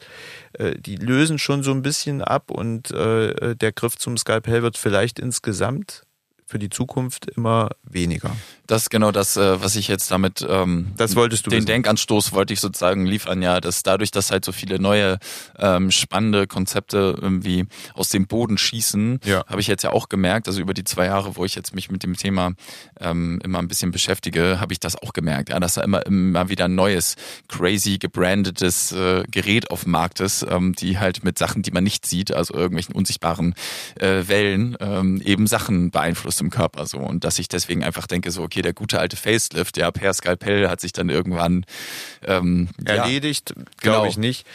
äh, 0.54 0.74
die 0.78 0.96
lösen 0.96 1.38
schon 1.38 1.62
so 1.62 1.72
ein 1.72 1.82
bisschen 1.82 2.22
ab 2.22 2.50
und 2.50 2.90
äh, 2.92 3.54
der 3.54 3.72
Griff 3.72 3.96
zum 3.98 4.16
Skalpell 4.16 4.62
wird 4.62 4.78
vielleicht 4.78 5.18
insgesamt 5.18 6.02
für 6.46 6.58
die 6.60 6.70
Zukunft 6.70 7.26
immer 7.36 7.70
weniger. 7.82 8.30
Das 8.68 8.82
ist 8.82 8.90
genau 8.90 9.10
das, 9.10 9.36
äh, 9.36 9.60
was 9.62 9.74
ich 9.76 9.88
jetzt 9.88 10.10
damit 10.10 10.46
ähm, 10.48 10.92
Das 10.96 11.16
wolltest 11.16 11.46
du 11.46 11.50
den 11.50 11.58
wissen. 11.58 11.66
Denkanstoß 11.66 12.32
wollte 12.32 12.52
ich 12.52 12.60
sozusagen 12.60 13.04
liefern, 13.04 13.42
ja, 13.42 13.60
dass 13.60 13.82
dadurch, 13.82 14.10
dass 14.12 14.30
halt 14.30 14.44
so 14.44 14.52
viele 14.52 14.78
neue 14.78 15.18
ähm, 15.58 15.90
spannende 15.90 16.46
Konzepte 16.46 17.18
irgendwie 17.20 17.66
aus 17.94 18.10
dem 18.10 18.26
Boden 18.26 18.58
schießen, 18.58 19.20
Ja. 19.24 19.44
habe 19.46 19.60
ich 19.60 19.66
jetzt 19.66 19.82
ja 19.82 19.90
auch 19.90 20.08
gemerkt, 20.08 20.46
also 20.48 20.60
über 20.60 20.72
die 20.74 20.84
zwei 20.84 21.06
Jahre, 21.06 21.36
wo 21.36 21.44
ich 21.44 21.54
jetzt 21.56 21.74
mich 21.74 21.90
mit 21.90 22.02
dem 22.04 22.16
Thema 22.16 22.52
ähm, 23.00 23.40
immer 23.44 23.58
ein 23.58 23.68
bisschen 23.68 23.90
beschäftige, 23.90 24.60
habe 24.60 24.72
ich 24.72 24.80
das 24.80 24.96
auch 24.96 25.12
gemerkt, 25.12 25.48
ja, 25.50 25.58
dass 25.60 25.74
da 25.74 25.82
immer 25.82 26.06
immer 26.06 26.48
wieder 26.48 26.66
ein 26.66 26.74
neues, 26.76 27.16
crazy 27.48 27.98
gebrandetes 27.98 28.92
äh, 28.92 29.24
Gerät 29.30 29.70
auf 29.70 29.82
dem 29.82 29.92
Markt 29.92 30.20
ist, 30.20 30.46
ähm, 30.48 30.74
die 30.74 30.98
halt 30.98 31.24
mit 31.24 31.38
Sachen, 31.38 31.62
die 31.62 31.70
man 31.72 31.82
nicht 31.84 32.06
sieht, 32.06 32.32
also 32.32 32.54
irgendwelchen 32.54 32.94
unsichtbaren 32.94 33.54
äh, 34.00 34.28
Wellen, 34.28 34.76
ähm, 34.80 35.20
eben 35.24 35.46
Sachen 35.46 35.90
beeinflusst 36.36 36.40
im 36.40 36.50
Körper 36.50 36.86
so 36.86 36.98
und 36.98 37.24
dass 37.24 37.38
ich 37.38 37.48
deswegen 37.48 37.82
einfach 37.84 38.06
denke 38.06 38.30
so, 38.30 38.42
okay, 38.42 38.62
der 38.62 38.72
gute 38.72 38.98
alte 38.98 39.16
Facelift, 39.16 39.76
ja, 39.76 39.90
per 39.90 40.12
Skalpell 40.14 40.68
hat 40.68 40.80
sich 40.80 40.92
dann 40.92 41.08
irgendwann 41.08 41.64
ähm, 42.26 42.68
ja, 42.86 42.94
Erledigt, 42.96 43.54
Genau. 43.54 43.96
glaube 43.96 44.08
ich 44.08 44.16
nicht. 44.18 44.46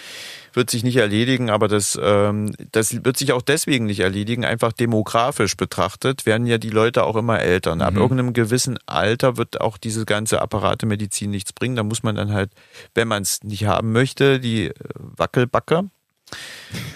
Wird 0.54 0.70
sich 0.70 0.84
nicht 0.84 0.98
erledigen, 0.98 1.50
aber 1.50 1.70
das, 1.70 1.98
ähm, 2.02 2.54
das 2.74 3.06
wird 3.06 3.16
sich 3.16 3.32
auch 3.32 3.42
deswegen 3.42 3.86
nicht 3.86 4.02
erledigen. 4.02 4.44
Einfach 4.44 4.74
demografisch 4.74 5.56
betrachtet 5.56 6.26
werden 6.26 6.46
ja 6.46 6.58
die 6.58 6.70
Leute 6.70 7.06
auch 7.06 7.16
immer 7.16 7.40
älter. 7.40 7.72
Und 7.72 7.82
Ab 7.82 7.94
Mhm. 7.94 8.02
irgendeinem 8.02 8.34
gewissen 8.34 8.78
Alter 8.86 9.38
wird 9.38 9.62
auch 9.62 9.78
diese 9.78 10.04
ganze 10.06 10.42
Apparatemedizin 10.42 11.32
nichts 11.32 11.54
bringen. 11.54 11.78
Da 11.78 11.84
muss 11.84 12.04
man 12.04 12.16
dann 12.16 12.34
halt, 12.34 12.52
wenn 12.96 13.08
man 13.08 13.22
es 13.24 13.44
nicht 13.44 13.64
haben 13.66 13.94
möchte, 13.94 14.42
die 14.42 14.68
äh, 14.68 14.74
Wackelbacke 14.96 15.90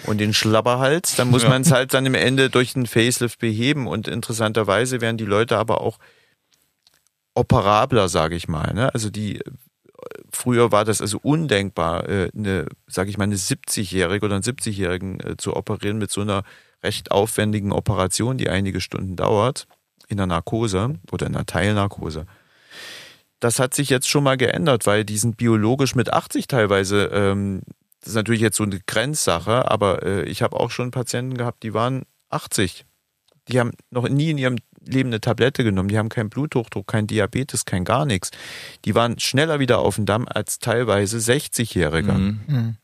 und 0.06 0.18
den 0.18 0.32
Schlabberhals, 0.34 1.16
dann 1.16 1.28
muss 1.30 1.42
Ja. 1.42 1.48
man 1.48 1.62
es 1.62 1.70
halt 1.72 1.94
dann 1.94 2.06
im 2.06 2.14
Ende 2.14 2.50
durch 2.50 2.72
den 2.74 2.86
Facelift 2.86 3.38
beheben. 3.38 3.86
Und 3.86 4.08
interessanterweise 4.08 5.00
werden 5.00 5.16
die 5.18 5.24
Leute 5.24 5.56
aber 5.58 5.80
auch 5.80 5.98
operabler, 7.34 8.08
sage 8.08 8.34
ich 8.36 8.48
mal. 8.48 8.72
Ne? 8.72 8.92
Also 8.94 9.10
die 9.10 9.40
früher 10.30 10.72
war 10.72 10.84
das 10.84 11.00
also 11.00 11.18
undenkbar, 11.22 12.08
äh, 12.08 12.30
eine, 12.36 12.66
sage 12.86 13.10
ich 13.10 13.18
mal, 13.18 13.24
eine 13.24 13.36
70-Jährige 13.36 14.26
oder 14.26 14.36
einen 14.36 14.44
70-Jährigen 14.44 15.20
äh, 15.20 15.36
zu 15.36 15.56
operieren 15.56 15.98
mit 15.98 16.10
so 16.10 16.20
einer 16.20 16.42
recht 16.82 17.10
aufwendigen 17.10 17.72
Operation, 17.72 18.38
die 18.38 18.48
einige 18.48 18.80
Stunden 18.80 19.16
dauert, 19.16 19.66
in 20.08 20.18
der 20.18 20.26
Narkose 20.26 20.96
oder 21.10 21.26
in 21.26 21.34
einer 21.34 21.46
Teilnarkose. 21.46 22.26
Das 23.40 23.58
hat 23.58 23.74
sich 23.74 23.90
jetzt 23.90 24.08
schon 24.08 24.24
mal 24.24 24.36
geändert, 24.36 24.86
weil 24.86 25.04
die 25.04 25.18
sind 25.18 25.36
biologisch 25.36 25.94
mit 25.94 26.12
80 26.12 26.46
teilweise, 26.46 27.06
ähm, 27.12 27.62
das 28.06 28.12
ist 28.12 28.14
natürlich 28.18 28.40
jetzt 28.40 28.56
so 28.56 28.62
eine 28.62 28.78
Grenzsache, 28.86 29.68
aber 29.68 30.04
äh, 30.04 30.22
ich 30.26 30.40
habe 30.40 30.60
auch 30.60 30.70
schon 30.70 30.92
Patienten 30.92 31.36
gehabt, 31.36 31.64
die 31.64 31.74
waren 31.74 32.04
80. 32.28 32.86
Die 33.48 33.58
haben 33.58 33.72
noch 33.90 34.08
nie 34.08 34.30
in 34.30 34.38
ihrem 34.38 34.58
Leben 34.78 35.08
eine 35.08 35.20
Tablette 35.20 35.64
genommen, 35.64 35.88
die 35.88 35.98
haben 35.98 36.08
keinen 36.08 36.30
Bluthochdruck, 36.30 36.86
kein 36.86 37.08
Diabetes, 37.08 37.64
kein 37.64 37.84
gar 37.84 38.06
nichts. 38.06 38.30
Die 38.84 38.94
waren 38.94 39.18
schneller 39.18 39.58
wieder 39.58 39.80
auf 39.80 39.96
dem 39.96 40.06
Damm 40.06 40.28
als 40.28 40.60
teilweise 40.60 41.18
60-Jährige. 41.18 42.12
Mhm. 42.12 42.40
Mhm. 42.46 42.76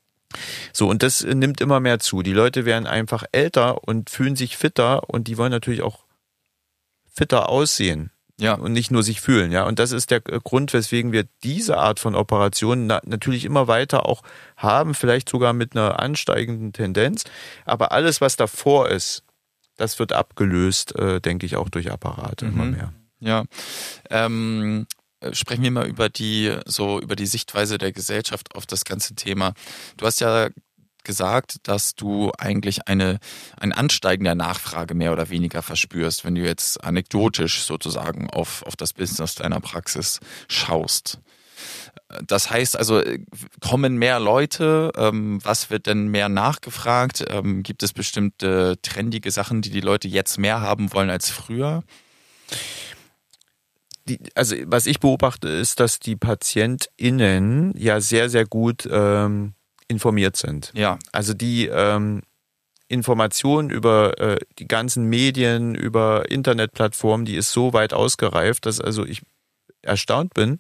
So, 0.72 0.88
und 0.88 1.04
das 1.04 1.22
äh, 1.22 1.36
nimmt 1.36 1.60
immer 1.60 1.78
mehr 1.78 2.00
zu. 2.00 2.22
Die 2.22 2.32
Leute 2.32 2.64
werden 2.64 2.88
einfach 2.88 3.22
älter 3.30 3.86
und 3.86 4.10
fühlen 4.10 4.34
sich 4.34 4.56
fitter 4.56 5.08
und 5.08 5.28
die 5.28 5.38
wollen 5.38 5.52
natürlich 5.52 5.82
auch 5.82 6.04
fitter 7.06 7.48
aussehen 7.48 8.10
ja. 8.40 8.54
und 8.54 8.72
nicht 8.72 8.90
nur 8.90 9.02
sich 9.02 9.20
fühlen, 9.20 9.52
ja. 9.52 9.64
Und 9.64 9.78
das 9.78 9.92
ist 9.92 10.10
der 10.10 10.20
Grund, 10.20 10.72
weswegen 10.72 11.12
wir 11.12 11.24
diese 11.42 11.78
Art 11.78 12.00
von 12.00 12.14
Operationen 12.14 12.86
na 12.86 13.00
natürlich 13.04 13.44
immer 13.44 13.68
weiter 13.68 14.06
auch 14.06 14.22
haben, 14.56 14.94
vielleicht 14.94 15.28
sogar 15.28 15.52
mit 15.52 15.76
einer 15.76 16.00
ansteigenden 16.00 16.72
Tendenz. 16.72 17.24
Aber 17.64 17.92
alles, 17.92 18.20
was 18.20 18.36
davor 18.36 18.88
ist, 18.88 19.22
das 19.76 19.98
wird 19.98 20.12
abgelöst, 20.12 20.94
äh, 20.96 21.20
denke 21.20 21.46
ich, 21.46 21.56
auch 21.56 21.68
durch 21.68 21.90
Apparate 21.90 22.46
immer 22.46 22.64
Mhm. 22.64 22.70
mehr. 22.72 22.92
Ja. 23.20 23.44
Ähm, 24.10 24.86
äh, 25.20 25.34
sprechen 25.34 25.62
wir 25.62 25.70
mal 25.70 25.86
über 25.86 26.08
die, 26.08 26.54
so 26.66 27.00
über 27.00 27.16
die 27.16 27.26
Sichtweise 27.26 27.78
der 27.78 27.92
Gesellschaft 27.92 28.54
auf 28.54 28.66
das 28.66 28.84
ganze 28.84 29.14
Thema. 29.14 29.54
Du 29.96 30.06
hast 30.06 30.20
ja 30.20 30.48
gesagt, 31.04 31.56
dass 31.64 31.94
du 31.94 32.32
eigentlich 32.38 32.88
eine, 32.88 33.18
ein 33.58 33.72
Ansteigen 33.72 34.24
der 34.24 34.34
Nachfrage 34.34 34.94
mehr 34.94 35.12
oder 35.12 35.30
weniger 35.30 35.62
verspürst, 35.62 36.24
wenn 36.24 36.34
du 36.34 36.42
jetzt 36.42 36.82
anekdotisch 36.82 37.62
sozusagen 37.62 38.30
auf, 38.30 38.62
auf 38.64 38.76
das 38.76 38.92
Business 38.92 39.34
deiner 39.34 39.60
Praxis 39.60 40.20
schaust. 40.48 41.18
Das 42.26 42.50
heißt 42.50 42.76
also, 42.76 43.02
kommen 43.60 43.96
mehr 43.96 44.20
Leute? 44.20 44.92
Ähm, 44.96 45.38
was 45.42 45.70
wird 45.70 45.86
denn 45.86 46.08
mehr 46.08 46.28
nachgefragt? 46.28 47.24
Ähm, 47.28 47.62
gibt 47.62 47.82
es 47.82 47.92
bestimmte 47.92 48.78
trendige 48.82 49.30
Sachen, 49.30 49.62
die 49.62 49.70
die 49.70 49.80
Leute 49.80 50.08
jetzt 50.08 50.38
mehr 50.38 50.60
haben 50.60 50.92
wollen 50.92 51.10
als 51.10 51.30
früher? 51.30 51.82
Die, 54.08 54.18
also 54.34 54.56
was 54.66 54.86
ich 54.86 55.00
beobachte, 55.00 55.48
ist, 55.48 55.80
dass 55.80 56.00
die 56.00 56.16
PatientInnen 56.16 57.72
ja 57.76 58.00
sehr, 58.00 58.28
sehr 58.28 58.44
gut 58.44 58.88
ähm, 58.90 59.54
informiert 59.92 60.36
sind. 60.36 60.72
Ja. 60.74 60.98
Also 61.12 61.34
die 61.34 61.66
ähm, 61.66 62.22
Information 62.88 63.70
über 63.70 64.18
äh, 64.18 64.38
die 64.58 64.66
ganzen 64.66 65.04
Medien, 65.04 65.74
über 65.74 66.30
Internetplattformen, 66.30 67.24
die 67.24 67.36
ist 67.36 67.52
so 67.52 67.72
weit 67.72 67.92
ausgereift, 67.92 68.66
dass 68.66 68.80
also 68.80 69.04
ich 69.04 69.22
erstaunt 69.82 70.34
bin, 70.34 70.58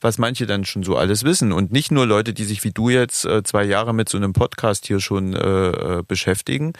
was 0.00 0.18
manche 0.18 0.46
dann 0.46 0.64
schon 0.64 0.82
so 0.82 0.96
alles 0.96 1.24
wissen. 1.24 1.52
Und 1.52 1.72
nicht 1.72 1.90
nur 1.90 2.06
Leute, 2.06 2.32
die 2.32 2.44
sich 2.44 2.64
wie 2.64 2.72
du 2.72 2.88
jetzt 2.88 3.24
äh, 3.24 3.42
zwei 3.42 3.64
Jahre 3.64 3.92
mit 3.92 4.08
so 4.08 4.16
einem 4.16 4.32
Podcast 4.32 4.86
hier 4.86 5.00
schon 5.00 5.34
äh, 5.34 5.98
äh 5.98 6.02
beschäftigen, 6.06 6.72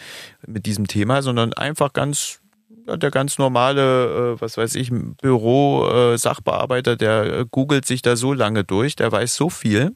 mit 0.45 0.65
diesem 0.65 0.87
Thema, 0.87 1.21
sondern 1.21 1.53
einfach 1.53 1.93
ganz 1.93 2.41
der 2.87 3.11
ganz 3.11 3.37
normale, 3.37 4.35
äh, 4.35 4.41
was 4.41 4.57
weiß 4.57 4.75
ich, 4.75 4.91
Büro-Sachbearbeiter, 4.91 6.93
äh, 6.93 6.97
der 6.97 7.45
googelt 7.45 7.85
sich 7.85 8.01
da 8.01 8.15
so 8.15 8.33
lange 8.33 8.63
durch, 8.63 8.95
der 8.95 9.11
weiß 9.11 9.35
so 9.35 9.49
viel. 9.49 9.95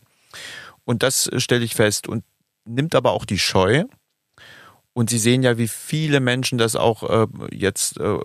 Und 0.86 1.04
das 1.04 1.30
stelle 1.38 1.66
ich 1.66 1.76
fest 1.76 2.08
und 2.08 2.24
nimmt 2.66 2.96
aber 2.96 3.12
auch 3.12 3.26
die 3.26 3.40
Scheu. 3.40 3.84
Und 4.94 5.10
Sie 5.10 5.18
sehen 5.18 5.44
ja, 5.44 5.58
wie 5.58 5.68
viele 5.68 6.20
Menschen 6.20 6.58
das 6.58 6.76
auch 6.76 7.04
äh, 7.04 7.28
jetzt 7.52 8.00
äh, 8.00 8.18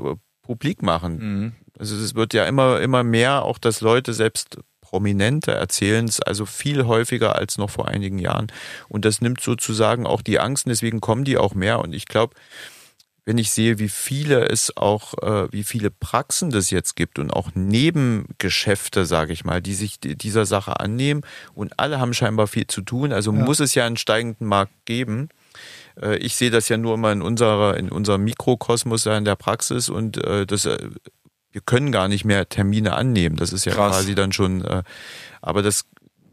publik 0.43 0.83
machen. 0.83 1.19
Mhm. 1.19 1.53
Also 1.79 1.97
es 1.97 2.15
wird 2.15 2.35
ja 2.35 2.45
immer, 2.45 2.81
immer 2.81 3.03
mehr, 3.03 3.43
auch 3.43 3.59
dass 3.59 3.81
Leute 3.81 4.13
selbst 4.13 4.59
Prominente 4.91 5.53
erzählen 5.53 6.05
es 6.05 6.21
also 6.21 6.47
viel 6.47 6.85
häufiger 6.85 7.37
als 7.37 7.59
noch 7.59 7.71
vor 7.71 7.87
einigen 7.87 8.19
Jahren. 8.19 8.49
Und 8.89 9.05
das 9.05 9.21
nimmt 9.21 9.41
sozusagen 9.41 10.05
auch 10.05 10.21
die 10.21 10.41
Angst 10.41 10.67
und 10.67 10.71
deswegen 10.71 11.01
kommen 11.01 11.25
die 11.25 11.39
auch 11.39 11.55
mehr. 11.55 11.79
Und 11.79 11.93
ich 11.93 12.07
glaube, 12.07 12.35
wenn 13.31 13.39
ich 13.39 13.53
sehe, 13.53 13.79
wie 13.79 13.89
viele 13.89 14.49
es 14.49 14.77
auch, 14.77 15.15
äh, 15.23 15.53
wie 15.53 15.63
viele 15.63 15.93
Praxen 15.93 16.51
das 16.51 16.71
jetzt 16.71 16.97
gibt 16.97 17.17
und 17.21 17.31
auch 17.31 17.51
Nebengeschäfte, 17.55 19.07
sage 19.07 19.33
ich 19.33 19.45
mal, 19.45 19.63
die 19.63 19.75
sich 19.75 20.01
dieser 20.01 20.47
Sache 20.47 20.81
annehmen 20.81 21.21
und 21.55 21.79
alle 21.79 22.01
haben 22.01 22.13
scheinbar 22.13 22.49
viel 22.49 22.67
zu 22.67 22.83
tun. 22.83 23.13
Also 23.13 23.33
ja. 23.33 23.39
muss 23.39 23.61
es 23.61 23.77
ja 23.77 23.87
einen 23.87 23.97
steigenden 23.97 24.49
Markt 24.49 24.73
geben. 24.85 25.29
Äh, 26.03 26.17
ich 26.17 26.35
sehe 26.35 26.51
das 26.51 26.69
ja 26.69 26.77
nur 26.77 26.95
immer 26.95 27.13
in 27.13 27.23
unserer, 27.23 27.77
in 27.77 27.89
unserem 27.89 28.25
Mikrokosmos 28.25 29.07
in 29.07 29.25
der 29.25 29.37
Praxis 29.37 29.89
und 29.89 30.17
äh, 30.17 30.45
das, 30.45 30.65
äh, 30.65 30.91
wir 31.53 31.61
können 31.61 31.93
gar 31.93 32.09
nicht 32.09 32.25
mehr 32.25 32.49
Termine 32.49 32.95
annehmen. 32.95 33.37
Das 33.37 33.53
ist 33.53 33.65
ja 33.65 33.75
Krass. 33.75 33.93
quasi 33.93 34.17
dann 34.17 34.33
schon, 34.33 34.65
äh, 34.65 34.83
aber 35.41 35.63
das, 35.63 35.85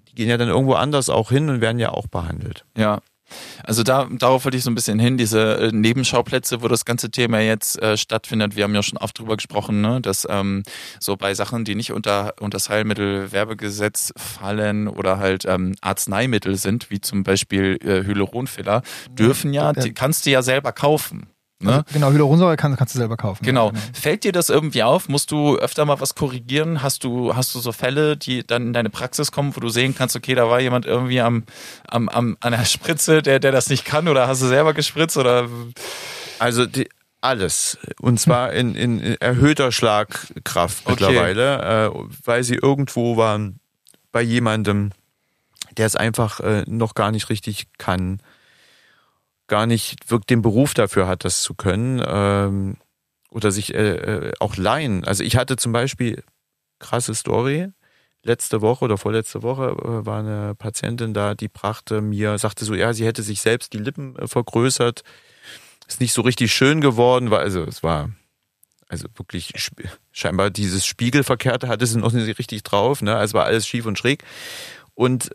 die 0.08 0.16
gehen 0.16 0.30
ja 0.30 0.38
dann 0.38 0.50
irgendwo 0.50 0.74
anders 0.74 1.12
auch 1.12 1.30
hin 1.30 1.48
und 1.52 1.62
werden 1.62 1.78
ja 1.78 1.92
auch 1.92 2.08
behandelt. 2.08 2.66
Ja, 2.76 3.02
also 3.64 3.84
da, 3.84 4.08
darauf 4.10 4.46
wollte 4.46 4.58
ich 4.58 4.64
so 4.64 4.72
ein 4.72 4.76
bisschen 4.76 5.00
hin, 5.00 5.18
diese 5.18 5.58
äh, 5.58 5.72
Nebenschauplätze, 5.72 6.62
wo 6.62 6.68
das 6.68 6.86
ganze 6.86 7.12
Thema 7.12 7.40
jetzt 7.40 7.82
äh, 7.82 7.98
stattfindet. 7.98 8.56
Wir 8.56 8.64
haben 8.64 8.76
ja 8.76 8.84
schon 8.84 8.98
oft 8.98 9.20
drüber 9.20 9.36
gesprochen, 9.36 9.82
ne, 9.82 10.02
dass 10.02 10.28
ähm, 10.30 10.64
so 11.00 11.16
bei 11.18 11.34
Sachen, 11.34 11.66
die 11.66 11.76
nicht 11.76 11.92
unter, 11.92 12.34
unter 12.40 12.58
das 12.58 12.70
Heilmittelwerbegesetz 12.70 14.14
fallen 14.18 14.88
oder 14.88 15.20
halt 15.20 15.46
ähm, 15.46 15.76
Arzneimittel 15.82 16.56
sind, 16.56 16.90
wie 16.90 17.02
zum 17.02 17.24
Beispiel 17.24 17.78
äh, 17.84 18.04
Hyaluronfiller, 18.04 18.82
dürfen 19.12 19.54
ja, 19.54 19.74
die 19.74 19.94
kannst 19.94 20.26
du 20.26 20.32
ja 20.32 20.42
selber 20.42 20.72
kaufen. 20.72 21.28
Ne? 21.60 21.72
Also, 21.72 21.84
genau, 21.92 22.12
Hyaluronsäure 22.12 22.56
kannst, 22.56 22.78
kannst 22.78 22.94
du 22.94 23.00
selber 23.00 23.18
kaufen. 23.18 23.44
Genau. 23.44 23.68
Ja, 23.68 23.72
genau. 23.72 23.84
Fällt 23.94 24.24
dir 24.24 24.32
das 24.32 24.50
irgendwie 24.50 24.84
auf? 24.84 25.10
Musst 25.10 25.32
du 25.32 25.58
öfter 25.58 25.86
mal 25.86 26.00
was 26.00 26.14
korrigieren? 26.14 26.84
Hast 26.84 27.04
du, 27.04 27.36
hast 27.36 27.56
du 27.56 27.60
so 27.60 27.72
Fälle, 27.72 28.16
die 28.16 28.46
dann 28.46 28.68
in 28.68 28.74
deine 28.74 28.90
Praxis 28.92 29.32
kommen, 29.32 29.56
wo 29.56 29.60
du 29.60 29.70
sehen 29.70 29.96
kannst, 29.96 30.16
okay, 30.16 30.36
da 30.36 30.50
war 30.50 30.60
jemand 30.60 30.86
irgendwie 30.86 31.20
am, 31.20 31.44
am, 31.88 32.10
am 32.10 32.38
an 32.42 32.52
der 32.52 32.66
Spritze, 32.66 33.24
der, 33.24 33.40
der 33.40 33.52
das 33.52 33.70
nicht 33.70 33.86
kann 33.86 34.08
oder 34.08 34.28
hast 34.28 34.42
du 34.42 34.48
selber 34.48 34.74
gespritzt 34.74 35.18
oder? 35.18 35.48
Also 36.38 36.68
die, 36.68 36.88
alles. 37.22 37.80
Und 38.00 38.20
zwar 38.20 38.54
in, 38.54 38.76
in 38.76 39.00
erhöhter 39.20 39.72
Schlagkraft 39.72 40.86
okay. 40.86 40.92
mittlerweile, 40.92 41.88
äh, 41.88 42.00
weil 42.24 42.44
sie 42.44 42.56
irgendwo 42.56 43.18
waren 43.18 43.60
bei 44.12 44.22
jemandem, 44.22 44.92
der 45.76 45.88
es 45.88 45.96
einfach 45.96 46.40
äh, 46.40 46.64
noch 46.68 46.94
gar 46.94 47.12
nicht 47.12 47.30
richtig 47.30 47.68
kann 47.80 48.22
gar 49.48 49.66
nicht 49.66 50.10
wirklich 50.12 50.28
den 50.28 50.42
Beruf 50.42 50.74
dafür 50.74 51.08
hat, 51.08 51.26
das 51.26 51.42
zu 51.42 51.56
können 51.56 52.04
ähm, 52.06 52.78
oder 53.30 53.52
sich 53.52 53.74
äh, 53.74 53.96
äh, 53.96 54.34
auch 54.40 54.58
leihen. 54.58 55.04
Also 55.04 55.24
ich 55.24 55.36
hatte 55.36 55.56
zum 55.56 55.72
Beispiel 55.72 56.24
krasse 56.80 57.16
Story. 57.16 57.70
Letzte 58.24 58.62
Woche 58.62 58.84
oder 58.86 58.98
vorletzte 58.98 59.44
Woche 59.44 59.70
äh, 59.70 60.06
war 60.06 60.20
eine 60.20 60.56
Patientin 60.56 61.14
da, 61.14 61.34
die 61.34 61.48
brachte 61.48 62.02
mir, 62.02 62.38
sagte 62.38 62.66
so, 62.66 62.74
ja, 62.74 62.94
sie 62.94 63.06
hätte 63.06 63.24
sich 63.24 63.42
selbst 63.42 63.74
die 63.74 63.78
Lippen 63.78 64.16
äh, 64.18 64.28
vergrößert, 64.28 65.04
ist 65.88 66.02
nicht 66.02 66.14
so 66.14 66.22
richtig 66.22 66.52
schön 66.52 66.82
geworden, 66.82 67.32
war 67.32 67.40
also 67.40 67.64
es 67.64 67.84
war 67.84 68.10
also 68.90 69.08
wirklich 69.16 69.54
scheinbar 70.12 70.50
dieses 70.50 70.86
Spiegelverkehrte 70.86 71.68
hatte 71.68 71.86
sie 71.86 72.00
noch 72.00 72.12
nicht 72.12 72.40
richtig 72.40 72.64
drauf, 72.64 73.02
ne? 73.02 73.16
Also 73.16 73.34
war 73.34 73.46
alles 73.46 73.68
schief 73.68 73.86
und 73.86 73.98
schräg. 73.98 74.24
Und 74.94 75.32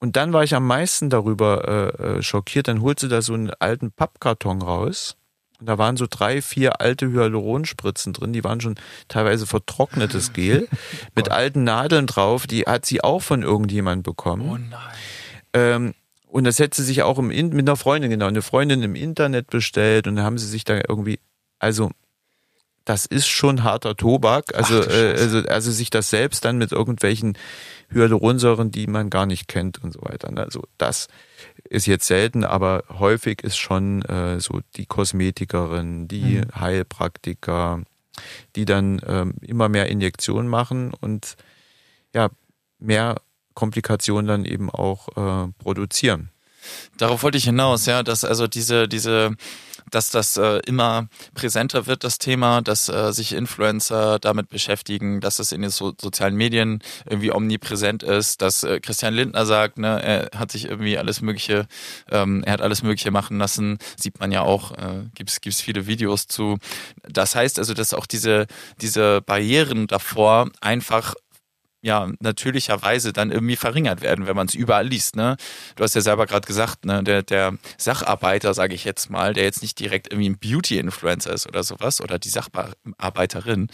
und 0.00 0.16
dann 0.16 0.32
war 0.32 0.42
ich 0.42 0.54
am 0.54 0.66
meisten 0.66 1.10
darüber 1.10 1.68
äh, 1.68 2.18
äh, 2.18 2.22
schockiert. 2.22 2.68
Dann 2.68 2.80
holt 2.80 2.98
sie 2.98 3.08
da 3.08 3.20
so 3.20 3.34
einen 3.34 3.50
alten 3.60 3.92
Pappkarton 3.92 4.62
raus. 4.62 5.16
Und 5.60 5.66
da 5.66 5.76
waren 5.76 5.98
so 5.98 6.06
drei, 6.08 6.40
vier 6.40 6.80
alte 6.80 7.12
Hyaluronspritzen 7.12 8.14
drin. 8.14 8.32
Die 8.32 8.42
waren 8.42 8.62
schon 8.62 8.76
teilweise 9.08 9.46
vertrocknetes 9.46 10.32
Gel 10.32 10.68
mit 11.14 11.30
alten 11.30 11.64
Nadeln 11.64 12.06
drauf. 12.06 12.46
Die 12.46 12.62
hat 12.62 12.86
sie 12.86 13.04
auch 13.04 13.20
von 13.20 13.42
irgendjemand 13.42 14.02
bekommen. 14.02 14.48
Oh 14.50 14.56
nein. 14.56 14.94
Ähm, 15.52 15.94
und 16.26 16.44
das 16.44 16.58
hätte 16.58 16.80
sie 16.80 16.86
sich 16.86 17.02
auch 17.02 17.18
im 17.18 17.30
In 17.30 17.50
mit 17.50 17.68
einer 17.68 17.76
Freundin, 17.76 18.08
genau, 18.08 18.26
eine 18.26 18.40
Freundin 18.40 18.82
im 18.82 18.94
Internet 18.94 19.48
bestellt. 19.50 20.06
Und 20.06 20.16
dann 20.16 20.24
haben 20.24 20.38
sie 20.38 20.46
sich 20.46 20.64
da 20.64 20.80
irgendwie, 20.88 21.18
also 21.58 21.90
das 22.86 23.04
ist 23.04 23.28
schon 23.28 23.64
harter 23.64 23.96
Tobak. 23.96 24.54
Also, 24.54 24.80
Ach, 24.80 24.88
äh, 24.88 25.12
also, 25.12 25.38
also 25.40 25.70
sich 25.70 25.90
das 25.90 26.08
selbst 26.08 26.44
dann 26.44 26.56
mit 26.56 26.72
irgendwelchen 26.72 27.36
Hyaluronsäuren, 27.92 28.70
die 28.70 28.86
man 28.86 29.10
gar 29.10 29.26
nicht 29.26 29.48
kennt 29.48 29.82
und 29.82 29.92
so 29.92 30.00
weiter. 30.02 30.30
Ne? 30.30 30.42
Also 30.42 30.62
das 30.78 31.08
ist 31.64 31.86
jetzt 31.86 32.06
selten, 32.06 32.44
aber 32.44 32.84
häufig 32.88 33.42
ist 33.42 33.56
schon 33.56 34.02
äh, 34.02 34.40
so 34.40 34.60
die 34.76 34.86
Kosmetikerin, 34.86 36.08
die 36.08 36.38
mhm. 36.38 36.60
Heilpraktiker, 36.60 37.82
die 38.56 38.64
dann 38.64 39.00
ähm, 39.06 39.34
immer 39.40 39.68
mehr 39.68 39.88
Injektionen 39.88 40.48
machen 40.48 40.92
und 41.00 41.36
ja, 42.14 42.28
mehr 42.78 43.20
Komplikationen 43.54 44.26
dann 44.26 44.44
eben 44.44 44.70
auch 44.70 45.08
äh, 45.16 45.52
produzieren. 45.58 46.30
Darauf 46.98 47.22
wollte 47.22 47.38
ich 47.38 47.44
hinaus, 47.44 47.86
ja, 47.86 48.02
dass 48.02 48.24
also 48.24 48.46
diese, 48.46 48.86
diese 48.86 49.36
dass 49.90 50.10
das 50.10 50.36
äh, 50.36 50.60
immer 50.66 51.08
präsenter 51.34 51.86
wird, 51.86 52.04
das 52.04 52.18
Thema, 52.18 52.62
dass 52.62 52.88
äh, 52.88 53.12
sich 53.12 53.32
Influencer 53.32 54.18
damit 54.18 54.48
beschäftigen, 54.48 55.20
dass 55.20 55.38
es 55.38 55.52
in 55.52 55.62
den 55.62 55.70
so 55.70 55.92
sozialen 56.00 56.36
Medien 56.36 56.80
irgendwie 57.06 57.32
omnipräsent 57.32 58.02
ist, 58.02 58.42
dass 58.42 58.62
äh, 58.62 58.80
Christian 58.80 59.14
Lindner 59.14 59.46
sagt, 59.46 59.78
ne, 59.78 60.02
er 60.02 60.38
hat 60.38 60.52
sich 60.52 60.66
irgendwie 60.66 60.98
alles 60.98 61.20
Mögliche, 61.20 61.66
ähm, 62.10 62.42
er 62.44 62.54
hat 62.54 62.62
alles 62.62 62.82
Mögliche 62.82 63.10
machen 63.10 63.38
lassen, 63.38 63.78
sieht 63.96 64.20
man 64.20 64.32
ja 64.32 64.42
auch, 64.42 64.72
äh, 64.72 65.04
gibt's 65.14 65.40
gibt's 65.40 65.60
viele 65.60 65.86
Videos 65.86 66.26
zu. 66.26 66.58
Das 67.08 67.34
heißt 67.34 67.58
also, 67.58 67.74
dass 67.74 67.94
auch 67.94 68.06
diese, 68.06 68.46
diese 68.80 69.20
Barrieren 69.22 69.86
davor 69.86 70.50
einfach 70.60 71.14
ja 71.82 72.10
natürlicherweise 72.20 73.12
dann 73.12 73.30
irgendwie 73.30 73.56
verringert 73.56 74.02
werden, 74.02 74.26
wenn 74.26 74.36
man 74.36 74.46
es 74.46 74.54
überall 74.54 74.86
liest. 74.86 75.16
Ne? 75.16 75.36
Du 75.76 75.84
hast 75.84 75.94
ja 75.94 76.00
selber 76.00 76.26
gerade 76.26 76.46
gesagt, 76.46 76.84
ne, 76.84 77.02
der, 77.02 77.22
der 77.22 77.56
Sacharbeiter, 77.78 78.54
sage 78.54 78.74
ich 78.74 78.84
jetzt 78.84 79.10
mal, 79.10 79.32
der 79.32 79.44
jetzt 79.44 79.62
nicht 79.62 79.78
direkt 79.78 80.12
irgendwie 80.12 80.28
ein 80.28 80.38
Beauty-Influencer 80.38 81.32
ist 81.32 81.46
oder 81.46 81.62
sowas 81.62 82.00
oder 82.00 82.18
die 82.18 82.28
Sacharbeiterin, 82.28 83.68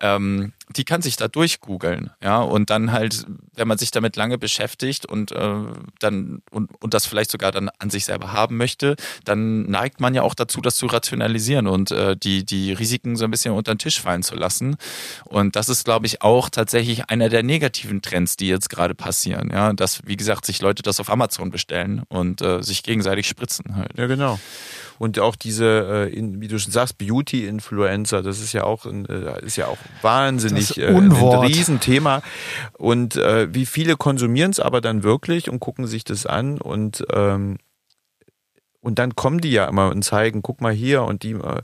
ähm, 0.00 0.52
die 0.76 0.84
kann 0.84 1.02
sich 1.02 1.16
da 1.16 1.28
durchgoogeln, 1.28 2.10
ja, 2.22 2.40
und 2.40 2.70
dann 2.70 2.92
halt, 2.92 3.26
wenn 3.54 3.68
man 3.68 3.78
sich 3.78 3.90
damit 3.90 4.16
lange 4.16 4.38
beschäftigt 4.38 5.06
und 5.06 5.32
äh, 5.32 5.54
dann 5.98 6.42
und, 6.50 6.70
und 6.82 6.94
das 6.94 7.06
vielleicht 7.06 7.30
sogar 7.30 7.52
dann 7.52 7.70
an 7.78 7.90
sich 7.90 8.04
selber 8.04 8.32
haben 8.32 8.56
möchte, 8.56 8.96
dann 9.24 9.62
neigt 9.70 10.00
man 10.00 10.14
ja 10.14 10.22
auch 10.22 10.34
dazu, 10.34 10.60
das 10.60 10.76
zu 10.76 10.86
rationalisieren 10.86 11.66
und 11.66 11.90
äh, 11.90 12.16
die 12.16 12.44
die 12.44 12.72
Risiken 12.72 13.16
so 13.16 13.24
ein 13.24 13.30
bisschen 13.30 13.54
unter 13.54 13.74
den 13.74 13.78
Tisch 13.78 14.00
fallen 14.00 14.22
zu 14.22 14.34
lassen. 14.34 14.76
Und 15.24 15.56
das 15.56 15.68
ist, 15.68 15.84
glaube 15.84 16.06
ich, 16.06 16.22
auch 16.22 16.48
tatsächlich 16.50 17.10
einer 17.10 17.28
der 17.28 17.42
negativen 17.42 18.02
Trends, 18.02 18.36
die 18.36 18.48
jetzt 18.48 18.70
gerade 18.70 18.94
passieren, 18.94 19.50
ja, 19.52 19.72
dass 19.72 20.06
wie 20.06 20.16
gesagt 20.16 20.46
sich 20.46 20.60
Leute 20.60 20.82
das 20.82 21.00
auf 21.00 21.10
Amazon 21.10 21.50
bestellen 21.50 22.02
und 22.08 22.42
äh, 22.42 22.62
sich 22.62 22.82
gegenseitig 22.82 23.26
spritzen 23.26 23.76
halt. 23.76 23.96
Ja, 23.96 24.06
genau. 24.06 24.38
Und 25.02 25.18
auch 25.18 25.34
diese, 25.34 26.10
äh, 26.12 26.16
in, 26.16 26.40
wie 26.40 26.46
du 26.46 26.60
schon 26.60 26.70
sagst, 26.70 26.96
Beauty-Influencer, 26.96 28.22
das 28.22 28.40
ist 28.40 28.52
ja 28.52 28.62
auch, 28.62 28.86
ein, 28.86 29.04
äh, 29.06 29.44
ist 29.44 29.56
ja 29.56 29.66
auch 29.66 29.78
wahnsinnig 30.00 30.78
äh, 30.78 30.86
ein 30.86 31.10
Riesenthema. 31.10 32.22
Und 32.78 33.16
äh, 33.16 33.52
wie 33.52 33.66
viele 33.66 33.96
konsumieren 33.96 34.52
es 34.52 34.60
aber 34.60 34.80
dann 34.80 35.02
wirklich 35.02 35.50
und 35.50 35.58
gucken 35.58 35.88
sich 35.88 36.04
das 36.04 36.24
an 36.24 36.60
und 36.60 37.04
ähm, 37.12 37.56
und 38.80 39.00
dann 39.00 39.16
kommen 39.16 39.40
die 39.40 39.50
ja 39.50 39.64
immer 39.64 39.90
und 39.90 40.04
zeigen, 40.04 40.40
guck 40.40 40.60
mal 40.60 40.72
hier 40.72 41.02
und 41.02 41.24
die 41.24 41.32
äh, 41.32 41.62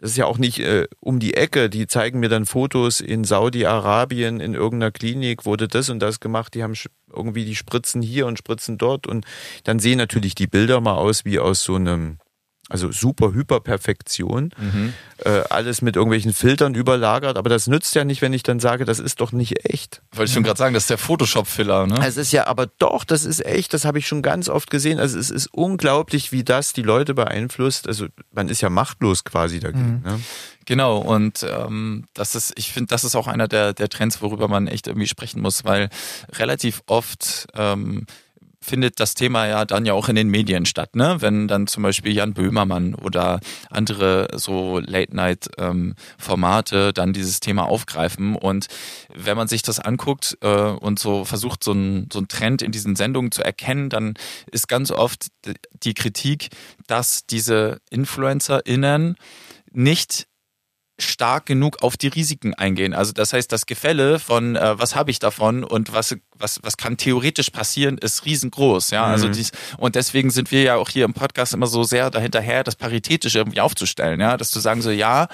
das 0.00 0.10
ist 0.10 0.16
ja 0.16 0.26
auch 0.26 0.38
nicht 0.38 0.58
äh, 0.58 0.88
um 0.98 1.20
die 1.20 1.34
Ecke. 1.34 1.70
Die 1.70 1.86
zeigen 1.86 2.18
mir 2.18 2.28
dann 2.28 2.46
Fotos 2.46 3.00
in 3.00 3.22
Saudi-Arabien 3.22 4.40
in 4.40 4.54
irgendeiner 4.54 4.90
Klinik, 4.90 5.46
wurde 5.46 5.68
das 5.68 5.88
und 5.88 6.00
das 6.00 6.18
gemacht. 6.18 6.54
Die 6.54 6.64
haben 6.64 6.74
irgendwie 7.14 7.44
die 7.44 7.54
Spritzen 7.54 8.02
hier 8.02 8.26
und 8.26 8.38
Spritzen 8.38 8.76
dort. 8.76 9.06
Und 9.06 9.24
dann 9.62 9.78
sehen 9.78 9.98
natürlich 9.98 10.34
die 10.34 10.48
Bilder 10.48 10.80
mal 10.80 10.96
aus 10.96 11.24
wie 11.24 11.38
aus 11.38 11.62
so 11.62 11.76
einem 11.76 12.18
also 12.68 12.90
super 12.90 13.32
Hyperperfektion, 13.32 14.50
mhm. 14.58 14.92
äh, 15.18 15.42
alles 15.50 15.82
mit 15.82 15.94
irgendwelchen 15.94 16.32
Filtern 16.32 16.74
überlagert, 16.74 17.36
aber 17.36 17.48
das 17.48 17.68
nützt 17.68 17.94
ja 17.94 18.04
nicht, 18.04 18.22
wenn 18.22 18.32
ich 18.32 18.42
dann 18.42 18.58
sage, 18.58 18.84
das 18.84 18.98
ist 18.98 19.20
doch 19.20 19.30
nicht 19.30 19.64
echt. 19.64 20.02
Wollte 20.12 20.28
ich 20.28 20.34
schon 20.34 20.42
gerade 20.42 20.58
sagen, 20.58 20.74
das 20.74 20.84
ist 20.84 20.90
der 20.90 20.98
Photoshop-Filler, 20.98 21.86
ne? 21.86 22.04
Es 22.04 22.16
ist 22.16 22.32
ja, 22.32 22.48
aber 22.48 22.66
doch, 22.78 23.04
das 23.04 23.24
ist 23.24 23.44
echt, 23.44 23.72
das 23.72 23.84
habe 23.84 23.98
ich 23.98 24.08
schon 24.08 24.20
ganz 24.20 24.48
oft 24.48 24.68
gesehen. 24.70 24.98
Also 24.98 25.18
es 25.18 25.30
ist 25.30 25.46
unglaublich, 25.52 26.32
wie 26.32 26.42
das 26.42 26.72
die 26.72 26.82
Leute 26.82 27.14
beeinflusst. 27.14 27.86
Also 27.86 28.06
man 28.32 28.48
ist 28.48 28.62
ja 28.62 28.68
machtlos 28.68 29.22
quasi 29.22 29.60
dagegen. 29.60 30.02
Mhm. 30.04 30.10
Ne? 30.10 30.20
Genau, 30.64 30.98
und 30.98 31.46
ähm, 31.48 32.06
das 32.14 32.34
ist, 32.34 32.52
ich 32.56 32.72
finde, 32.72 32.88
das 32.88 33.04
ist 33.04 33.14
auch 33.14 33.28
einer 33.28 33.46
der, 33.46 33.72
der 33.72 33.88
Trends, 33.88 34.20
worüber 34.20 34.48
man 34.48 34.66
echt 34.66 34.88
irgendwie 34.88 35.06
sprechen 35.06 35.40
muss, 35.40 35.64
weil 35.64 35.88
relativ 36.32 36.82
oft 36.86 37.46
ähm, 37.54 38.06
findet 38.66 38.98
das 39.00 39.14
Thema 39.14 39.46
ja 39.46 39.64
dann 39.64 39.86
ja 39.86 39.92
auch 39.92 40.08
in 40.08 40.16
den 40.16 40.28
Medien 40.28 40.66
statt, 40.66 40.96
ne? 40.96 41.16
Wenn 41.20 41.46
dann 41.48 41.66
zum 41.66 41.82
Beispiel 41.82 42.12
Jan 42.12 42.34
Böhmermann 42.34 42.94
oder 42.94 43.40
andere 43.70 44.28
so 44.34 44.80
Late-Night-Formate 44.80 46.76
ähm, 46.88 46.92
dann 46.94 47.12
dieses 47.12 47.40
Thema 47.40 47.64
aufgreifen. 47.64 48.34
Und 48.34 48.66
wenn 49.14 49.36
man 49.36 49.48
sich 49.48 49.62
das 49.62 49.78
anguckt 49.78 50.36
äh, 50.40 50.48
und 50.48 50.98
so 50.98 51.24
versucht, 51.24 51.62
so 51.62 51.72
ein, 51.72 52.08
so 52.12 52.18
ein 52.18 52.28
Trend 52.28 52.62
in 52.62 52.72
diesen 52.72 52.96
Sendungen 52.96 53.30
zu 53.30 53.44
erkennen, 53.44 53.88
dann 53.88 54.14
ist 54.50 54.68
ganz 54.68 54.90
oft 54.90 55.28
die 55.82 55.94
Kritik, 55.94 56.48
dass 56.86 57.26
diese 57.26 57.80
InfluencerInnen 57.90 59.16
nicht 59.72 60.26
stark 60.98 61.46
genug 61.46 61.82
auf 61.82 61.96
die 61.96 62.08
Risiken 62.08 62.54
eingehen. 62.54 62.94
Also 62.94 63.12
das 63.12 63.32
heißt, 63.32 63.52
das 63.52 63.66
Gefälle 63.66 64.18
von 64.18 64.56
äh, 64.56 64.78
was 64.78 64.94
habe 64.94 65.10
ich 65.10 65.18
davon 65.18 65.62
und 65.62 65.92
was 65.92 66.16
was 66.34 66.60
was 66.62 66.76
kann 66.76 66.96
theoretisch 66.96 67.50
passieren, 67.50 67.98
ist 67.98 68.24
riesengroß. 68.24 68.90
Ja, 68.90 69.04
also 69.04 69.26
mhm. 69.26 69.30
also 69.30 69.38
dies 69.38 69.52
und 69.76 69.94
deswegen 69.94 70.30
sind 70.30 70.50
wir 70.50 70.62
ja 70.62 70.76
auch 70.76 70.88
hier 70.88 71.04
im 71.04 71.12
Podcast 71.12 71.52
immer 71.52 71.66
so 71.66 71.84
sehr 71.84 72.10
dahinterher, 72.10 72.64
das 72.64 72.76
paritätisch 72.76 73.34
irgendwie 73.34 73.60
aufzustellen. 73.60 74.20
Ja, 74.20 74.36
dass 74.36 74.50
zu 74.50 74.60
sagen 74.60 74.80
so 74.80 74.90
ja, 74.90 75.28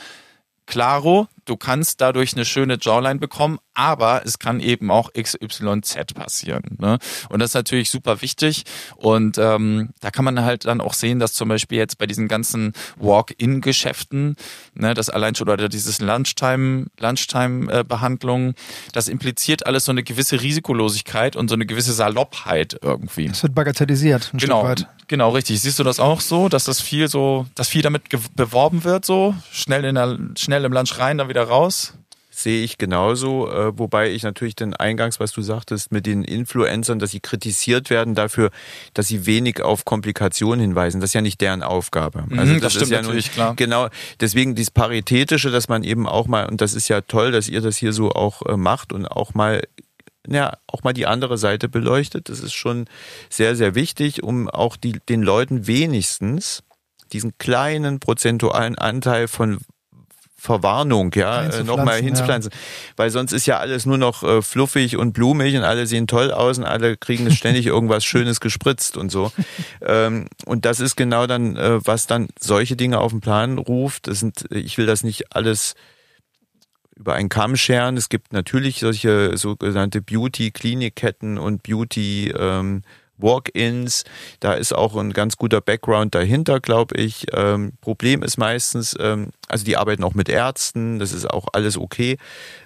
klaro, 0.66 1.28
du 1.44 1.56
kannst 1.56 2.00
dadurch 2.00 2.34
eine 2.34 2.44
schöne 2.44 2.78
Jawline 2.80 3.18
bekommen, 3.18 3.58
aber 3.74 4.22
es 4.24 4.38
kann 4.38 4.60
eben 4.60 4.90
auch 4.90 5.10
XYZ 5.12 6.14
passieren. 6.14 6.76
Ne? 6.78 6.98
Und 7.30 7.40
das 7.40 7.50
ist 7.50 7.54
natürlich 7.54 7.90
super 7.90 8.22
wichtig. 8.22 8.64
Und 8.96 9.38
ähm, 9.38 9.90
da 10.00 10.10
kann 10.10 10.24
man 10.24 10.44
halt 10.44 10.66
dann 10.66 10.80
auch 10.80 10.94
sehen, 10.94 11.18
dass 11.18 11.32
zum 11.32 11.48
Beispiel 11.48 11.78
jetzt 11.78 11.98
bei 11.98 12.06
diesen 12.06 12.28
ganzen 12.28 12.72
Walk-in-Geschäften, 12.98 14.36
ne, 14.74 14.94
das 14.94 15.08
allein 15.10 15.34
schon 15.34 15.48
oder 15.48 15.68
dieses 15.68 16.00
Lunchtime, 16.00 16.86
Lunchtime-Behandlung, 16.98 18.50
äh, 18.50 18.54
das 18.92 19.08
impliziert 19.08 19.66
alles 19.66 19.86
so 19.86 19.92
eine 19.92 20.02
gewisse 20.02 20.40
Risikolosigkeit 20.40 21.36
und 21.36 21.48
so 21.48 21.54
eine 21.54 21.66
gewisse 21.66 21.92
Saloppheit 21.92 22.78
irgendwie. 22.82 23.26
Es 23.26 23.42
wird 23.42 23.54
bagatellisiert. 23.54 24.30
Ein 24.32 24.38
genau, 24.38 24.66
Stück 24.66 24.86
weit. 24.86 25.08
genau, 25.08 25.30
richtig. 25.30 25.60
Siehst 25.60 25.78
du 25.78 25.84
das 25.84 25.98
auch 25.98 26.20
so, 26.20 26.48
dass 26.48 26.64
das 26.64 26.80
viel 26.80 27.08
so, 27.08 27.46
dass 27.54 27.68
viel 27.68 27.82
damit 27.82 28.04
beworben 28.36 28.84
wird, 28.84 29.04
so 29.04 29.34
schnell 29.50 29.84
in 29.84 29.94
der, 29.94 30.18
schnell 30.36 30.64
im 30.64 30.72
Lunch 30.72 30.98
rein, 30.98 31.18
dann 31.18 31.31
wieder 31.32 31.44
raus? 31.44 31.94
Sehe 32.34 32.62
ich 32.62 32.76
genauso, 32.76 33.50
äh, 33.50 33.78
wobei 33.78 34.10
ich 34.10 34.22
natürlich 34.22 34.54
den 34.54 34.74
Eingangs, 34.74 35.18
was 35.20 35.32
du 35.32 35.42
sagtest, 35.42 35.92
mit 35.92 36.06
den 36.06 36.24
Influencern, 36.24 36.98
dass 36.98 37.10
sie 37.10 37.20
kritisiert 37.20 37.88
werden 37.88 38.14
dafür, 38.14 38.50
dass 38.94 39.08
sie 39.08 39.26
wenig 39.26 39.62
auf 39.62 39.84
Komplikationen 39.84 40.60
hinweisen. 40.60 41.00
Das 41.00 41.10
ist 41.10 41.14
ja 41.14 41.20
nicht 41.20 41.40
deren 41.40 41.62
Aufgabe. 41.62 42.24
Mhm, 42.28 42.38
also 42.38 42.52
das, 42.54 42.62
das 42.62 42.72
stimmt 42.72 42.84
ist 42.84 42.90
ja 42.90 43.02
natürlich, 43.02 43.26
nun, 43.28 43.34
klar. 43.34 43.56
Genau, 43.56 43.88
deswegen 44.20 44.54
dieses 44.54 44.70
Paritätische, 44.70 45.50
dass 45.50 45.68
man 45.68 45.84
eben 45.84 46.06
auch 46.06 46.26
mal, 46.26 46.46
und 46.46 46.60
das 46.60 46.74
ist 46.74 46.88
ja 46.88 47.00
toll, 47.02 47.32
dass 47.32 47.48
ihr 47.48 47.60
das 47.60 47.76
hier 47.76 47.92
so 47.92 48.10
auch 48.12 48.42
äh, 48.46 48.56
macht 48.56 48.92
und 48.92 49.06
auch 49.06 49.34
mal 49.34 49.62
ja, 50.26 50.56
auch 50.68 50.84
mal 50.84 50.92
die 50.92 51.06
andere 51.06 51.36
Seite 51.36 51.68
beleuchtet. 51.68 52.28
Das 52.28 52.40
ist 52.40 52.52
schon 52.52 52.86
sehr, 53.28 53.56
sehr 53.56 53.74
wichtig, 53.74 54.22
um 54.22 54.48
auch 54.48 54.76
die, 54.76 55.00
den 55.08 55.22
Leuten 55.22 55.66
wenigstens 55.66 56.62
diesen 57.12 57.36
kleinen 57.38 58.00
prozentualen 58.00 58.78
Anteil 58.78 59.28
von 59.28 59.58
Verwarnung, 60.42 61.12
ja, 61.14 61.44
äh, 61.44 61.62
nochmal 61.62 62.02
hinzupflanzen. 62.02 62.50
Ja. 62.52 62.58
Weil 62.96 63.10
sonst 63.10 63.30
ist 63.30 63.46
ja 63.46 63.58
alles 63.58 63.86
nur 63.86 63.96
noch 63.96 64.24
äh, 64.24 64.42
fluffig 64.42 64.96
und 64.96 65.12
blumig 65.12 65.54
und 65.54 65.62
alle 65.62 65.86
sehen 65.86 66.08
toll 66.08 66.32
aus 66.32 66.58
und 66.58 66.64
alle 66.64 66.96
kriegen 66.96 67.30
ständig 67.30 67.66
irgendwas 67.68 68.04
Schönes 68.04 68.40
gespritzt 68.40 68.96
und 68.96 69.12
so. 69.12 69.30
ähm, 69.82 70.26
und 70.44 70.64
das 70.64 70.80
ist 70.80 70.96
genau 70.96 71.28
dann, 71.28 71.56
äh, 71.56 71.78
was 71.86 72.08
dann 72.08 72.26
solche 72.40 72.74
Dinge 72.74 72.98
auf 72.98 73.12
den 73.12 73.20
Plan 73.20 73.56
ruft. 73.56 74.08
Das 74.08 74.18
sind, 74.18 74.44
ich 74.50 74.78
will 74.78 74.86
das 74.86 75.04
nicht 75.04 75.32
alles 75.32 75.74
über 76.96 77.14
einen 77.14 77.28
Kamm 77.28 77.54
scheren. 77.54 77.96
Es 77.96 78.08
gibt 78.08 78.32
natürlich 78.32 78.80
solche 78.80 79.36
sogenannte 79.36 80.02
Beauty-Klinikketten 80.02 81.38
und 81.38 81.62
Beauty- 81.62 82.34
ähm, 82.36 82.82
Walk-ins. 83.22 84.04
Da 84.40 84.54
ist 84.54 84.74
auch 84.74 84.96
ein 84.96 85.12
ganz 85.12 85.36
guter 85.36 85.60
Background 85.60 86.14
dahinter, 86.14 86.60
glaube 86.60 86.96
ich. 86.96 87.26
Ähm, 87.32 87.72
Problem 87.80 88.22
ist 88.22 88.36
meistens, 88.36 88.96
ähm, 89.00 89.28
also 89.48 89.64
die 89.64 89.76
arbeiten 89.76 90.04
auch 90.04 90.14
mit 90.14 90.28
Ärzten, 90.28 90.98
das 90.98 91.12
ist 91.12 91.30
auch 91.30 91.48
alles 91.52 91.76
okay. 91.78 92.16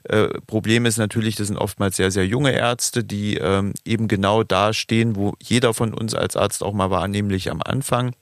Äh, 0.04 0.28
Problem 0.46 0.86
ist 0.86 0.96
natürlich, 0.96 1.36
das 1.36 1.48
sind 1.48 1.56
oftmals 1.56 1.96
sehr, 1.96 2.10
sehr 2.10 2.26
junge 2.26 2.52
Ärzte, 2.52 3.04
die 3.04 3.36
ähm, 3.36 3.72
eben 3.84 4.08
genau 4.08 4.42
da 4.42 4.72
stehen, 4.72 5.16
wo 5.16 5.34
jeder 5.42 5.74
von 5.74 5.94
uns 5.94 6.14
als 6.14 6.36
Arzt 6.36 6.62
auch 6.62 6.72
mal 6.72 6.90
war, 6.90 7.06
nämlich 7.08 7.50
am 7.50 7.62
Anfang. 7.62 8.14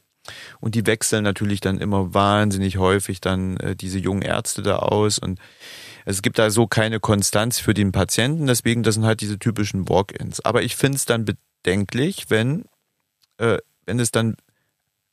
Und 0.61 0.75
die 0.75 0.87
wechseln 0.87 1.23
natürlich 1.23 1.61
dann 1.61 1.79
immer 1.79 2.14
wahnsinnig 2.14 2.79
häufig 2.79 3.20
dann 3.20 3.59
äh, 3.59 3.77
diese 3.77 3.99
jungen 3.99 4.23
Ärzte 4.23 4.62
da 4.62 4.77
aus 4.77 5.18
und 5.18 5.38
es 6.07 6.23
gibt 6.23 6.38
da 6.38 6.51
so 6.51 6.66
keine 6.66 7.01
Konstanz 7.01 7.59
für 7.59 7.75
den 7.75 7.92
Patienten, 7.92 8.47
deswegen 8.47 8.83
das 8.83 8.94
sind 8.94 9.05
halt 9.05 9.20
diese 9.20 9.38
typischen 9.38 9.88
Walk-ins. 9.88 10.44
Aber 10.44 10.62
ich 10.62 10.77
finde 10.77 10.97
es 10.97 11.07
dann 11.07 11.25
bedenklich, 11.64 12.27
wenn, 12.29 12.64
äh, 13.38 13.59
wenn 13.87 13.98
es 13.98 14.11
dann 14.11 14.37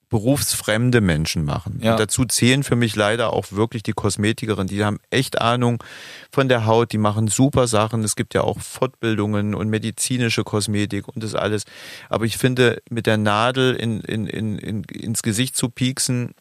berufsfremde 0.10 1.00
Menschen 1.00 1.46
machen. 1.46 1.80
Ja. 1.82 1.94
Und 1.94 2.00
dazu 2.02 2.26
zählen 2.26 2.64
für 2.64 2.76
mich 2.76 2.98
leider 2.98 3.32
auch 3.32 3.54
wirklich 3.54 3.82
die 3.82 3.94
Kosmetikerinnen. 3.94 4.68
Die 4.68 4.84
haben 4.84 5.00
echt 5.10 5.40
Ahnung 5.40 5.82
von 6.30 6.50
der 6.50 6.66
Haut, 6.66 6.92
die 6.92 6.98
machen 6.98 7.30
super 7.30 7.66
Sachen. 7.66 8.04
Es 8.04 8.18
gibt 8.18 8.34
ja 8.34 8.42
auch 8.42 8.60
Fortbildungen 8.60 9.56
und 9.56 9.70
medizinische 9.70 10.44
Kosmetik 10.44 11.08
und 11.08 11.24
das 11.24 11.34
alles. 11.34 11.64
Aber 12.10 12.26
ich 12.26 12.38
finde, 12.38 12.82
mit 12.90 13.08
der 13.08 13.16
Nadel 13.16 13.74
in, 13.74 14.02
in, 14.02 14.28
in, 14.28 14.58
in, 14.58 14.84
ins 14.84 15.24
Gesicht 15.24 15.56
zu 15.56 15.70
pieksen 15.70 16.36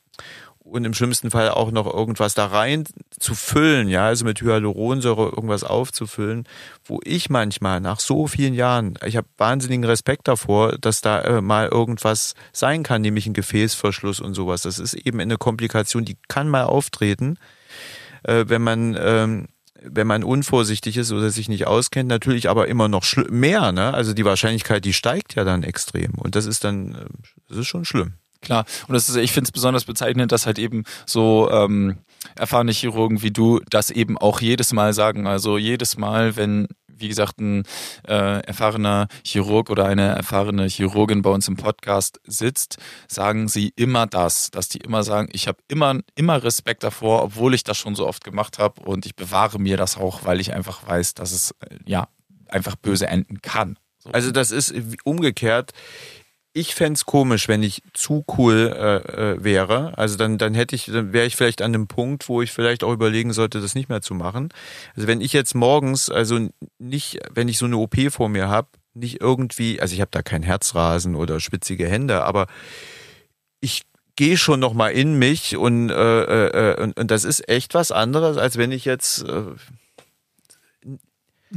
und 0.70 0.84
im 0.84 0.94
schlimmsten 0.94 1.30
Fall 1.30 1.50
auch 1.50 1.70
noch 1.70 1.92
irgendwas 1.92 2.34
da 2.34 2.46
rein 2.46 2.84
zu 3.18 3.34
füllen, 3.34 3.88
ja, 3.88 4.06
also 4.06 4.24
mit 4.24 4.40
Hyaluronsäure 4.40 5.30
irgendwas 5.30 5.64
aufzufüllen, 5.64 6.44
wo 6.84 7.00
ich 7.04 7.28
manchmal 7.28 7.80
nach 7.80 8.00
so 8.00 8.26
vielen 8.26 8.54
Jahren, 8.54 8.94
ich 9.04 9.16
habe 9.16 9.26
wahnsinnigen 9.36 9.84
Respekt 9.84 10.28
davor, 10.28 10.78
dass 10.78 11.00
da 11.00 11.20
äh, 11.22 11.40
mal 11.40 11.68
irgendwas 11.68 12.34
sein 12.52 12.82
kann, 12.82 13.02
nämlich 13.02 13.26
ein 13.26 13.34
Gefäßverschluss 13.34 14.20
und 14.20 14.34
sowas. 14.34 14.62
Das 14.62 14.78
ist 14.78 14.94
eben 14.94 15.20
eine 15.20 15.36
Komplikation, 15.36 16.04
die 16.04 16.16
kann 16.28 16.48
mal 16.48 16.64
auftreten, 16.64 17.36
äh, 18.22 18.44
wenn 18.48 18.62
man 18.62 18.96
ähm, 18.98 19.48
wenn 19.82 20.06
man 20.06 20.24
unvorsichtig 20.24 20.98
ist 20.98 21.10
oder 21.10 21.30
sich 21.30 21.48
nicht 21.48 21.66
auskennt, 21.66 22.08
natürlich 22.08 22.50
aber 22.50 22.68
immer 22.68 22.88
noch 22.88 23.04
mehr. 23.30 23.72
Ne? 23.72 23.94
Also 23.94 24.12
die 24.12 24.26
Wahrscheinlichkeit, 24.26 24.84
die 24.84 24.92
steigt 24.92 25.34
ja 25.36 25.44
dann 25.44 25.62
extrem. 25.62 26.12
Und 26.16 26.36
das 26.36 26.44
ist 26.44 26.64
dann, 26.64 26.94
äh, 26.94 27.04
das 27.48 27.58
ist 27.58 27.66
schon 27.66 27.86
schlimm. 27.86 28.14
Klar, 28.42 28.64
und 28.88 28.94
das 28.94 29.08
ist, 29.08 29.16
ich 29.16 29.32
finde 29.32 29.48
es 29.48 29.52
besonders 29.52 29.84
bezeichnend, 29.84 30.32
dass 30.32 30.46
halt 30.46 30.58
eben 30.58 30.84
so 31.04 31.50
ähm, 31.50 31.98
erfahrene 32.36 32.72
Chirurgen 32.72 33.22
wie 33.22 33.30
du 33.30 33.60
das 33.68 33.90
eben 33.90 34.16
auch 34.16 34.40
jedes 34.40 34.72
Mal 34.72 34.94
sagen. 34.94 35.26
Also 35.26 35.58
jedes 35.58 35.98
Mal, 35.98 36.36
wenn, 36.36 36.68
wie 36.88 37.08
gesagt, 37.08 37.38
ein 37.38 37.64
äh, 38.08 38.40
erfahrener 38.40 39.08
Chirurg 39.24 39.68
oder 39.68 39.84
eine 39.84 40.08
erfahrene 40.08 40.66
Chirurgin 40.68 41.20
bei 41.20 41.30
uns 41.30 41.48
im 41.48 41.56
Podcast 41.56 42.18
sitzt, 42.24 42.78
sagen 43.08 43.48
sie 43.48 43.72
immer 43.76 44.06
das, 44.06 44.50
dass 44.50 44.70
die 44.70 44.78
immer 44.78 45.02
sagen, 45.02 45.28
ich 45.32 45.46
habe 45.46 45.58
immer, 45.68 46.00
immer 46.14 46.42
Respekt 46.42 46.82
davor, 46.82 47.22
obwohl 47.22 47.52
ich 47.52 47.64
das 47.64 47.76
schon 47.76 47.94
so 47.94 48.06
oft 48.06 48.24
gemacht 48.24 48.58
habe 48.58 48.80
und 48.82 49.04
ich 49.04 49.16
bewahre 49.16 49.58
mir 49.58 49.76
das 49.76 49.98
auch, 49.98 50.24
weil 50.24 50.40
ich 50.40 50.54
einfach 50.54 50.86
weiß, 50.86 51.12
dass 51.12 51.32
es 51.32 51.50
äh, 51.60 51.76
ja 51.84 52.08
einfach 52.48 52.76
böse 52.76 53.06
enden 53.06 53.42
kann. 53.42 53.78
So. 53.98 54.10
Also 54.12 54.30
das 54.30 54.50
ist 54.50 54.74
umgekehrt 55.04 55.72
ich 56.52 56.74
fände 56.74 57.00
komisch, 57.06 57.46
wenn 57.48 57.62
ich 57.62 57.82
zu 57.92 58.24
cool 58.36 58.74
äh, 58.74 59.32
äh, 59.32 59.44
wäre. 59.44 59.96
Also 59.96 60.16
dann, 60.16 60.36
dann 60.36 60.54
hätte 60.54 60.74
ich, 60.74 60.86
dann 60.86 61.12
wäre 61.12 61.26
ich 61.26 61.36
vielleicht 61.36 61.62
an 61.62 61.74
einem 61.74 61.86
Punkt, 61.86 62.28
wo 62.28 62.42
ich 62.42 62.50
vielleicht 62.50 62.82
auch 62.82 62.92
überlegen 62.92 63.32
sollte, 63.32 63.60
das 63.60 63.74
nicht 63.74 63.88
mehr 63.88 64.02
zu 64.02 64.14
machen. 64.14 64.48
Also 64.96 65.06
wenn 65.06 65.20
ich 65.20 65.32
jetzt 65.32 65.54
morgens, 65.54 66.10
also 66.10 66.48
nicht, 66.78 67.20
wenn 67.32 67.48
ich 67.48 67.58
so 67.58 67.66
eine 67.66 67.76
OP 67.76 67.96
vor 68.10 68.28
mir 68.28 68.48
habe, 68.48 68.68
nicht 68.94 69.20
irgendwie, 69.20 69.80
also 69.80 69.94
ich 69.94 70.00
habe 70.00 70.10
da 70.10 70.22
kein 70.22 70.42
Herzrasen 70.42 71.14
oder 71.14 71.38
spitzige 71.38 71.86
Hände, 71.86 72.24
aber 72.24 72.48
ich 73.60 73.82
gehe 74.16 74.36
schon 74.36 74.58
noch 74.58 74.74
mal 74.74 74.90
in 74.90 75.18
mich 75.18 75.56
und, 75.56 75.88
äh, 75.90 76.22
äh, 76.22 76.72
äh, 76.72 76.82
und, 76.82 76.98
und 76.98 77.10
das 77.12 77.24
ist 77.24 77.48
echt 77.48 77.74
was 77.74 77.92
anderes, 77.92 78.36
als 78.36 78.58
wenn 78.58 78.72
ich 78.72 78.84
jetzt 78.84 79.22
äh, 79.22 79.44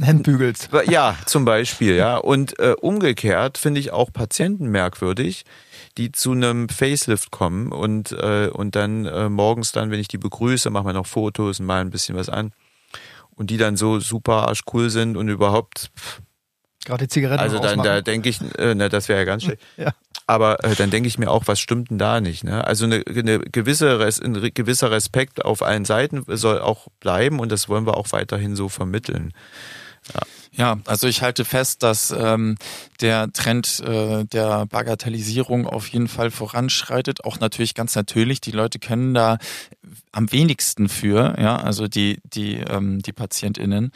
Hemd 0.00 0.24
bügelst. 0.24 0.70
Ja, 0.88 1.16
zum 1.26 1.44
Beispiel, 1.44 1.94
ja. 1.94 2.16
Und 2.16 2.58
äh, 2.58 2.74
umgekehrt 2.80 3.58
finde 3.58 3.80
ich 3.80 3.92
auch 3.92 4.12
Patienten 4.12 4.68
merkwürdig, 4.68 5.44
die 5.96 6.10
zu 6.10 6.32
einem 6.32 6.68
Facelift 6.68 7.30
kommen 7.30 7.70
und, 7.70 8.10
äh, 8.12 8.48
und 8.52 8.74
dann 8.74 9.06
äh, 9.06 9.28
morgens 9.28 9.72
dann, 9.72 9.90
wenn 9.90 10.00
ich 10.00 10.08
die 10.08 10.18
begrüße, 10.18 10.70
machen 10.70 10.86
wir 10.86 10.92
noch 10.92 11.06
Fotos 11.06 11.60
und 11.60 11.66
mal 11.66 11.80
ein 11.80 11.90
bisschen 11.90 12.16
was 12.16 12.28
an. 12.28 12.52
Und 13.36 13.50
die 13.50 13.56
dann 13.56 13.76
so 13.76 14.00
super 14.00 14.48
arschcool 14.48 14.90
sind 14.90 15.16
und 15.16 15.28
überhaupt. 15.28 15.90
Gerade 16.84 17.04
die 17.04 17.08
Zigaretten. 17.08 17.40
Also 17.40 17.58
dann, 17.58 17.82
da 17.82 18.00
denke 18.00 18.28
ich, 18.28 18.40
äh, 18.58 18.74
na, 18.74 18.88
das 18.88 19.08
wäre 19.08 19.20
ja 19.20 19.24
ganz 19.24 19.44
schlecht. 19.44 19.62
Ja. 19.76 19.92
Aber 20.26 20.64
äh, 20.64 20.74
dann 20.74 20.90
denke 20.90 21.06
ich 21.06 21.18
mir 21.18 21.30
auch, 21.30 21.42
was 21.46 21.60
stimmt 21.60 21.90
denn 21.90 21.98
da 21.98 22.20
nicht? 22.20 22.44
Ne? 22.44 22.66
Also 22.66 22.86
eine, 22.86 23.04
eine 23.06 23.40
gewisse 23.40 23.98
Res, 23.98 24.20
ein 24.22 24.34
gewisser 24.54 24.90
Respekt 24.90 25.44
auf 25.44 25.62
allen 25.62 25.84
Seiten 25.84 26.24
soll 26.28 26.60
auch 26.60 26.86
bleiben 27.00 27.40
und 27.40 27.52
das 27.52 27.68
wollen 27.68 27.86
wir 27.86 27.98
auch 27.98 28.10
weiterhin 28.12 28.56
so 28.56 28.70
vermitteln. 28.70 29.34
Ja. 30.12 30.43
Ja, 30.56 30.78
also 30.84 31.08
ich 31.08 31.20
halte 31.20 31.44
fest, 31.44 31.82
dass 31.82 32.12
ähm, 32.16 32.56
der 33.00 33.32
Trend 33.32 33.80
äh, 33.80 34.24
der 34.24 34.66
Bagatellisierung 34.66 35.66
auf 35.66 35.88
jeden 35.88 36.06
Fall 36.06 36.30
voranschreitet. 36.30 37.24
Auch 37.24 37.40
natürlich 37.40 37.74
ganz 37.74 37.96
natürlich, 37.96 38.40
die 38.40 38.52
Leute 38.52 38.78
können 38.78 39.14
da 39.14 39.38
am 40.12 40.30
wenigsten 40.30 40.88
für, 40.88 41.34
ja, 41.40 41.56
also 41.56 41.88
die, 41.88 42.20
die, 42.24 42.54
ähm, 42.54 43.02
die 43.02 43.12
PatientInnen. 43.12 43.90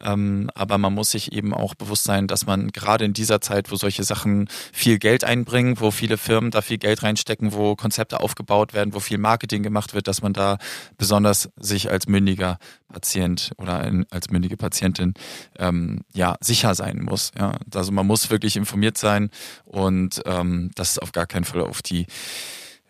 Ähm, 0.00 0.50
aber 0.54 0.78
man 0.78 0.94
muss 0.94 1.10
sich 1.10 1.32
eben 1.32 1.52
auch 1.52 1.74
bewusst 1.74 2.04
sein, 2.04 2.26
dass 2.26 2.46
man 2.46 2.68
gerade 2.68 3.04
in 3.04 3.12
dieser 3.12 3.42
Zeit, 3.42 3.70
wo 3.70 3.76
solche 3.76 4.02
Sachen 4.02 4.48
viel 4.72 4.98
Geld 4.98 5.24
einbringen, 5.24 5.78
wo 5.78 5.90
viele 5.90 6.16
Firmen 6.16 6.50
da 6.50 6.62
viel 6.62 6.78
Geld 6.78 7.02
reinstecken, 7.02 7.52
wo 7.52 7.76
Konzepte 7.76 8.20
aufgebaut 8.20 8.72
werden, 8.72 8.94
wo 8.94 9.00
viel 9.00 9.18
Marketing 9.18 9.62
gemacht 9.62 9.92
wird, 9.92 10.08
dass 10.08 10.22
man 10.22 10.32
da 10.32 10.56
besonders 10.96 11.50
sich 11.58 11.90
als 11.90 12.06
mündiger 12.08 12.58
Patient 12.88 13.52
oder 13.58 13.90
als 14.10 14.30
mündige 14.30 14.56
Patientin 14.56 15.12
ähm, 15.58 15.97
ja 16.12 16.36
sicher 16.40 16.74
sein 16.74 17.02
muss. 17.02 17.32
Ja, 17.38 17.58
also 17.74 17.92
man 17.92 18.06
muss 18.06 18.30
wirklich 18.30 18.56
informiert 18.56 18.98
sein 18.98 19.30
und 19.64 20.22
ähm, 20.26 20.70
das 20.74 20.98
auf 20.98 21.12
gar 21.12 21.26
keinen 21.26 21.44
Fall 21.44 21.60
auf 21.60 21.82
die 21.82 22.06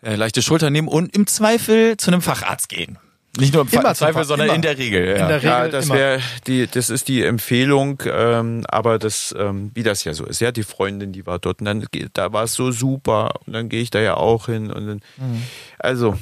äh, 0.01 0.15
leichte 0.15 0.41
Schulter 0.41 0.69
nehmen 0.69 0.87
und 0.87 1.15
im 1.15 1.27
Zweifel 1.27 1.97
zu 1.97 2.11
einem 2.11 2.21
Facharzt 2.21 2.69
gehen. 2.69 2.97
Nicht 3.37 3.53
nur 3.53 3.61
im 3.61 3.69
immer 3.69 3.93
Zweifel, 3.93 4.23
sondern 4.23 4.47
immer. 4.47 4.55
in 4.55 4.61
der 4.61 4.77
Regel. 4.77 5.05
Ja, 5.05 5.21
in 5.21 5.27
der 5.27 5.37
Regel 5.37 5.49
ja 5.49 5.67
das 5.67 5.89
wäre 5.89 6.19
die, 6.47 6.67
das 6.67 6.89
ist 6.89 7.07
die 7.07 7.23
Empfehlung, 7.23 8.01
ähm, 8.05 8.63
aber 8.67 8.97
das, 8.97 9.35
ähm, 9.37 9.71
wie 9.75 9.83
das 9.83 10.03
ja 10.03 10.13
so 10.13 10.25
ist. 10.25 10.41
Ja, 10.41 10.51
die 10.51 10.63
Freundin, 10.63 11.13
die 11.13 11.25
war 11.25 11.37
dort 11.37 11.59
und 11.59 11.65
dann 11.65 11.85
da 12.13 12.33
war 12.33 12.45
es 12.45 12.53
so 12.53 12.71
super 12.71 13.33
und 13.45 13.53
dann 13.53 13.69
gehe 13.69 13.81
ich 13.81 13.91
da 13.91 13.99
ja 13.99 14.15
auch 14.15 14.47
hin 14.47 14.71
und 14.71 14.87
dann, 14.87 15.01
mhm. 15.17 15.43
also 15.77 16.17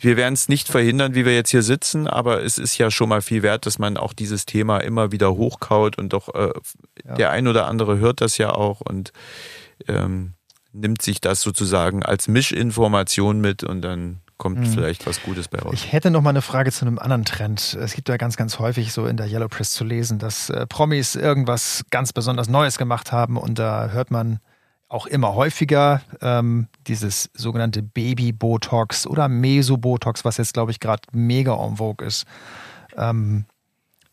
wir 0.00 0.16
werden 0.16 0.34
es 0.34 0.48
nicht 0.48 0.68
verhindern, 0.68 1.14
wie 1.14 1.24
wir 1.24 1.34
jetzt 1.34 1.50
hier 1.50 1.62
sitzen, 1.62 2.06
aber 2.06 2.42
es 2.42 2.58
ist 2.58 2.78
ja 2.78 2.90
schon 2.90 3.08
mal 3.08 3.22
viel 3.22 3.42
wert, 3.42 3.66
dass 3.66 3.78
man 3.78 3.96
auch 3.96 4.12
dieses 4.12 4.46
Thema 4.46 4.78
immer 4.78 5.12
wieder 5.12 5.34
hochkaut 5.34 5.98
und 5.98 6.12
doch 6.12 6.34
äh, 6.34 6.52
ja. 7.04 7.14
der 7.14 7.30
ein 7.30 7.48
oder 7.48 7.66
andere 7.66 7.98
hört 7.98 8.20
das 8.20 8.38
ja 8.38 8.50
auch 8.50 8.80
und 8.80 9.12
ähm, 9.86 10.34
nimmt 10.72 11.02
sich 11.02 11.20
das 11.20 11.40
sozusagen 11.40 12.04
als 12.04 12.28
Mischinformation 12.28 13.40
mit 13.40 13.64
und 13.64 13.82
dann 13.82 14.20
kommt 14.36 14.60
mhm. 14.60 14.66
vielleicht 14.66 15.06
was 15.06 15.22
Gutes 15.22 15.48
bei 15.48 15.58
raus. 15.58 15.72
Ich 15.74 15.92
hätte 15.92 16.10
noch 16.10 16.22
mal 16.22 16.30
eine 16.30 16.42
Frage 16.42 16.70
zu 16.70 16.86
einem 16.86 16.98
anderen 16.98 17.24
Trend. 17.24 17.76
Es 17.80 17.94
gibt 17.94 18.08
ja 18.08 18.16
ganz, 18.16 18.36
ganz 18.36 18.58
häufig 18.60 18.92
so 18.92 19.06
in 19.06 19.16
der 19.16 19.26
Yellow 19.26 19.48
Press 19.48 19.72
zu 19.72 19.84
lesen, 19.84 20.18
dass 20.18 20.48
äh, 20.48 20.66
Promis 20.66 21.16
irgendwas 21.16 21.84
ganz 21.90 22.12
besonders 22.12 22.48
Neues 22.48 22.78
gemacht 22.78 23.10
haben 23.10 23.36
und 23.36 23.58
da 23.58 23.88
hört 23.88 24.10
man 24.10 24.38
auch 24.88 25.06
immer 25.06 25.34
häufiger 25.34 26.00
ähm, 26.22 26.68
dieses 26.86 27.30
sogenannte 27.34 27.82
Baby-Botox 27.82 29.06
oder 29.06 29.28
Meso-Botox, 29.28 30.24
was 30.24 30.38
jetzt, 30.38 30.54
glaube 30.54 30.70
ich, 30.70 30.80
gerade 30.80 31.02
mega 31.12 31.54
en 31.54 31.76
vogue 31.76 32.06
ist. 32.06 32.24
Ähm, 32.96 33.44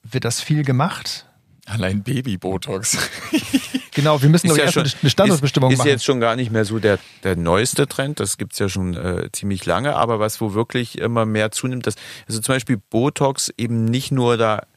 wird 0.03 0.25
das 0.25 0.41
viel 0.41 0.63
gemacht? 0.63 1.25
Allein 1.65 2.03
Baby-Botox. 2.03 2.97
genau, 3.91 4.21
wir 4.21 4.29
müssen 4.29 4.49
doch 4.49 4.57
ja 4.57 4.71
schon, 4.71 4.87
eine 5.01 5.09
Standortbestimmung 5.09 5.71
ist, 5.71 5.79
machen. 5.79 5.87
Ist 5.87 5.93
jetzt 5.93 6.05
schon 6.05 6.19
gar 6.19 6.35
nicht 6.35 6.51
mehr 6.51 6.65
so 6.65 6.77
der, 6.77 6.99
der 7.23 7.35
neueste 7.35 7.87
Trend, 7.87 8.19
das 8.19 8.37
gibt's 8.37 8.59
ja 8.59 8.69
schon 8.69 8.95
äh, 8.95 9.29
ziemlich 9.31 9.65
lange, 9.65 9.95
aber 9.95 10.19
was 10.19 10.41
wo 10.41 10.53
wirklich 10.53 10.99
immer 10.99 11.25
mehr 11.25 11.51
zunimmt, 11.51 11.87
dass, 11.87 11.95
also 12.27 12.39
zum 12.39 12.53
Beispiel 12.53 12.77
Botox 12.77 13.51
eben 13.57 13.85
nicht 13.85 14.11
nur 14.11 14.37
da 14.37 14.67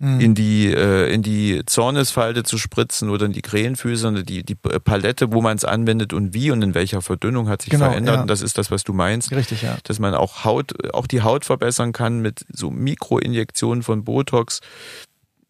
Mhm. 0.00 0.20
in 0.20 0.34
die 0.34 0.66
äh, 0.72 1.12
in 1.12 1.22
die 1.22 1.62
Zornesfalte 1.66 2.42
zu 2.42 2.58
spritzen 2.58 3.10
oder 3.10 3.26
in 3.26 3.32
die 3.32 3.42
Krähenfüße, 3.42 4.02
sondern 4.02 4.26
die 4.26 4.42
die 4.42 4.56
Palette, 4.56 5.32
wo 5.32 5.40
man 5.40 5.56
es 5.56 5.64
anwendet 5.64 6.12
und 6.12 6.34
wie 6.34 6.50
und 6.50 6.62
in 6.62 6.74
welcher 6.74 7.00
Verdünnung 7.00 7.48
hat 7.48 7.62
sich 7.62 7.70
genau, 7.70 7.86
verändert. 7.86 8.16
Ja. 8.16 8.20
Und 8.22 8.28
das 8.28 8.42
ist 8.42 8.58
das, 8.58 8.72
was 8.72 8.82
du 8.82 8.92
meinst. 8.92 9.30
Richtig, 9.30 9.62
ja. 9.62 9.76
Dass 9.84 10.00
man 10.00 10.14
auch 10.14 10.44
Haut, 10.44 10.92
auch 10.92 11.06
die 11.06 11.22
Haut 11.22 11.44
verbessern 11.44 11.92
kann 11.92 12.20
mit 12.20 12.44
so 12.52 12.70
Mikroinjektionen 12.70 13.84
von 13.84 14.02
Botox, 14.02 14.60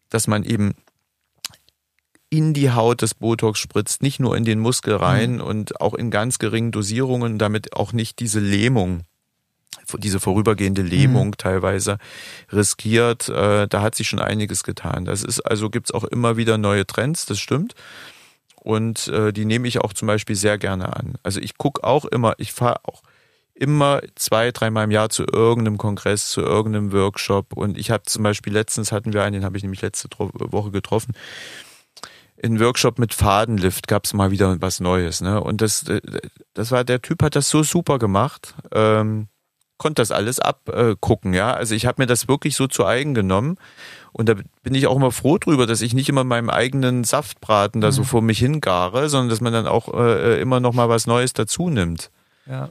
dass 0.09 0.27
man 0.27 0.43
eben 0.43 0.75
in 2.29 2.53
die 2.53 2.71
Haut 2.71 3.01
des 3.01 3.15
Botox 3.15 3.59
spritzt, 3.59 4.03
nicht 4.03 4.19
nur 4.19 4.37
in 4.37 4.45
den 4.45 4.59
Muskel 4.59 4.95
rein 4.95 5.35
mhm. 5.35 5.41
und 5.41 5.81
auch 5.81 5.95
in 5.95 6.11
ganz 6.11 6.37
geringen 6.37 6.71
Dosierungen, 6.71 7.39
damit 7.39 7.75
auch 7.75 7.93
nicht 7.93 8.19
diese 8.19 8.39
Lähmung 8.39 9.01
diese 9.99 10.19
vorübergehende 10.19 10.81
Lähmung 10.81 11.27
mhm. 11.27 11.37
teilweise 11.37 11.97
riskiert. 12.51 13.29
Äh, 13.29 13.67
da 13.67 13.81
hat 13.81 13.95
sich 13.95 14.07
schon 14.07 14.19
einiges 14.19 14.63
getan. 14.63 15.05
Das 15.05 15.23
ist 15.23 15.41
also 15.41 15.69
gibt's 15.69 15.91
auch 15.91 16.03
immer 16.03 16.37
wieder 16.37 16.57
neue 16.57 16.85
Trends, 16.85 17.25
das 17.25 17.39
stimmt. 17.39 17.75
Und 18.65 19.07
äh, 19.09 19.31
die 19.31 19.45
nehme 19.45 19.67
ich 19.67 19.79
auch 19.79 19.93
zum 19.93 20.07
Beispiel 20.07 20.35
sehr 20.35 20.57
gerne 20.57 20.95
an. 20.95 21.15
Also 21.21 21.39
ich 21.39 21.57
gucke 21.57 21.83
auch 21.83 22.05
immer, 22.05 22.33
ich 22.39 22.51
fahre 22.51 22.79
auch 22.83 23.03
immer 23.53 24.01
zwei, 24.15 24.51
dreimal 24.51 24.83
im 24.83 24.91
Jahr 24.91 25.09
zu 25.09 25.23
irgendeinem 25.23 25.77
Kongress, 25.77 26.29
zu 26.29 26.41
irgendeinem 26.41 26.91
Workshop. 26.91 27.53
Und 27.53 27.77
ich 27.77 27.89
habe 27.89 28.03
zum 28.03 28.23
Beispiel 28.23 28.51
letztens 28.51 28.91
hatten 28.91 29.13
wir 29.13 29.23
einen, 29.23 29.33
den 29.33 29.45
habe 29.45 29.55
ich 29.55 29.63
nämlich 29.63 29.81
letzte 29.81 30.09
Woche 30.17 30.71
getroffen. 30.71 31.13
In 32.37 32.59
Workshop 32.59 32.99
mit 32.99 33.13
Fadenlift 33.13 33.87
gab 33.87 34.05
es 34.05 34.13
mal 34.13 34.31
wieder 34.31 34.61
was 34.61 34.79
Neues. 34.79 35.21
Ne? 35.21 35.41
Und 35.41 35.61
das, 35.61 35.87
äh, 35.87 36.01
das 36.53 36.71
war, 36.71 36.83
der 36.83 37.01
Typ 37.01 37.23
hat 37.23 37.35
das 37.35 37.49
so 37.49 37.63
super 37.63 37.97
gemacht. 37.97 38.55
Ähm, 38.73 39.29
konnte 39.77 40.01
das 40.01 40.11
alles 40.11 40.39
abgucken, 40.39 41.33
ja. 41.33 41.53
Also 41.53 41.75
ich 41.75 41.85
habe 41.85 42.01
mir 42.01 42.07
das 42.07 42.27
wirklich 42.27 42.55
so 42.55 42.67
zu 42.67 42.85
eigen 42.85 43.13
genommen. 43.13 43.57
Und 44.13 44.29
da 44.29 44.35
bin 44.63 44.73
ich 44.73 44.87
auch 44.87 44.95
immer 44.95 45.11
froh 45.11 45.37
drüber, 45.37 45.67
dass 45.67 45.81
ich 45.81 45.93
nicht 45.93 46.07
immer 46.07 46.23
meinem 46.23 46.49
eigenen 46.49 47.03
Saftbraten 47.03 47.81
da 47.81 47.87
mhm. 47.87 47.91
so 47.91 48.03
vor 48.05 48.21
mich 48.21 48.39
hingare, 48.39 49.09
sondern 49.09 49.29
dass 49.29 49.41
man 49.41 49.51
dann 49.51 49.67
auch 49.67 49.93
äh, 49.93 50.39
immer 50.39 50.61
noch 50.61 50.73
mal 50.73 50.87
was 50.87 51.05
Neues 51.05 51.33
dazu 51.33 51.69
nimmt. 51.69 52.11
Ja. 52.45 52.69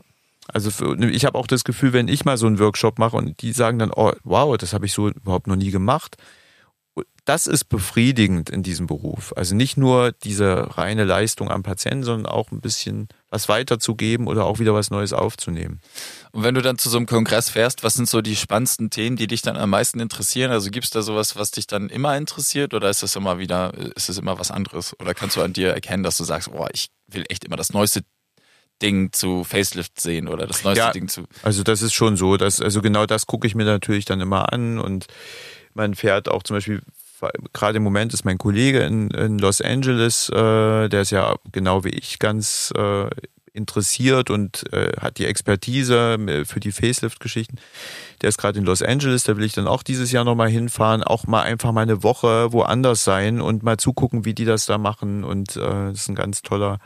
Also 0.49 0.71
für, 0.71 0.99
ich 1.05 1.25
habe 1.25 1.39
auch 1.39 1.47
das 1.47 1.65
Gefühl, 1.65 1.93
wenn 1.93 2.09
ich 2.09 2.25
mal 2.25 2.37
so 2.37 2.47
einen 2.47 2.59
Workshop 2.59 2.99
mache 2.99 3.17
und 3.17 3.41
die 3.43 3.53
sagen 3.53 3.79
dann, 3.79 3.91
oh, 3.95 4.13
wow, 4.25 4.57
das 4.57 4.73
habe 4.73 4.87
ich 4.87 4.93
so 4.93 5.09
überhaupt 5.09 5.47
noch 5.47 5.57
nie 5.57 5.71
gemacht. 5.71 6.17
Das 7.25 7.47
ist 7.47 7.65
befriedigend 7.65 8.51
in 8.51 8.63
diesem 8.63 8.87
Beruf. 8.87 9.33
Also 9.37 9.55
nicht 9.55 9.77
nur 9.77 10.13
diese 10.13 10.77
reine 10.77 11.05
Leistung 11.05 11.51
am 11.51 11.63
Patienten, 11.63 12.05
sondern 12.05 12.27
auch 12.33 12.53
ein 12.53 12.61
bisschen 12.61 13.09
was 13.35 13.49
weiterzugeben 13.49 14.29
oder 14.29 14.45
auch 14.45 14.61
wieder 14.61 14.75
was 14.75 14.91
Neues 14.91 15.13
aufzunehmen. 15.13 15.81
Und 16.31 16.45
wenn 16.45 16.55
du 16.55 16.63
dann 16.63 16.79
zu 16.79 16.89
so 16.89 16.97
einem 16.97 17.07
Kongress 17.07 17.51
fährst, 17.51 17.83
was 17.83 17.95
sind 17.95 18.09
so 18.09 18.21
die 18.21 18.37
spannendsten 18.37 18.91
Themen, 18.91 19.17
die 19.17 19.27
dich 19.27 19.43
dann 19.43 19.57
am 19.57 19.71
meisten 19.71 19.99
interessieren? 19.99 20.53
Also 20.53 20.71
gibt 20.71 20.85
es 20.85 20.91
da 20.91 21.03
sowas, 21.03 21.35
was 21.35 21.51
dich 21.51 21.67
dann 21.67 21.89
immer 21.89 22.17
interessiert 22.17 22.75
oder 22.75 22.89
ist 22.89 23.03
das 23.03 23.17
immer 23.17 23.41
wieder, 23.41 23.75
ist 23.97 24.09
es 24.09 24.19
immer 24.19 24.39
was 24.39 24.53
anderes? 24.53 24.95
Oder 25.01 25.15
kannst 25.15 25.37
du 25.37 25.43
an 25.43 25.53
dir 25.53 25.71
erkennen, 25.71 26.05
dass 26.05 26.17
du 26.17 26.23
sagst, 26.23 26.53
boah, 26.53 26.69
ich 26.73 26.91
will 27.09 27.25
echt 27.29 27.45
immer 27.45 27.57
das 27.57 27.73
neueste 27.73 28.03
Ding 28.81 29.13
zu 29.13 29.43
Facelift 29.43 30.01
sehen 30.01 30.29
oder 30.29 30.47
das 30.47 30.63
neueste 30.63 30.85
ja, 30.85 30.93
Ding 30.93 31.09
zu. 31.09 31.25
Also 31.43 31.65
das 31.65 31.83
ist 31.83 31.93
schon 31.93 32.17
so, 32.17 32.37
dass, 32.37 32.61
also 32.61 32.83
genau 32.83 33.05
das 33.05 33.27
gucke 33.27 33.49
ich 33.49 33.57
mir 33.57 33.65
natürlich 33.65 34.05
dann 34.05 34.21
immer 34.21 34.53
an 34.53 34.79
und 34.79 35.07
man 35.75 35.97
fährt 35.97 36.29
auch 36.29 36.45
zum 36.45 36.57
Beispiel 36.57 36.83
gerade 37.53 37.77
im 37.77 37.83
Moment 37.83 38.13
ist 38.15 38.25
mein 38.25 38.39
Kollege 38.39 38.81
in, 38.81 39.11
in 39.11 39.39
Los 39.39 39.61
Angeles, 39.61 40.29
äh, 40.31 40.89
der 40.89 41.03
ist 41.03 41.11
ja 41.11 41.37
genau 41.53 41.85
wie 41.85 41.91
ich 41.91 42.19
ganz 42.19 42.73
äh, 42.77 43.09
interessiert 43.55 44.31
und 44.31 44.71
äh, 44.73 44.93
hat 45.01 45.19
die 45.19 45.27
Expertise 45.27 46.15
äh, 46.15 46.45
für 46.45 46.61
die 46.61 46.73
Facelift-Geschichten. 46.73 47.57
Der 48.21 48.29
ist 48.29 48.39
gerade 48.39 48.59
in 48.59 48.65
Los 48.65 48.83
Angeles, 48.83 49.23
da 49.23 49.37
will 49.37 49.45
ich 49.45 49.53
dann 49.53 49.69
auch 49.69 49.83
dieses 49.83 50.11
Jahr 50.11 50.25
nochmal 50.25 50.51
hinfahren, 50.51 51.05
auch 51.05 51.27
mal 51.27 51.43
einfach 51.43 51.73
mal 51.73 51.83
eine 51.83 52.03
Woche 52.03 52.53
woanders 52.53 53.05
sein 53.05 53.41
und 53.41 53.63
mal 53.63 53.77
zugucken, 53.77 54.25
wie 54.25 54.35
die 54.35 54.45
das 54.45 54.67
da 54.67 54.77
machen. 54.77 55.23
Und 55.23 55.57
äh, 55.57 55.61
das 55.61 56.01
ist 56.01 56.09
ein 56.09 56.17
ganz 56.17 56.43
toller, 56.43 56.79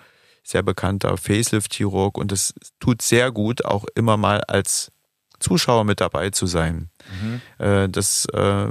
sehr 0.45 0.63
bekannter 0.63 1.17
Facelift-Chirurg 1.17 2.19
und 2.19 2.33
es 2.33 2.55
tut 2.81 3.03
sehr 3.03 3.33
gut, 3.33 3.65
auch 3.65 3.87
immer 3.95 4.17
mal 4.17 4.43
als 4.43 4.93
Zuschauer 5.41 5.85
mit 5.85 6.01
dabei 6.01 6.31
zu 6.31 6.47
sein. 6.47 6.91
Mhm. 7.23 7.41
Äh, 7.65 7.89
das, 7.89 8.27
äh, 8.33 8.69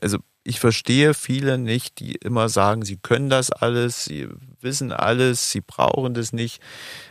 also 0.00 0.18
ich 0.46 0.60
verstehe 0.60 1.12
viele 1.12 1.58
nicht, 1.58 1.98
die 1.98 2.14
immer 2.14 2.48
sagen, 2.48 2.84
sie 2.84 2.96
können 2.96 3.28
das 3.28 3.50
alles, 3.50 4.04
sie 4.04 4.28
wissen 4.60 4.92
alles, 4.92 5.50
sie 5.50 5.60
brauchen 5.60 6.14
das 6.14 6.32
nicht. 6.32 6.60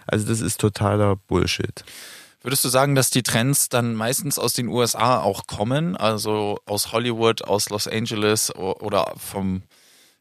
Also 0.08 0.28
das 0.28 0.40
ist 0.40 0.62
totaler 0.62 1.18
Bullshit. 1.18 1.84
Würdest 2.42 2.64
du 2.64 2.70
sagen, 2.70 2.96
dass 2.96 3.10
die 3.10 3.24
Trends 3.24 3.70
dann 3.70 3.94
meistens 3.94 4.40
aus 4.40 4.54
den 4.54 4.68
USA 4.68 5.20
auch 5.20 5.48
kommen, 5.48 5.98
also 5.98 6.60
aus 6.66 6.92
Hollywood, 6.92 7.42
aus 7.44 7.70
Los 7.70 7.88
Angeles 7.88 8.56
oder 8.56 9.14
vom 9.18 9.64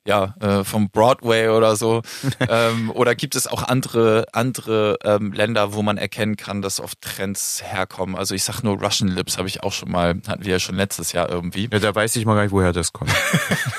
ja, 0.06 0.34
äh, 0.40 0.64
vom 0.64 0.90
Broadway 0.90 1.48
oder 1.48 1.76
so? 1.76 2.02
ähm, 2.48 2.90
oder 2.90 3.14
gibt 3.14 3.34
es 3.34 3.46
auch 3.46 3.62
andere, 3.62 4.26
andere 4.32 4.98
ähm, 5.02 5.32
Länder, 5.32 5.74
wo 5.74 5.82
man 5.82 5.96
erkennen 5.96 6.36
kann, 6.36 6.62
dass 6.62 6.80
oft 6.80 7.00
Trends 7.00 7.62
herkommen? 7.64 8.14
Also 8.16 8.34
ich 8.34 8.44
sag 8.44 8.62
nur 8.62 8.80
Russian 8.82 9.08
Lips, 9.08 9.38
habe 9.38 9.48
ich 9.48 9.62
auch 9.62 9.72
schon 9.72 9.90
mal, 9.90 10.20
hatten 10.26 10.44
wir 10.44 10.52
ja 10.52 10.58
schon 10.58 10.76
letztes 10.76 11.12
Jahr 11.12 11.28
irgendwie. 11.28 11.68
Ja, 11.72 11.78
da 11.78 11.94
weiß 11.94 12.16
ich 12.16 12.26
mal 12.26 12.34
gar 12.34 12.42
nicht, 12.42 12.52
woher 12.52 12.72
das 12.72 12.92
kommt. 12.92 13.10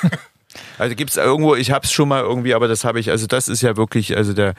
also 0.77 0.95
gibt's 0.95 1.17
irgendwo, 1.17 1.55
ich 1.55 1.71
habe 1.71 1.85
es 1.85 1.91
schon 1.91 2.09
mal 2.09 2.21
irgendwie, 2.21 2.53
aber 2.53 2.67
das 2.67 2.83
habe 2.83 2.99
ich, 2.99 3.11
also 3.11 3.27
das 3.27 3.47
ist 3.47 3.61
ja 3.61 3.77
wirklich, 3.77 4.17
also 4.17 4.33
der 4.33 4.55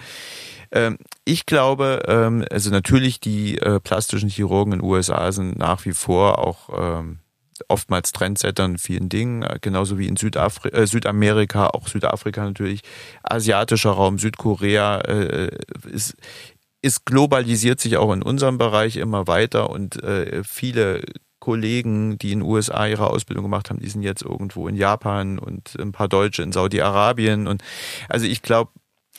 ähm, 0.73 0.99
ich 1.25 1.47
glaube, 1.47 2.03
ähm, 2.09 2.45
also 2.51 2.71
natürlich 2.71 3.21
die 3.21 3.59
äh, 3.59 3.79
plastischen 3.79 4.29
Chirurgen 4.29 4.73
in 4.73 4.81
den 4.81 4.85
USA 4.85 5.31
sind 5.31 5.57
nach 5.57 5.85
wie 5.85 5.93
vor 5.93 6.39
auch 6.39 6.69
ähm, 6.77 7.21
oftmals 7.69 8.13
Trendsetter 8.13 8.65
in 8.65 8.79
vielen 8.79 9.09
Dingen, 9.09 9.43
äh, 9.43 9.59
genauso 9.61 9.99
wie 9.99 10.07
in 10.07 10.17
Südafri 10.17 10.69
äh, 10.71 10.87
Südamerika, 10.87 11.69
auch 11.69 11.89
Südafrika 11.89 12.45
natürlich, 12.45 12.81
asiatischer 13.23 13.91
Raum, 13.91 14.19
Südkorea 14.19 14.99
äh, 15.01 15.51
ist, 15.91 16.15
ist 16.83 17.05
globalisiert 17.07 17.81
sich 17.81 17.97
auch 17.97 18.13
in 18.13 18.23
unserem 18.23 18.59
Bereich 18.59 18.97
immer 18.97 19.27
weiter 19.27 19.71
und 19.71 20.03
äh, 20.03 20.43
viele 20.45 21.03
Kollegen, 21.39 22.19
die 22.19 22.33
in 22.33 22.41
den 22.41 22.49
USA 22.49 22.87
ihre 22.87 23.09
Ausbildung 23.11 23.45
gemacht 23.45 23.71
haben, 23.71 23.79
die 23.81 23.89
sind 23.89 24.03
jetzt 24.03 24.23
irgendwo 24.23 24.69
in 24.69 24.77
Japan 24.77 25.39
und 25.39 25.77
ein 25.79 25.93
paar 25.93 26.09
Deutsche 26.09 26.43
in 26.43 26.53
Saudi-Arabien 26.53 27.47
und 27.47 27.63
also 28.09 28.27
ich 28.27 28.43
glaube, 28.43 28.71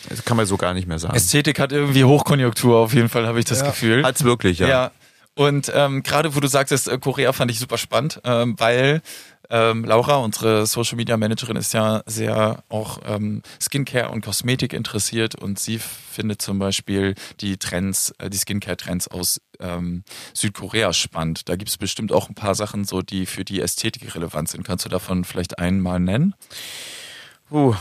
das 0.09 0.25
kann 0.25 0.37
man 0.37 0.45
so 0.45 0.57
gar 0.57 0.73
nicht 0.73 0.87
mehr 0.87 0.99
sagen. 0.99 1.15
Ästhetik 1.15 1.59
hat 1.59 1.71
irgendwie 1.71 2.03
Hochkonjunktur, 2.03 2.77
auf 2.77 2.93
jeden 2.93 3.09
Fall 3.09 3.25
habe 3.27 3.39
ich 3.39 3.45
das 3.45 3.61
Ja. 3.61 3.67
Gefühl. 3.67 4.03
Hat's 4.03 4.23
wirklich, 4.23 4.59
ja. 4.59 4.67
Ja. 4.67 4.91
Und 5.37 5.71
ähm, 5.75 6.01
gerade 6.01 6.35
wo 6.35 6.39
du 6.39 6.47
sagtest, 6.47 6.87
äh, 6.87 6.97
Korea 6.97 7.31
fand 7.31 7.51
ich 7.51 7.59
super 7.59 7.77
spannend, 7.77 8.19
ähm, 8.23 8.55
weil 8.57 9.03
ähm, 9.51 9.85
Laura, 9.85 10.15
unsere 10.15 10.65
Social 10.65 10.95
Media 10.95 11.15
Managerin, 11.15 11.55
ist 11.55 11.75
ja 11.75 12.01
sehr 12.07 12.63
auch 12.69 13.01
ähm, 13.05 13.43
Skincare 13.61 14.09
und 14.09 14.25
Kosmetik 14.25 14.73
interessiert 14.73 15.35
und 15.35 15.59
sie 15.59 15.77
findet 15.77 16.41
zum 16.41 16.57
Beispiel 16.57 17.13
die 17.39 17.57
Trends, 17.57 18.15
äh, 18.17 18.31
die 18.31 18.37
Skincare-Trends 18.37 19.09
aus 19.09 19.39
ähm, 19.59 20.03
Südkorea 20.33 20.91
spannend. 20.91 21.47
Da 21.49 21.55
gibt 21.55 21.69
es 21.69 21.77
bestimmt 21.77 22.11
auch 22.11 22.29
ein 22.29 22.35
paar 22.35 22.55
Sachen, 22.55 22.83
so 22.83 23.03
die 23.03 23.27
für 23.27 23.45
die 23.45 23.61
Ästhetik 23.61 24.15
relevant 24.15 24.49
sind. 24.49 24.63
Kannst 24.63 24.85
du 24.85 24.89
davon 24.89 25.23
vielleicht 25.23 25.59
einen 25.59 25.81
mal 25.81 25.99
nennen? 25.99 26.33
Puh. 27.47 27.75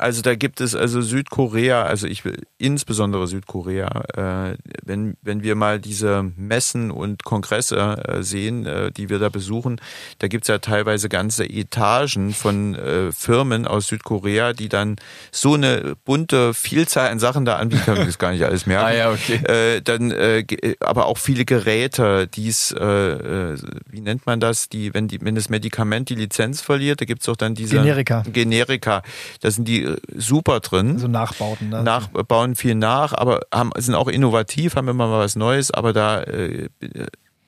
Also 0.00 0.22
da 0.22 0.34
gibt 0.34 0.62
es 0.62 0.74
also 0.74 1.02
Südkorea, 1.02 1.82
also 1.82 2.06
ich 2.06 2.24
will 2.24 2.38
insbesondere 2.56 3.26
Südkorea, 3.26 4.50
äh, 4.50 4.56
wenn, 4.82 5.16
wenn 5.20 5.42
wir 5.42 5.54
mal 5.56 5.78
diese 5.78 6.22
Messen 6.36 6.90
und 6.90 7.24
Kongresse 7.24 7.76
äh, 7.76 8.22
sehen, 8.22 8.64
äh, 8.64 8.90
die 8.90 9.10
wir 9.10 9.18
da 9.18 9.28
besuchen, 9.28 9.78
da 10.18 10.28
gibt 10.28 10.44
es 10.44 10.48
ja 10.48 10.58
teilweise 10.58 11.10
ganze 11.10 11.44
Etagen 11.44 12.32
von 12.32 12.74
äh, 12.74 13.12
Firmen 13.12 13.66
aus 13.66 13.88
Südkorea, 13.88 14.54
die 14.54 14.70
dann 14.70 14.96
so 15.32 15.52
eine 15.54 15.96
bunte 16.06 16.54
Vielzahl 16.54 17.10
an 17.10 17.18
Sachen 17.18 17.44
da 17.44 17.56
anbieten, 17.56 17.82
kann 17.84 17.98
ich 17.98 18.06
das 18.06 18.18
gar 18.18 18.32
nicht 18.32 18.44
alles 18.44 18.66
merken. 18.66 18.80
Ah 18.80 18.92
ja, 18.92 19.10
okay. 19.10 19.34
Äh, 19.44 19.82
dann 19.82 20.10
äh, 20.10 20.44
aber 20.80 21.04
auch 21.04 21.18
viele 21.18 21.44
Geräte, 21.44 22.28
äh, 22.34 22.48
äh, 22.48 23.58
wie 23.86 24.00
nennt 24.00 24.24
man 24.24 24.40
das, 24.40 24.70
die, 24.70 24.94
wenn 24.94 25.06
die, 25.06 25.20
wenn 25.20 25.34
das 25.34 25.50
Medikament 25.50 26.08
die 26.08 26.14
Lizenz 26.14 26.62
verliert, 26.62 27.02
da 27.02 27.04
gibt's 27.04 27.28
auch 27.28 27.36
dann 27.36 27.54
diese 27.54 27.76
Generika. 27.76 28.22
Generika. 28.32 29.02
Da 29.40 29.50
sind 29.50 29.68
die 29.68 29.89
super 30.16 30.60
drin. 30.60 30.98
So 30.98 31.08
Nachbauten. 31.08 31.70
Ne? 31.70 31.82
nach, 31.82 32.08
bauen 32.08 32.54
viel 32.54 32.74
nach, 32.74 33.12
aber 33.12 33.40
haben, 33.52 33.70
sind 33.76 33.94
auch 33.94 34.08
innovativ, 34.08 34.76
haben 34.76 34.88
immer 34.88 35.06
mal 35.06 35.20
was 35.20 35.36
Neues, 35.36 35.70
aber 35.70 35.92
da 35.92 36.22
äh, 36.22 36.68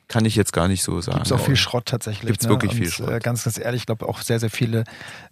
kann 0.08 0.24
ich 0.24 0.36
jetzt 0.36 0.52
gar 0.52 0.68
nicht 0.68 0.82
so 0.82 1.00
sagen. 1.00 1.18
Gibt 1.18 1.26
es 1.26 1.32
auch 1.32 1.40
viel 1.40 1.56
Schrott 1.56 1.86
tatsächlich. 1.86 2.26
Gibt's 2.26 2.44
ne? 2.44 2.50
wirklich 2.50 2.72
Und, 2.72 2.78
viel 2.78 2.90
Schrott. 2.90 3.10
Äh, 3.10 3.18
ganz, 3.20 3.44
ganz 3.44 3.58
ehrlich, 3.58 3.82
ich 3.82 3.86
glaube 3.86 4.06
auch 4.08 4.20
sehr, 4.20 4.38
sehr 4.38 4.50
viele, 4.50 4.84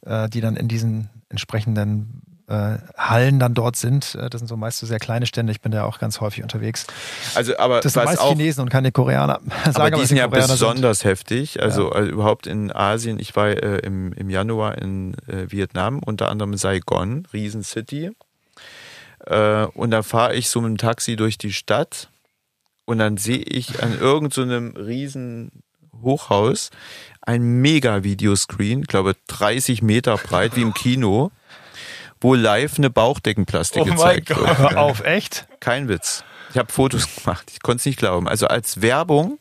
äh, 0.07 0.29
die 0.29 0.41
dann 0.41 0.57
in 0.57 0.69
diesen 0.69 1.11
entsprechenden 1.29 2.23
äh, 2.51 2.79
Hallen 2.97 3.39
dann 3.39 3.55
dort 3.55 3.77
sind. 3.77 4.17
Äh, 4.17 4.29
das 4.29 4.41
sind 4.41 4.49
so 4.49 4.57
meist 4.57 4.79
so 4.79 4.87
sehr 4.87 4.99
kleine 4.99 5.27
Stände. 5.27 5.53
Ich 5.53 5.61
bin 5.61 5.73
da 5.73 5.85
auch 5.85 5.99
ganz 5.99 6.21
häufig 6.21 6.43
unterwegs. 6.43 6.87
Also, 7.35 7.57
aber 7.59 7.81
Das 7.81 7.93
sind 7.93 8.05
meist 8.05 8.21
auch, 8.21 8.31
Chinesen 8.31 8.63
und 8.63 8.69
keine 8.69 8.91
Koreaner. 8.93 9.41
Sagen 9.65 9.77
aber 9.77 9.91
die 9.91 10.07
sind 10.07 10.17
ja 10.17 10.27
besonders 10.27 11.05
heftig. 11.05 11.63
Also, 11.63 11.91
also 11.91 12.11
überhaupt 12.11 12.47
in 12.47 12.73
Asien. 12.73 13.19
Ich 13.21 13.37
war 13.37 13.49
äh, 13.49 13.79
im, 13.79 14.13
im 14.13 14.29
Januar 14.29 14.79
in 14.79 15.15
äh, 15.29 15.51
Vietnam, 15.51 16.01
unter 16.01 16.29
anderem 16.29 16.57
Saigon, 16.57 17.27
Riesencity. 17.33 18.11
Äh, 19.27 19.65
und 19.67 19.93
da 19.93 20.03
fahre 20.03 20.35
ich 20.35 20.51
so 20.51 20.61
mit 20.61 20.71
dem 20.71 20.79
Taxi 20.79 21.15
durch 21.17 21.39
die 21.39 21.53
Stadt 21.53 22.09
und 22.85 22.99
dann 22.99 23.17
sehe 23.17 23.39
ich 23.39 23.83
an 23.83 23.97
irgendeinem 23.99 24.75
so 24.75 24.83
riesen 24.83 25.63
Hochhaus 26.03 26.71
ein 27.21 27.61
mega 27.61 28.03
Videoscreen, 28.03 28.83
glaube 28.83 29.15
30 29.29 29.83
Meter 29.83 30.17
breit 30.17 30.57
wie 30.57 30.63
im 30.63 30.75
Kino, 30.75 31.31
wo 32.21 32.35
live 32.35 32.79
eine 32.79 32.91
Bauchdeckenplastik 32.91 33.83
Oh 33.83 33.87
mein 33.87 33.97
gezeigt 33.97 34.29
Gott. 34.29 34.39
wird. 34.39 34.59
Hör 34.59 34.79
auf, 34.81 35.05
echt? 35.05 35.47
Kein 35.61 35.89
Witz. 35.89 36.25
Ich 36.53 36.59
habe 36.59 36.73
Fotos 36.73 37.07
gemacht. 37.17 37.51
Ich 37.53 37.63
konnte 37.63 37.81
es 37.81 37.87
nicht 37.87 37.99
glauben. 37.99 38.29
Also 38.29 38.47
als 38.47 38.83
Werbung 38.83 39.39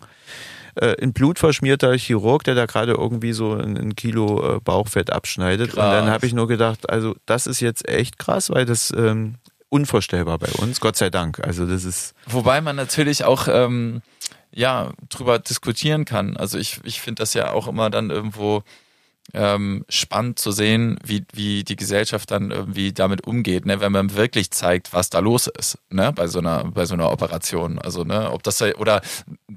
äh, 0.76 0.96
ein 1.02 1.14
blutverschmierter 1.14 1.98
Chirurg, 1.98 2.44
der 2.44 2.56
da 2.56 2.66
gerade 2.66 2.94
irgendwie 2.94 3.34
so 3.34 3.54
ein, 3.54 3.78
ein 3.78 3.96
Kilo 3.96 4.58
äh, 4.58 4.60
Bauchfett 4.60 5.12
abschneidet. 5.12 5.72
Und 5.72 5.78
dann 5.78 6.06
Krass. 6.06 6.14
habe 6.14 6.26
ich 6.28 6.34
nur 6.34 6.48
gedacht, 6.48 6.90
also 6.90 7.16
das 7.26 7.48
ist 7.48 7.60
jetzt 7.60 7.88
echt 7.90 8.20
krass, 8.20 8.50
weil 8.50 8.66
das 8.66 8.94
ähm, 8.96 9.36
unvorstellbar 9.70 10.38
bei 10.38 10.52
uns. 10.60 10.80
Gott 10.80 10.96
sei 10.96 11.10
Dank. 11.10 11.40
Also 11.46 11.66
das 11.66 11.84
ist 11.84 12.14
Wobei 12.28 12.62
man 12.62 12.76
natürlich 12.76 13.24
auch 13.24 13.48
ähm, 13.50 14.02
ja 14.52 14.92
drüber 15.10 15.40
diskutieren 15.40 16.06
kann. 16.06 16.38
Also 16.38 16.58
ich, 16.58 16.80
ich 16.84 17.02
finde 17.02 17.22
das 17.22 17.34
ja 17.34 17.52
auch 17.52 17.68
immer 17.68 17.90
dann 17.90 18.10
irgendwo 18.10 18.64
ähm, 19.34 19.86
spannend 19.90 20.40
zu 20.40 20.52
sehen, 20.52 21.00
wie, 21.06 21.24
wie 21.34 21.64
die 21.64 21.76
Gesellschaft 21.76 22.32
dann 22.32 22.52
irgendwie 22.52 22.94
damit 22.94 23.26
umgeht, 23.28 23.66
ne? 23.66 23.80
wenn 23.80 23.92
man 23.92 24.16
wirklich 24.16 24.52
zeigt, 24.52 24.94
was 24.94 25.10
da 25.10 25.20
los 25.20 25.48
ist, 25.48 25.78
ne? 25.90 26.12
bei 26.14 26.28
so 26.28 26.40
einer, 26.40 26.64
bei 26.66 26.86
so 26.86 26.94
einer 26.96 27.12
Operation. 27.12 27.80
Also, 27.80 28.04
ne, 28.04 28.32
ob 28.32 28.44
das 28.44 28.58
da- 28.58 28.74
oder 28.78 29.02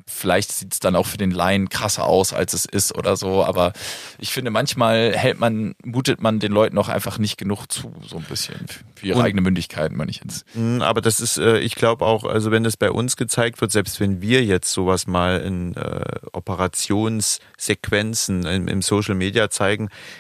vielleicht 0.07 0.53
sieht 0.53 0.75
es 0.75 0.81
dann 0.81 0.97
auch 0.97 1.07
für 1.07 1.17
den 1.19 1.31
Laien 1.31 1.69
krasser 1.69 2.05
aus, 2.05 2.33
als 2.33 2.53
es 2.53 2.65
ist 2.67 2.97
oder 2.97 3.17
so, 3.17 3.45
aber 3.45 3.73
ich 4.19 4.31
finde, 4.31 4.51
manchmal 4.51 5.13
hält 5.17 5.41
man, 5.41 5.75
mutet 5.85 6.21
man 6.21 6.39
den 6.39 6.53
Leuten 6.53 6.77
auch 6.79 6.89
einfach 6.89 7.19
nicht 7.19 7.39
genug 7.39 7.67
zu, 7.73 7.93
so 8.07 8.17
ein 8.19 8.25
bisschen, 8.25 8.67
für 8.95 9.07
ihre 9.07 9.19
Und- 9.19 9.25
eigene 9.25 9.41
Mündigkeit, 9.41 9.93
meine 9.93 10.11
ich 10.11 10.21
jetzt. 10.23 10.45
Mm, 10.55 10.83
Aber 10.83 11.01
das 11.01 11.21
ist, 11.21 11.39
äh, 11.39 11.59
ich 11.61 11.75
glaube 11.77 12.05
auch, 12.05 12.25
also 12.25 12.51
wenn 12.51 12.65
das 12.65 12.77
bei 12.77 12.91
uns 12.91 13.17
gezeigt 13.17 13.61
wird, 13.61 13.73
selbst 13.73 14.01
wenn 14.01 14.21
wir 14.21 14.45
jetzt 14.45 14.73
sowas 14.73 15.07
mal 15.07 15.41
in 15.41 15.75
äh, 15.77 16.05
Operationssequenzen 16.33 18.45
im, 18.47 18.69
im 18.69 18.83
Social 18.83 19.15
Media 19.15 19.49
zeigen, 19.51 19.62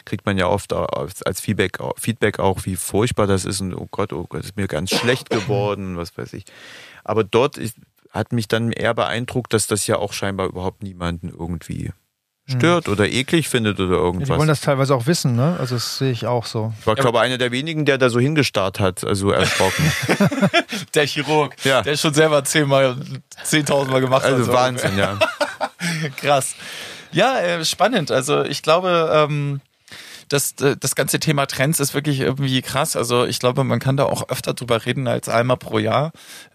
kriegt 0.05 0.27
man 0.27 0.39
ja 0.39 0.47
oft 0.47 0.73
als 0.73 1.41
Feedback, 1.41 1.79
Feedback 1.99 2.39
auch, 2.39 2.65
wie 2.65 2.77
furchtbar 2.77 3.27
das 3.27 3.45
ist 3.45 3.61
und 3.61 3.75
oh 3.75 3.89
Gott, 3.91 4.13
oh 4.13 4.27
Gott, 4.29 4.45
ist 4.45 4.57
mir 4.57 4.69
ganz 4.69 4.91
schlecht 4.91 5.31
geworden, 5.31 5.97
was 5.97 6.17
weiß 6.17 6.33
ich. 6.35 6.45
Aber 7.05 7.25
dort 7.25 7.59
ist, 7.59 7.77
hat 8.11 8.33
mich 8.33 8.49
dann 8.49 8.73
eher 8.73 8.95
beeindruckt, 8.95 9.53
dass 9.53 9.67
das 9.67 9.87
ja 9.87 9.97
auch 9.97 10.13
scheinbar 10.13 10.47
überhaupt 10.49 10.83
niemanden 10.83 11.29
irgendwie 11.29 11.91
stört 12.49 12.89
oder 12.89 13.09
eklig 13.09 13.49
findet 13.49 13.79
oder 13.79 13.91
Ja, 13.93 13.97
die 13.99 14.03
irgendwas. 14.03 14.37
wollen 14.37 14.49
das 14.49 14.61
teilweise 14.61 14.95
auch 14.97 15.07
wissen, 15.07 15.37
ne? 15.37 15.57
Also 15.61 15.77
das 15.77 15.99
sehe 15.99 16.11
ich 16.11 16.27
auch 16.27 16.45
so. 16.45 16.73
ich 16.81 16.87
war, 16.87 16.97
glaube 16.97 17.21
einer 17.21 17.39
der 17.39 17.53
wenigen, 17.53 17.85
der 17.85 17.99
da 17.99 18.11
so 18.11 18.19
hingestarrt 18.19 18.81
hat, 18.81 19.05
also 19.05 19.31
erschrocken. 19.31 19.91
Der 20.95 21.07
Chirurg, 21.07 21.55
Ja. 21.65 21.81
der 21.83 21.97
schon 21.97 22.13
selber 22.13 22.45
zehnmal, 22.45 22.97
zehntausendmal 23.45 24.01
gemacht 24.01 24.25
hat. 24.25 24.33
Also 24.33 24.45
so 24.45 24.53
Wahnsinn, 24.53 24.99
ja. 24.99 25.19
Krass. 26.17 26.55
Ja, 27.13 27.39
äh, 27.41 27.65
spannend. 27.65 28.11
Also 28.11 28.43
ich 28.43 28.63
glaube, 28.63 29.11
ähm, 29.13 29.61
das, 30.33 30.55
das 30.55 30.95
ganze 30.95 31.21
Thema 31.21 31.47
Trends 31.47 31.79
ist 31.81 31.95
wirklich 31.95 32.21
irgendwie 32.21 32.63
krass. 32.63 32.97
Also 32.97 33.25
ich 33.27 33.39
glaube, 33.39 33.65
man 33.65 33.79
kann 33.79 33.97
da 33.97 34.05
auch 34.05 34.29
öfter 34.29 34.55
drüber 34.55 34.85
reden 34.87 35.07
als 35.09 35.29
einmal 35.29 35.57
pro 35.57 35.79
Jahr, 35.79 36.13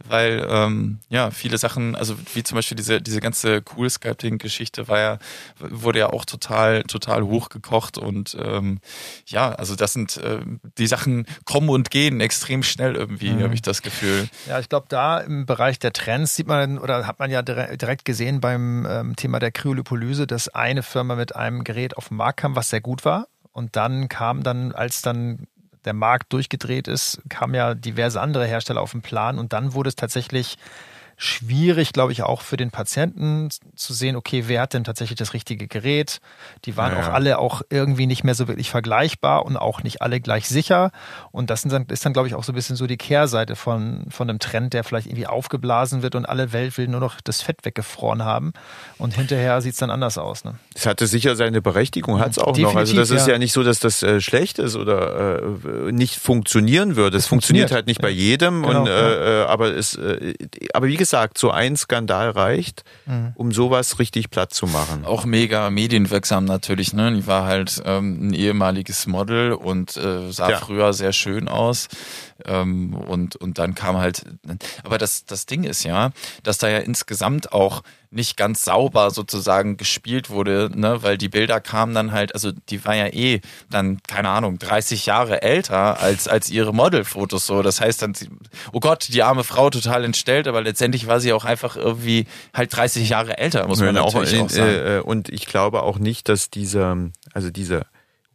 weil 0.07 0.45
ähm, 0.49 0.99
ja 1.09 1.31
viele 1.31 1.57
Sachen, 1.57 1.95
also 1.95 2.15
wie 2.33 2.43
zum 2.43 2.55
Beispiel 2.55 2.75
diese 2.77 3.01
diese 3.01 3.19
ganze 3.19 3.61
Cool 3.75 3.89
Sculpting 3.89 4.37
Geschichte 4.37 4.87
war 4.87 4.99
ja 4.99 5.17
wurde 5.59 5.99
ja 5.99 6.09
auch 6.11 6.25
total 6.25 6.83
total 6.83 7.23
hochgekocht 7.23 7.97
und 7.97 8.35
ähm, 8.43 8.79
ja, 9.27 9.51
also 9.51 9.75
das 9.75 9.93
sind 9.93 10.17
äh, 10.17 10.39
die 10.77 10.87
Sachen 10.87 11.25
kommen 11.45 11.69
und 11.69 11.91
gehen 11.91 12.19
extrem 12.21 12.63
schnell 12.63 12.95
irgendwie, 12.95 13.29
Mhm. 13.31 13.43
habe 13.43 13.53
ich 13.53 13.61
das 13.61 13.81
Gefühl. 13.81 14.27
Ja, 14.47 14.59
ich 14.59 14.69
glaube, 14.69 14.87
da 14.89 15.19
im 15.19 15.45
Bereich 15.45 15.79
der 15.79 15.93
Trends 15.93 16.35
sieht 16.35 16.47
man 16.47 16.77
oder 16.79 17.05
hat 17.07 17.19
man 17.19 17.29
ja 17.31 17.41
dire- 17.41 17.77
direkt 17.77 18.05
gesehen 18.05 18.39
beim 18.41 18.85
ähm, 18.89 19.15
Thema 19.15 19.39
der 19.39 19.51
Kryolipolyse, 19.51 20.25
dass 20.27 20.47
eine 20.49 20.83
Firma 20.83 21.15
mit 21.15 21.35
einem 21.35 21.63
Gerät 21.63 21.97
auf 21.97 22.07
den 22.07 22.17
Markt 22.17 22.39
kam, 22.39 22.55
was 22.55 22.69
sehr 22.69 22.81
gut 22.81 23.05
war. 23.05 23.27
Und 23.57 23.75
dann 23.75 24.07
kam 24.07 24.43
dann, 24.43 24.71
als 24.71 25.01
dann 25.01 25.47
der 25.83 25.93
Markt 25.93 26.31
durchgedreht 26.31 26.87
ist, 26.87 27.23
kamen 27.27 27.55
ja 27.55 27.73
diverse 27.73 28.21
andere 28.21 28.45
Hersteller 28.45 28.81
auf 28.81 28.91
den 28.91 29.01
Plan 29.01 29.39
und 29.39 29.51
dann 29.51 29.73
wurde 29.73 29.87
es 29.87 29.95
tatsächlich 29.95 30.59
schwierig, 31.17 31.93
glaube 31.93 32.11
ich, 32.11 32.23
auch 32.23 32.41
für 32.41 32.57
den 32.57 32.71
Patienten 32.71 33.49
zu 33.75 33.93
sehen, 33.93 34.15
okay, 34.15 34.43
wer 34.47 34.61
hat 34.61 34.73
denn 34.73 34.83
tatsächlich 34.83 35.17
das 35.17 35.33
richtige 35.33 35.67
Gerät? 35.67 36.19
Die 36.65 36.77
waren 36.77 36.93
Ja, 36.93 36.99
auch 36.99 37.13
alle 37.13 37.39
auch 37.39 37.61
irgendwie 37.69 38.05
nicht 38.05 38.23
mehr 38.23 38.35
so 38.35 38.47
wirklich 38.47 38.69
vergleichbar 38.69 39.45
und 39.45 39.57
auch 39.57 39.83
nicht 39.83 40.01
alle 40.01 40.21
gleich 40.21 40.47
sicher. 40.47 40.91
Und 41.31 41.49
das 41.49 41.63
sind 41.63 41.73
dann, 41.73 41.85
ist 41.87 42.05
dann, 42.05 42.13
glaube 42.13 42.27
ich, 42.27 42.35
auch 42.35 42.43
so 42.43 42.51
ein 42.51 42.55
bisschen 42.55 42.75
so 42.75 42.87
die 42.87 42.97
Kehrseite 42.97 43.55
von, 43.55 44.05
von 44.09 44.29
einem 44.29 44.39
Trend, 44.39 44.73
der 44.73 44.83
vielleicht 44.83 45.07
irgendwie 45.07 45.27
aufgeblasen 45.27 46.03
wird 46.03 46.15
und 46.15 46.25
alle 46.25 46.53
Welt 46.53 46.77
will 46.77 46.87
nur 46.87 46.99
noch 46.99 47.19
das 47.21 47.41
Fett 47.41 47.65
weggefroren 47.65 48.23
haben. 48.23 48.53
Und 48.97 49.15
hinterher 49.15 49.61
sieht's 49.61 49.77
dann 49.77 49.89
anders 49.89 50.17
aus. 50.17 50.43
Ne? 50.43 50.55
Es 50.75 50.85
hatte 50.85 51.07
sicher 51.07 51.35
seine 51.35 51.61
Berechtigung, 51.61 52.19
hat 52.19 52.31
es 52.31 52.39
auch 52.39 52.57
noch. 52.57 52.75
Also 52.75 52.93
Definitiv, 52.93 52.97
das 52.97 53.09
ist 53.09 53.27
ja. 53.27 53.33
ja 53.33 53.39
nicht 53.39 53.53
so, 53.53 53.63
dass 53.63 53.79
das 53.79 54.03
äh, 54.03 54.21
schlecht 54.21 54.59
ist 54.59 54.75
oder 54.75 55.41
äh, 55.41 55.91
nicht 55.91 56.15
funktionieren 56.17 56.95
würde. 56.95 57.17
Es 57.17 57.25
funktioniert 57.25 57.47
funktioniert, 57.47 57.71
halt 57.71 57.87
nicht 57.87 58.01
bei 58.01 58.09
jedem. 58.09 58.63
Genau, 58.63 58.81
und, 58.81 58.87
äh, 58.87 59.41
äh, 59.41 59.45
aber 59.45 59.75
es, 59.75 59.95
äh, 59.95 60.33
aber 60.73 60.87
wie 60.87 60.95
gesagt, 60.95 61.06
so 61.37 61.51
ein 61.51 61.75
Skandal 61.75 62.29
reicht, 62.31 62.83
Mhm. 63.05 63.31
um 63.35 63.51
sowas 63.51 63.99
richtig 63.99 64.29
platt 64.29 64.53
zu 64.53 64.67
machen. 64.67 65.05
Auch 65.05 65.25
mega 65.25 65.69
medienwirksam 65.69 66.45
natürlich, 66.45 66.93
ne? 66.93 67.11
Die 67.13 67.25
war 67.27 67.45
halt 67.45 67.81
ähm, 67.85 68.29
ein 68.29 68.33
ehemaliges 68.33 69.07
Model 69.07 69.53
und 69.53 69.95
äh, 69.97 70.31
sah 70.31 70.49
Ja. 70.51 70.57
früher 70.57 70.93
sehr 70.93 71.13
schön 71.13 71.47
aus. 71.47 71.87
Ähm, 72.45 72.93
und, 72.93 73.35
und 73.35 73.57
dann 73.57 73.73
kam 73.75 73.97
halt, 73.97 74.23
aber 74.83 74.97
das, 74.97 75.25
das 75.25 75.45
Ding 75.45 75.63
ist 75.63 75.83
ja, 75.83 76.11
dass 76.43 76.57
da 76.57 76.69
ja 76.69 76.79
insgesamt 76.79 77.51
auch 77.51 77.81
nicht 78.09 78.37
ganz 78.37 78.63
sauber 78.63 79.11
sozusagen 79.11 79.75
gespielt 79.75 80.29
wurde, 80.29 80.69
ne, 80.73 81.03
weil 81.03 81.17
die 81.17 81.27
Bilder 81.27 81.59
kamen 81.59 81.93
dann 81.93 82.13
halt, 82.13 82.33
also 82.33 82.51
die 82.69 82.85
war 82.85 82.95
ja 82.95 83.07
eh 83.07 83.41
dann, 83.69 83.99
keine 84.07 84.29
Ahnung, 84.29 84.59
30 84.59 85.05
Jahre 85.07 85.41
älter 85.41 85.99
als, 85.99 86.27
als 86.29 86.49
ihre 86.49 86.73
Modelfotos 86.73 87.45
so. 87.45 87.61
Das 87.61 87.81
heißt 87.81 88.01
dann, 88.01 88.13
oh 88.71 88.79
Gott, 88.79 89.09
die 89.09 89.23
arme 89.23 89.43
Frau 89.43 89.69
total 89.69 90.05
entstellt, 90.05 90.47
aber 90.47 90.61
letztendlich 90.61 91.07
war 91.07 91.19
sie 91.19 91.33
auch 91.33 91.43
einfach 91.43 91.75
irgendwie 91.75 92.27
halt 92.53 92.73
30 92.75 93.09
Jahre 93.09 93.37
älter, 93.37 93.67
muss 93.67 93.79
man 93.79 93.87
Ja, 93.95 94.01
in- 94.01 94.07
auch 94.07 94.49
sagen. 94.49 94.69
äh, 94.69 95.01
und 95.03 95.27
ich 95.29 95.45
glaube 95.45 95.83
auch 95.83 95.99
nicht, 95.99 96.29
dass 96.29 96.49
diese, 96.49 97.11
also 97.33 97.49
diese, 97.49 97.85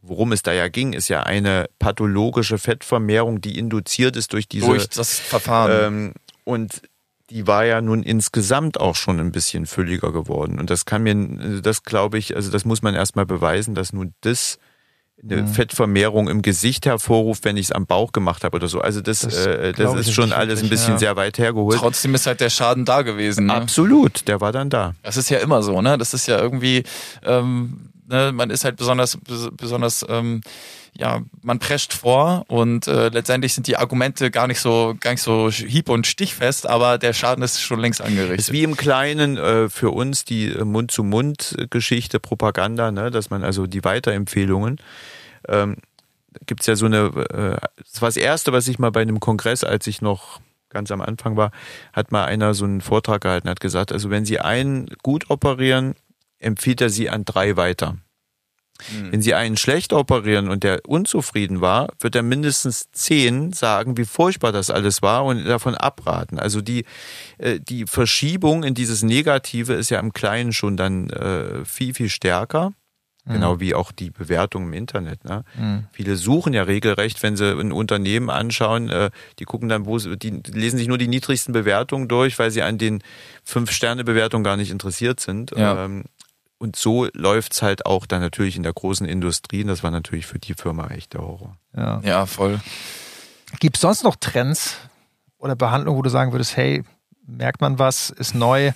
worum 0.02 0.32
es 0.32 0.42
da 0.42 0.52
ja 0.52 0.68
ging, 0.68 0.92
ist 0.92 1.08
ja 1.08 1.22
eine 1.22 1.66
pathologische 1.78 2.58
Fettvermehrung, 2.58 3.40
die 3.40 3.58
induziert 3.58 4.16
ist 4.16 4.32
durch 4.32 4.48
diese 4.48 4.66
durch 4.66 4.88
das 4.88 5.18
Verfahren. 5.18 5.94
Ähm, 5.94 6.12
und 6.44 6.82
die 7.30 7.46
war 7.46 7.64
ja 7.64 7.80
nun 7.80 8.02
insgesamt 8.02 8.78
auch 8.78 8.96
schon 8.96 9.18
ein 9.18 9.32
bisschen 9.32 9.64
fülliger 9.64 10.12
geworden. 10.12 10.58
Und 10.58 10.68
das 10.68 10.84
kann 10.84 11.02
mir, 11.02 11.62
das 11.62 11.84
glaube 11.84 12.18
ich, 12.18 12.36
also 12.36 12.50
das 12.50 12.64
muss 12.64 12.82
man 12.82 12.94
erstmal 12.94 13.24
beweisen, 13.24 13.74
dass 13.74 13.92
nun 13.92 14.12
das 14.20 14.58
eine 15.22 15.46
Fettvermehrung 15.46 16.28
im 16.28 16.42
Gesicht 16.42 16.84
hervorruft, 16.84 17.44
wenn 17.44 17.56
ich 17.56 17.66
es 17.66 17.72
am 17.72 17.86
Bauch 17.86 18.10
gemacht 18.12 18.42
habe 18.42 18.56
oder 18.56 18.66
so. 18.66 18.80
Also 18.80 19.00
das, 19.00 19.20
Das 19.20 19.46
äh, 19.46 19.72
das 19.72 19.94
ist 19.94 20.12
schon 20.12 20.32
alles 20.32 20.58
ein 20.58 20.64
wirklich, 20.64 20.70
bisschen 20.70 20.94
ja. 20.94 20.98
sehr 20.98 21.16
weit 21.16 21.38
hergeholt. 21.38 21.78
Trotzdem 21.78 22.14
ist 22.14 22.26
halt 22.26 22.40
der 22.40 22.50
Schaden 22.50 22.84
da 22.84 23.02
gewesen. 23.02 23.46
Ne? 23.46 23.54
Absolut, 23.54 24.26
der 24.26 24.40
war 24.40 24.50
dann 24.50 24.68
da. 24.68 24.94
Das 25.02 25.16
ist 25.16 25.30
ja 25.30 25.38
immer 25.38 25.62
so, 25.62 25.80
ne? 25.80 25.96
Das 25.96 26.12
ist 26.12 26.26
ja 26.26 26.38
irgendwie, 26.40 26.82
ähm, 27.24 27.90
ne, 28.12 28.30
man 28.32 28.50
ist 28.50 28.64
halt 28.64 28.76
besonders, 28.76 29.18
bes- 29.18 29.50
besonders, 29.56 30.04
ähm, 30.08 30.42
ja, 30.96 31.22
man 31.42 31.58
prescht 31.58 31.92
vor 31.94 32.44
und 32.48 32.86
äh, 32.86 33.08
letztendlich 33.08 33.54
sind 33.54 33.66
die 33.66 33.76
Argumente 33.78 34.30
gar 34.30 34.46
nicht 34.46 34.60
so, 34.60 34.94
gar 35.00 35.12
nicht 35.12 35.22
so 35.22 35.50
hieb- 35.50 35.88
und 35.88 36.06
stichfest, 36.06 36.68
aber 36.68 36.98
der 36.98 37.14
Schaden 37.14 37.42
ist 37.42 37.60
schon 37.60 37.80
längst 37.80 38.00
Ist 38.00 38.06
angerichtet. 38.06 38.52
wie 38.52 38.62
im 38.62 38.76
Kleinen 38.76 39.36
äh, 39.38 39.68
für 39.70 39.90
uns 39.90 40.24
die 40.24 40.48
äh, 40.52 40.64
Mund-zu-Mund-Geschichte, 40.64 42.20
Propaganda, 42.20 42.92
ne? 42.92 43.10
dass 43.10 43.30
man 43.30 43.42
also 43.42 43.66
die 43.66 43.82
Weiterempfehlungen, 43.84 44.78
ähm, 45.48 45.76
gibt's 46.46 46.66
ja 46.66 46.76
so 46.76 46.86
eine, 46.86 47.06
äh, 47.06 47.66
das 47.90 48.02
war 48.02 48.08
das 48.08 48.16
Erste, 48.16 48.52
was 48.52 48.68
ich 48.68 48.78
mal 48.78 48.90
bei 48.92 49.02
einem 49.02 49.18
Kongress, 49.20 49.64
als 49.64 49.86
ich 49.86 50.02
noch 50.02 50.40
ganz 50.70 50.90
am 50.90 51.00
Anfang 51.02 51.36
war, 51.36 51.50
hat 51.92 52.12
mal 52.12 52.24
einer 52.24 52.54
so 52.54 52.64
einen 52.64 52.80
Vortrag 52.80 53.22
gehalten, 53.22 53.48
hat 53.48 53.60
gesagt, 53.60 53.92
also 53.92 54.08
wenn 54.10 54.24
Sie 54.24 54.38
einen 54.40 54.86
gut 55.02 55.28
operieren, 55.30 55.94
empfiehlt 56.42 56.80
er 56.80 56.90
Sie 56.90 57.08
an 57.08 57.24
drei 57.24 57.56
weiter. 57.56 57.98
Wenn 59.10 59.22
Sie 59.22 59.34
einen 59.34 59.56
schlecht 59.56 59.92
operieren 59.92 60.48
und 60.48 60.64
der 60.64 60.80
unzufrieden 60.86 61.60
war, 61.60 61.88
wird 62.00 62.16
er 62.16 62.22
mindestens 62.22 62.90
zehn 62.90 63.52
sagen, 63.52 63.96
wie 63.96 64.04
furchtbar 64.04 64.52
das 64.52 64.70
alles 64.70 65.02
war 65.02 65.24
und 65.24 65.44
davon 65.44 65.74
abraten. 65.74 66.38
Also 66.38 66.60
die, 66.60 66.84
äh, 67.38 67.60
die 67.60 67.86
Verschiebung 67.86 68.64
in 68.64 68.74
dieses 68.74 69.02
Negative 69.02 69.74
ist 69.74 69.90
ja 69.90 70.00
im 70.00 70.12
Kleinen 70.12 70.52
schon 70.52 70.76
dann 70.76 71.10
äh, 71.10 71.64
viel, 71.64 71.94
viel 71.94 72.08
stärker. 72.08 72.72
Genau 73.24 73.60
wie 73.60 73.72
auch 73.72 73.92
die 73.92 74.10
Bewertung 74.10 74.64
im 74.64 74.72
Internet. 74.72 75.24
Ne? 75.24 75.44
Viele 75.92 76.16
suchen 76.16 76.54
ja 76.54 76.64
regelrecht, 76.64 77.22
wenn 77.22 77.36
sie 77.36 77.56
ein 77.56 77.70
Unternehmen 77.70 78.30
anschauen, 78.30 78.88
äh, 78.88 79.10
die 79.38 79.44
gucken 79.44 79.68
dann, 79.68 79.86
wo 79.86 79.96
sie, 80.00 80.16
die 80.16 80.42
lesen 80.50 80.76
sich 80.76 80.88
nur 80.88 80.98
die 80.98 81.06
niedrigsten 81.06 81.52
Bewertungen 81.52 82.08
durch, 82.08 82.40
weil 82.40 82.50
sie 82.50 82.62
an 82.62 82.78
den 82.78 83.00
Fünf-Sterne-Bewertungen 83.44 84.42
gar 84.42 84.56
nicht 84.56 84.72
interessiert 84.72 85.20
sind. 85.20 85.52
Ja. 85.56 85.84
Ähm, 85.84 86.02
und 86.62 86.76
so 86.76 87.08
läuft's 87.12 87.60
halt 87.60 87.84
auch 87.86 88.06
dann 88.06 88.20
natürlich 88.20 88.56
in 88.56 88.62
der 88.62 88.72
großen 88.72 89.06
Industrie. 89.06 89.62
Und 89.62 89.68
das 89.68 89.82
war 89.82 89.90
natürlich 89.90 90.26
für 90.26 90.38
die 90.38 90.54
Firma 90.54 90.86
echt 90.88 91.12
der 91.14 91.22
Horror. 91.22 91.56
Ja. 91.76 92.00
Ja, 92.04 92.26
voll. 92.26 92.60
Gibt 93.60 93.76
es 93.76 93.82
sonst 93.82 94.04
noch 94.04 94.16
Trends 94.16 94.76
oder 95.38 95.56
Behandlungen, 95.56 95.98
wo 95.98 96.02
du 96.02 96.08
sagen 96.10 96.32
würdest, 96.32 96.56
hey, 96.56 96.84
merkt 97.26 97.60
man 97.60 97.78
was, 97.78 98.10
ist 98.10 98.34
neu, 98.34 98.72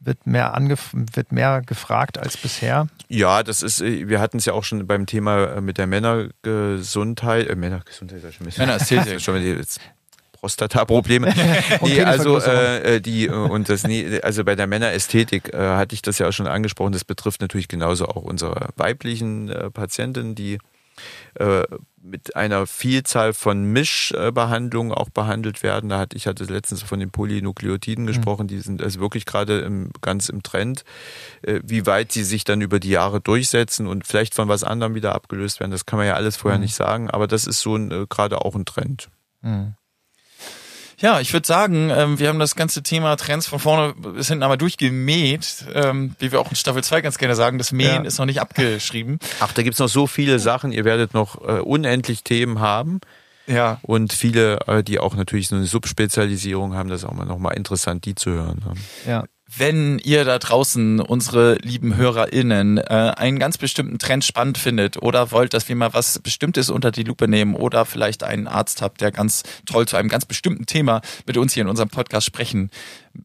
wird 0.00 0.26
mehr, 0.26 0.54
angef 0.54 0.90
wird 0.92 1.30
mehr 1.32 1.62
gefragt 1.62 2.18
als 2.18 2.36
bisher? 2.36 2.88
Ja, 3.08 3.42
das 3.42 3.62
ist, 3.62 3.80
äh, 3.80 4.08
wir 4.08 4.20
hatten 4.20 4.38
es 4.38 4.44
ja 4.46 4.52
auch 4.52 4.64
schon 4.64 4.86
beim 4.86 5.06
Thema 5.06 5.44
äh, 5.44 5.60
mit 5.60 5.78
der 5.78 5.86
Männergesundheit, 5.86 7.48
äh, 7.48 7.54
Männergesundheit, 7.56 8.20
schon 8.20 8.30
ein 8.40 8.44
bisschen- 8.46 8.66
Männerästhetik. 8.66 9.20
schon 9.22 9.34
wieder 9.36 9.56
jetzt 9.58 9.80
Prostata-Probleme. 10.40 11.34
nee, 11.82 12.02
also 12.02 12.38
äh, 12.38 13.00
die 13.00 13.26
äh, 13.26 13.30
und 13.30 13.68
das 13.68 13.84
nee, 13.84 14.20
also 14.22 14.44
bei 14.44 14.56
der 14.56 14.66
Männerästhetik 14.66 15.52
äh, 15.52 15.58
hatte 15.58 15.94
ich 15.94 16.02
das 16.02 16.18
ja 16.18 16.28
auch 16.28 16.32
schon 16.32 16.46
angesprochen. 16.46 16.92
Das 16.92 17.04
betrifft 17.04 17.42
natürlich 17.42 17.68
genauso 17.68 18.06
auch 18.06 18.22
unsere 18.22 18.70
weiblichen 18.76 19.50
äh, 19.50 19.70
Patientinnen, 19.70 20.34
die 20.34 20.58
äh, 21.34 21.64
mit 22.02 22.36
einer 22.36 22.66
Vielzahl 22.66 23.34
von 23.34 23.64
Mischbehandlungen 23.64 24.92
auch 24.92 25.10
behandelt 25.10 25.62
werden. 25.62 25.90
Da 25.90 25.98
hatte 25.98 26.16
ich 26.16 26.26
hatte 26.26 26.44
letztens 26.44 26.82
von 26.82 27.00
den 27.00 27.10
Polynukleotiden 27.10 28.06
gesprochen, 28.06 28.48
die 28.48 28.58
sind 28.60 28.82
also 28.82 29.00
wirklich 29.00 29.26
gerade 29.26 29.60
im, 29.60 29.90
ganz 30.00 30.30
im 30.30 30.42
Trend. 30.42 30.84
Äh, 31.42 31.60
wie 31.62 31.84
weit 31.84 32.12
sie 32.12 32.24
sich 32.24 32.44
dann 32.44 32.62
über 32.62 32.80
die 32.80 32.90
Jahre 32.90 33.20
durchsetzen 33.20 33.86
und 33.86 34.06
vielleicht 34.06 34.34
von 34.34 34.48
was 34.48 34.64
anderem 34.64 34.94
wieder 34.94 35.14
abgelöst 35.14 35.60
werden, 35.60 35.70
das 35.70 35.84
kann 35.84 35.98
man 35.98 36.06
ja 36.06 36.14
alles 36.14 36.36
vorher 36.36 36.58
nicht 36.58 36.74
sagen, 36.74 37.10
aber 37.10 37.26
das 37.26 37.46
ist 37.46 37.60
so 37.60 37.76
ein, 37.76 38.06
gerade 38.08 38.42
auch 38.42 38.54
ein 38.54 38.64
Trend. 38.64 39.10
Ja, 41.00 41.18
ich 41.20 41.32
würde 41.32 41.46
sagen, 41.46 41.90
ähm, 41.90 42.18
wir 42.18 42.28
haben 42.28 42.38
das 42.38 42.56
ganze 42.56 42.82
Thema 42.82 43.16
Trends 43.16 43.46
von 43.46 43.58
vorne 43.58 43.94
bis 43.94 44.28
hinten 44.28 44.42
einmal 44.42 44.58
durchgemäht. 44.58 45.64
Ähm, 45.74 46.14
wie 46.18 46.30
wir 46.30 46.40
auch 46.40 46.50
in 46.50 46.56
Staffel 46.56 46.84
2 46.84 47.00
ganz 47.00 47.16
gerne 47.16 47.34
sagen, 47.34 47.56
das 47.58 47.72
Mähen 47.72 48.02
Ja. 48.02 48.08
ist 48.08 48.18
noch 48.18 48.26
nicht 48.26 48.40
abgeschrieben. 48.40 49.18
Ach, 49.40 49.52
da 49.52 49.62
gibt's 49.62 49.78
noch 49.78 49.88
so 49.88 50.06
viele 50.06 50.38
Sachen. 50.38 50.72
Ihr 50.72 50.84
werdet 50.84 51.14
noch 51.14 51.40
äh, 51.40 51.60
unendlich 51.60 52.22
Themen 52.22 52.60
haben. 52.60 53.00
Ja. 53.46 53.78
Und 53.82 54.12
viele, 54.12 54.58
äh, 54.66 54.84
die 54.84 54.98
auch 54.98 55.14
natürlich 55.16 55.48
so 55.48 55.56
eine 55.56 55.64
Subspezialisierung 55.64 56.74
haben, 56.74 56.88
das 56.90 57.02
ist 57.02 57.08
auch 57.08 57.14
mal 57.14 57.24
nochmal 57.24 57.56
interessant, 57.56 58.04
die 58.04 58.14
zu 58.14 58.30
hören. 58.32 58.60
ne? 58.64 58.74
Ja. 59.10 59.24
Wenn 59.56 59.98
ihr 59.98 60.24
da 60.24 60.38
draußen, 60.38 61.00
unsere 61.00 61.54
lieben 61.56 61.96
HörerInnen, 61.96 62.78
äh, 62.78 63.14
einen 63.16 63.38
ganz 63.38 63.58
bestimmten 63.58 63.98
Trend 63.98 64.24
spannend 64.24 64.58
findet 64.58 65.02
oder 65.02 65.32
wollt, 65.32 65.54
dass 65.54 65.68
wir 65.68 65.74
mal 65.74 65.92
was 65.92 66.20
Bestimmtes 66.20 66.70
unter 66.70 66.92
die 66.92 67.02
Lupe 67.02 67.26
nehmen 67.26 67.56
oder 67.56 67.84
vielleicht 67.84 68.22
einen 68.22 68.46
Arzt 68.46 68.80
habt, 68.80 69.00
der 69.00 69.10
ganz 69.10 69.42
toll 69.66 69.88
zu 69.88 69.96
einem 69.96 70.08
ganz 70.08 70.24
bestimmten 70.24 70.66
Thema 70.66 71.00
mit 71.26 71.36
uns 71.36 71.52
hier 71.52 71.62
in 71.62 71.68
unserem 71.68 71.88
Podcast 71.88 72.26
sprechen 72.26 72.70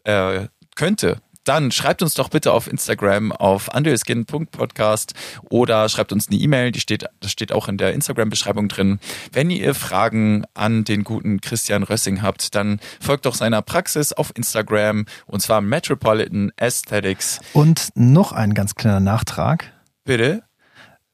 äh, 0.03 0.47
könnte, 0.75 1.21
dann 1.45 1.71
schreibt 1.71 2.01
uns 2.01 2.13
doch 2.15 2.29
bitte 2.29 2.51
auf 2.51 2.67
Instagram 2.67 3.31
auf 3.31 3.69
underskin.podcast 3.73 5.13
oder 5.49 5.87
schreibt 5.87 6.11
uns 6.11 6.27
eine 6.27 6.37
E-Mail, 6.37 6.71
die 6.71 6.79
steht, 6.79 7.05
das 7.21 7.31
steht 7.31 7.51
auch 7.51 7.67
in 7.67 7.77
der 7.77 7.93
Instagram-Beschreibung 7.93 8.67
drin. 8.67 8.99
Wenn 9.31 9.49
ihr 9.49 9.73
Fragen 9.73 10.43
an 10.53 10.83
den 10.83 11.03
guten 11.03 11.39
Christian 11.41 11.83
Rössing 11.83 12.21
habt, 12.21 12.55
dann 12.55 12.79
folgt 12.99 13.25
doch 13.25 13.35
seiner 13.35 13.61
Praxis 13.61 14.11
auf 14.11 14.31
Instagram 14.35 15.05
und 15.27 15.41
zwar 15.41 15.61
Metropolitan 15.61 16.51
Aesthetics. 16.57 17.39
Und 17.53 17.89
noch 17.95 18.31
ein 18.31 18.53
ganz 18.53 18.75
kleiner 18.75 18.99
Nachtrag. 18.99 19.71
Bitte? 20.03 20.43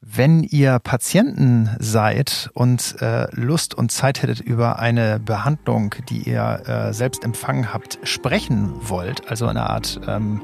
Wenn 0.04 0.41
ihr 0.41 0.80
Patienten 0.80 1.70
seid 1.80 2.49
und 2.56 2.95
äh, 3.02 3.28
Lust 3.36 3.76
und 3.76 3.91
Zeit 3.91 4.24
hättet, 4.24 4.39
über 4.39 4.80
eine 4.80 5.20
Behandlung, 5.20 5.93
die 6.10 6.24
ihr 6.28 6.64
äh, 6.66 6.93
selbst 6.93 7.24
empfangen 7.24 7.72
habt, 7.72 7.99
sprechen 8.04 8.74
wollt, 8.82 9.30
also 9.30 9.45
eine 9.45 9.70
Art 9.70 10.02
ähm, 10.08 10.41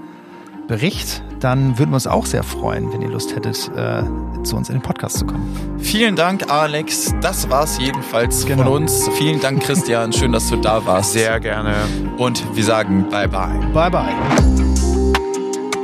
Bericht, 0.68 1.24
dann 1.40 1.80
würden 1.80 1.90
wir 1.92 1.96
uns 1.96 2.06
auch 2.08 2.26
sehr 2.28 2.44
freuen, 2.44 2.92
wenn 2.94 3.02
ihr 3.02 3.10
Lust 3.10 3.36
hättet, 3.36 3.72
äh, 3.76 4.04
zu 4.44 4.58
uns 4.58 4.70
in 4.70 4.76
den 4.76 4.82
Podcast 4.84 5.18
zu 5.18 5.26
kommen. 5.26 5.78
Vielen 5.80 6.16
Dank, 6.16 6.52
Alex. 6.52 7.16
Das 7.22 7.50
war's 7.50 7.80
jedenfalls 7.80 8.44
von 8.44 8.58
Genau. 8.58 8.76
uns. 8.76 9.10
Vielen 9.18 9.40
Dank, 9.40 9.64
Christian. 9.64 10.14
Schön, 10.14 10.34
dass 10.34 10.50
du 10.50 10.58
da 10.58 10.86
warst. 10.86 11.14
Sehr 11.14 11.40
gerne. 11.40 11.74
Und 12.18 12.44
wir 12.56 12.64
sagen 12.64 13.08
bye 13.10 13.28
bye. 13.28 14.77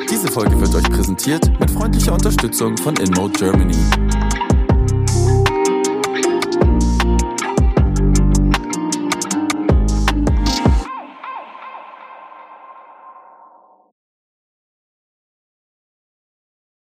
Diese 0.09 0.27
Folge 0.27 0.59
wird 0.59 0.75
euch 0.75 0.89
präsentiert 0.89 1.49
mit 1.59 1.71
freundlicher 1.71 2.13
Unterstützung 2.13 2.77
von 2.77 2.95
InMode 2.97 3.33
Germany. 3.33 4.32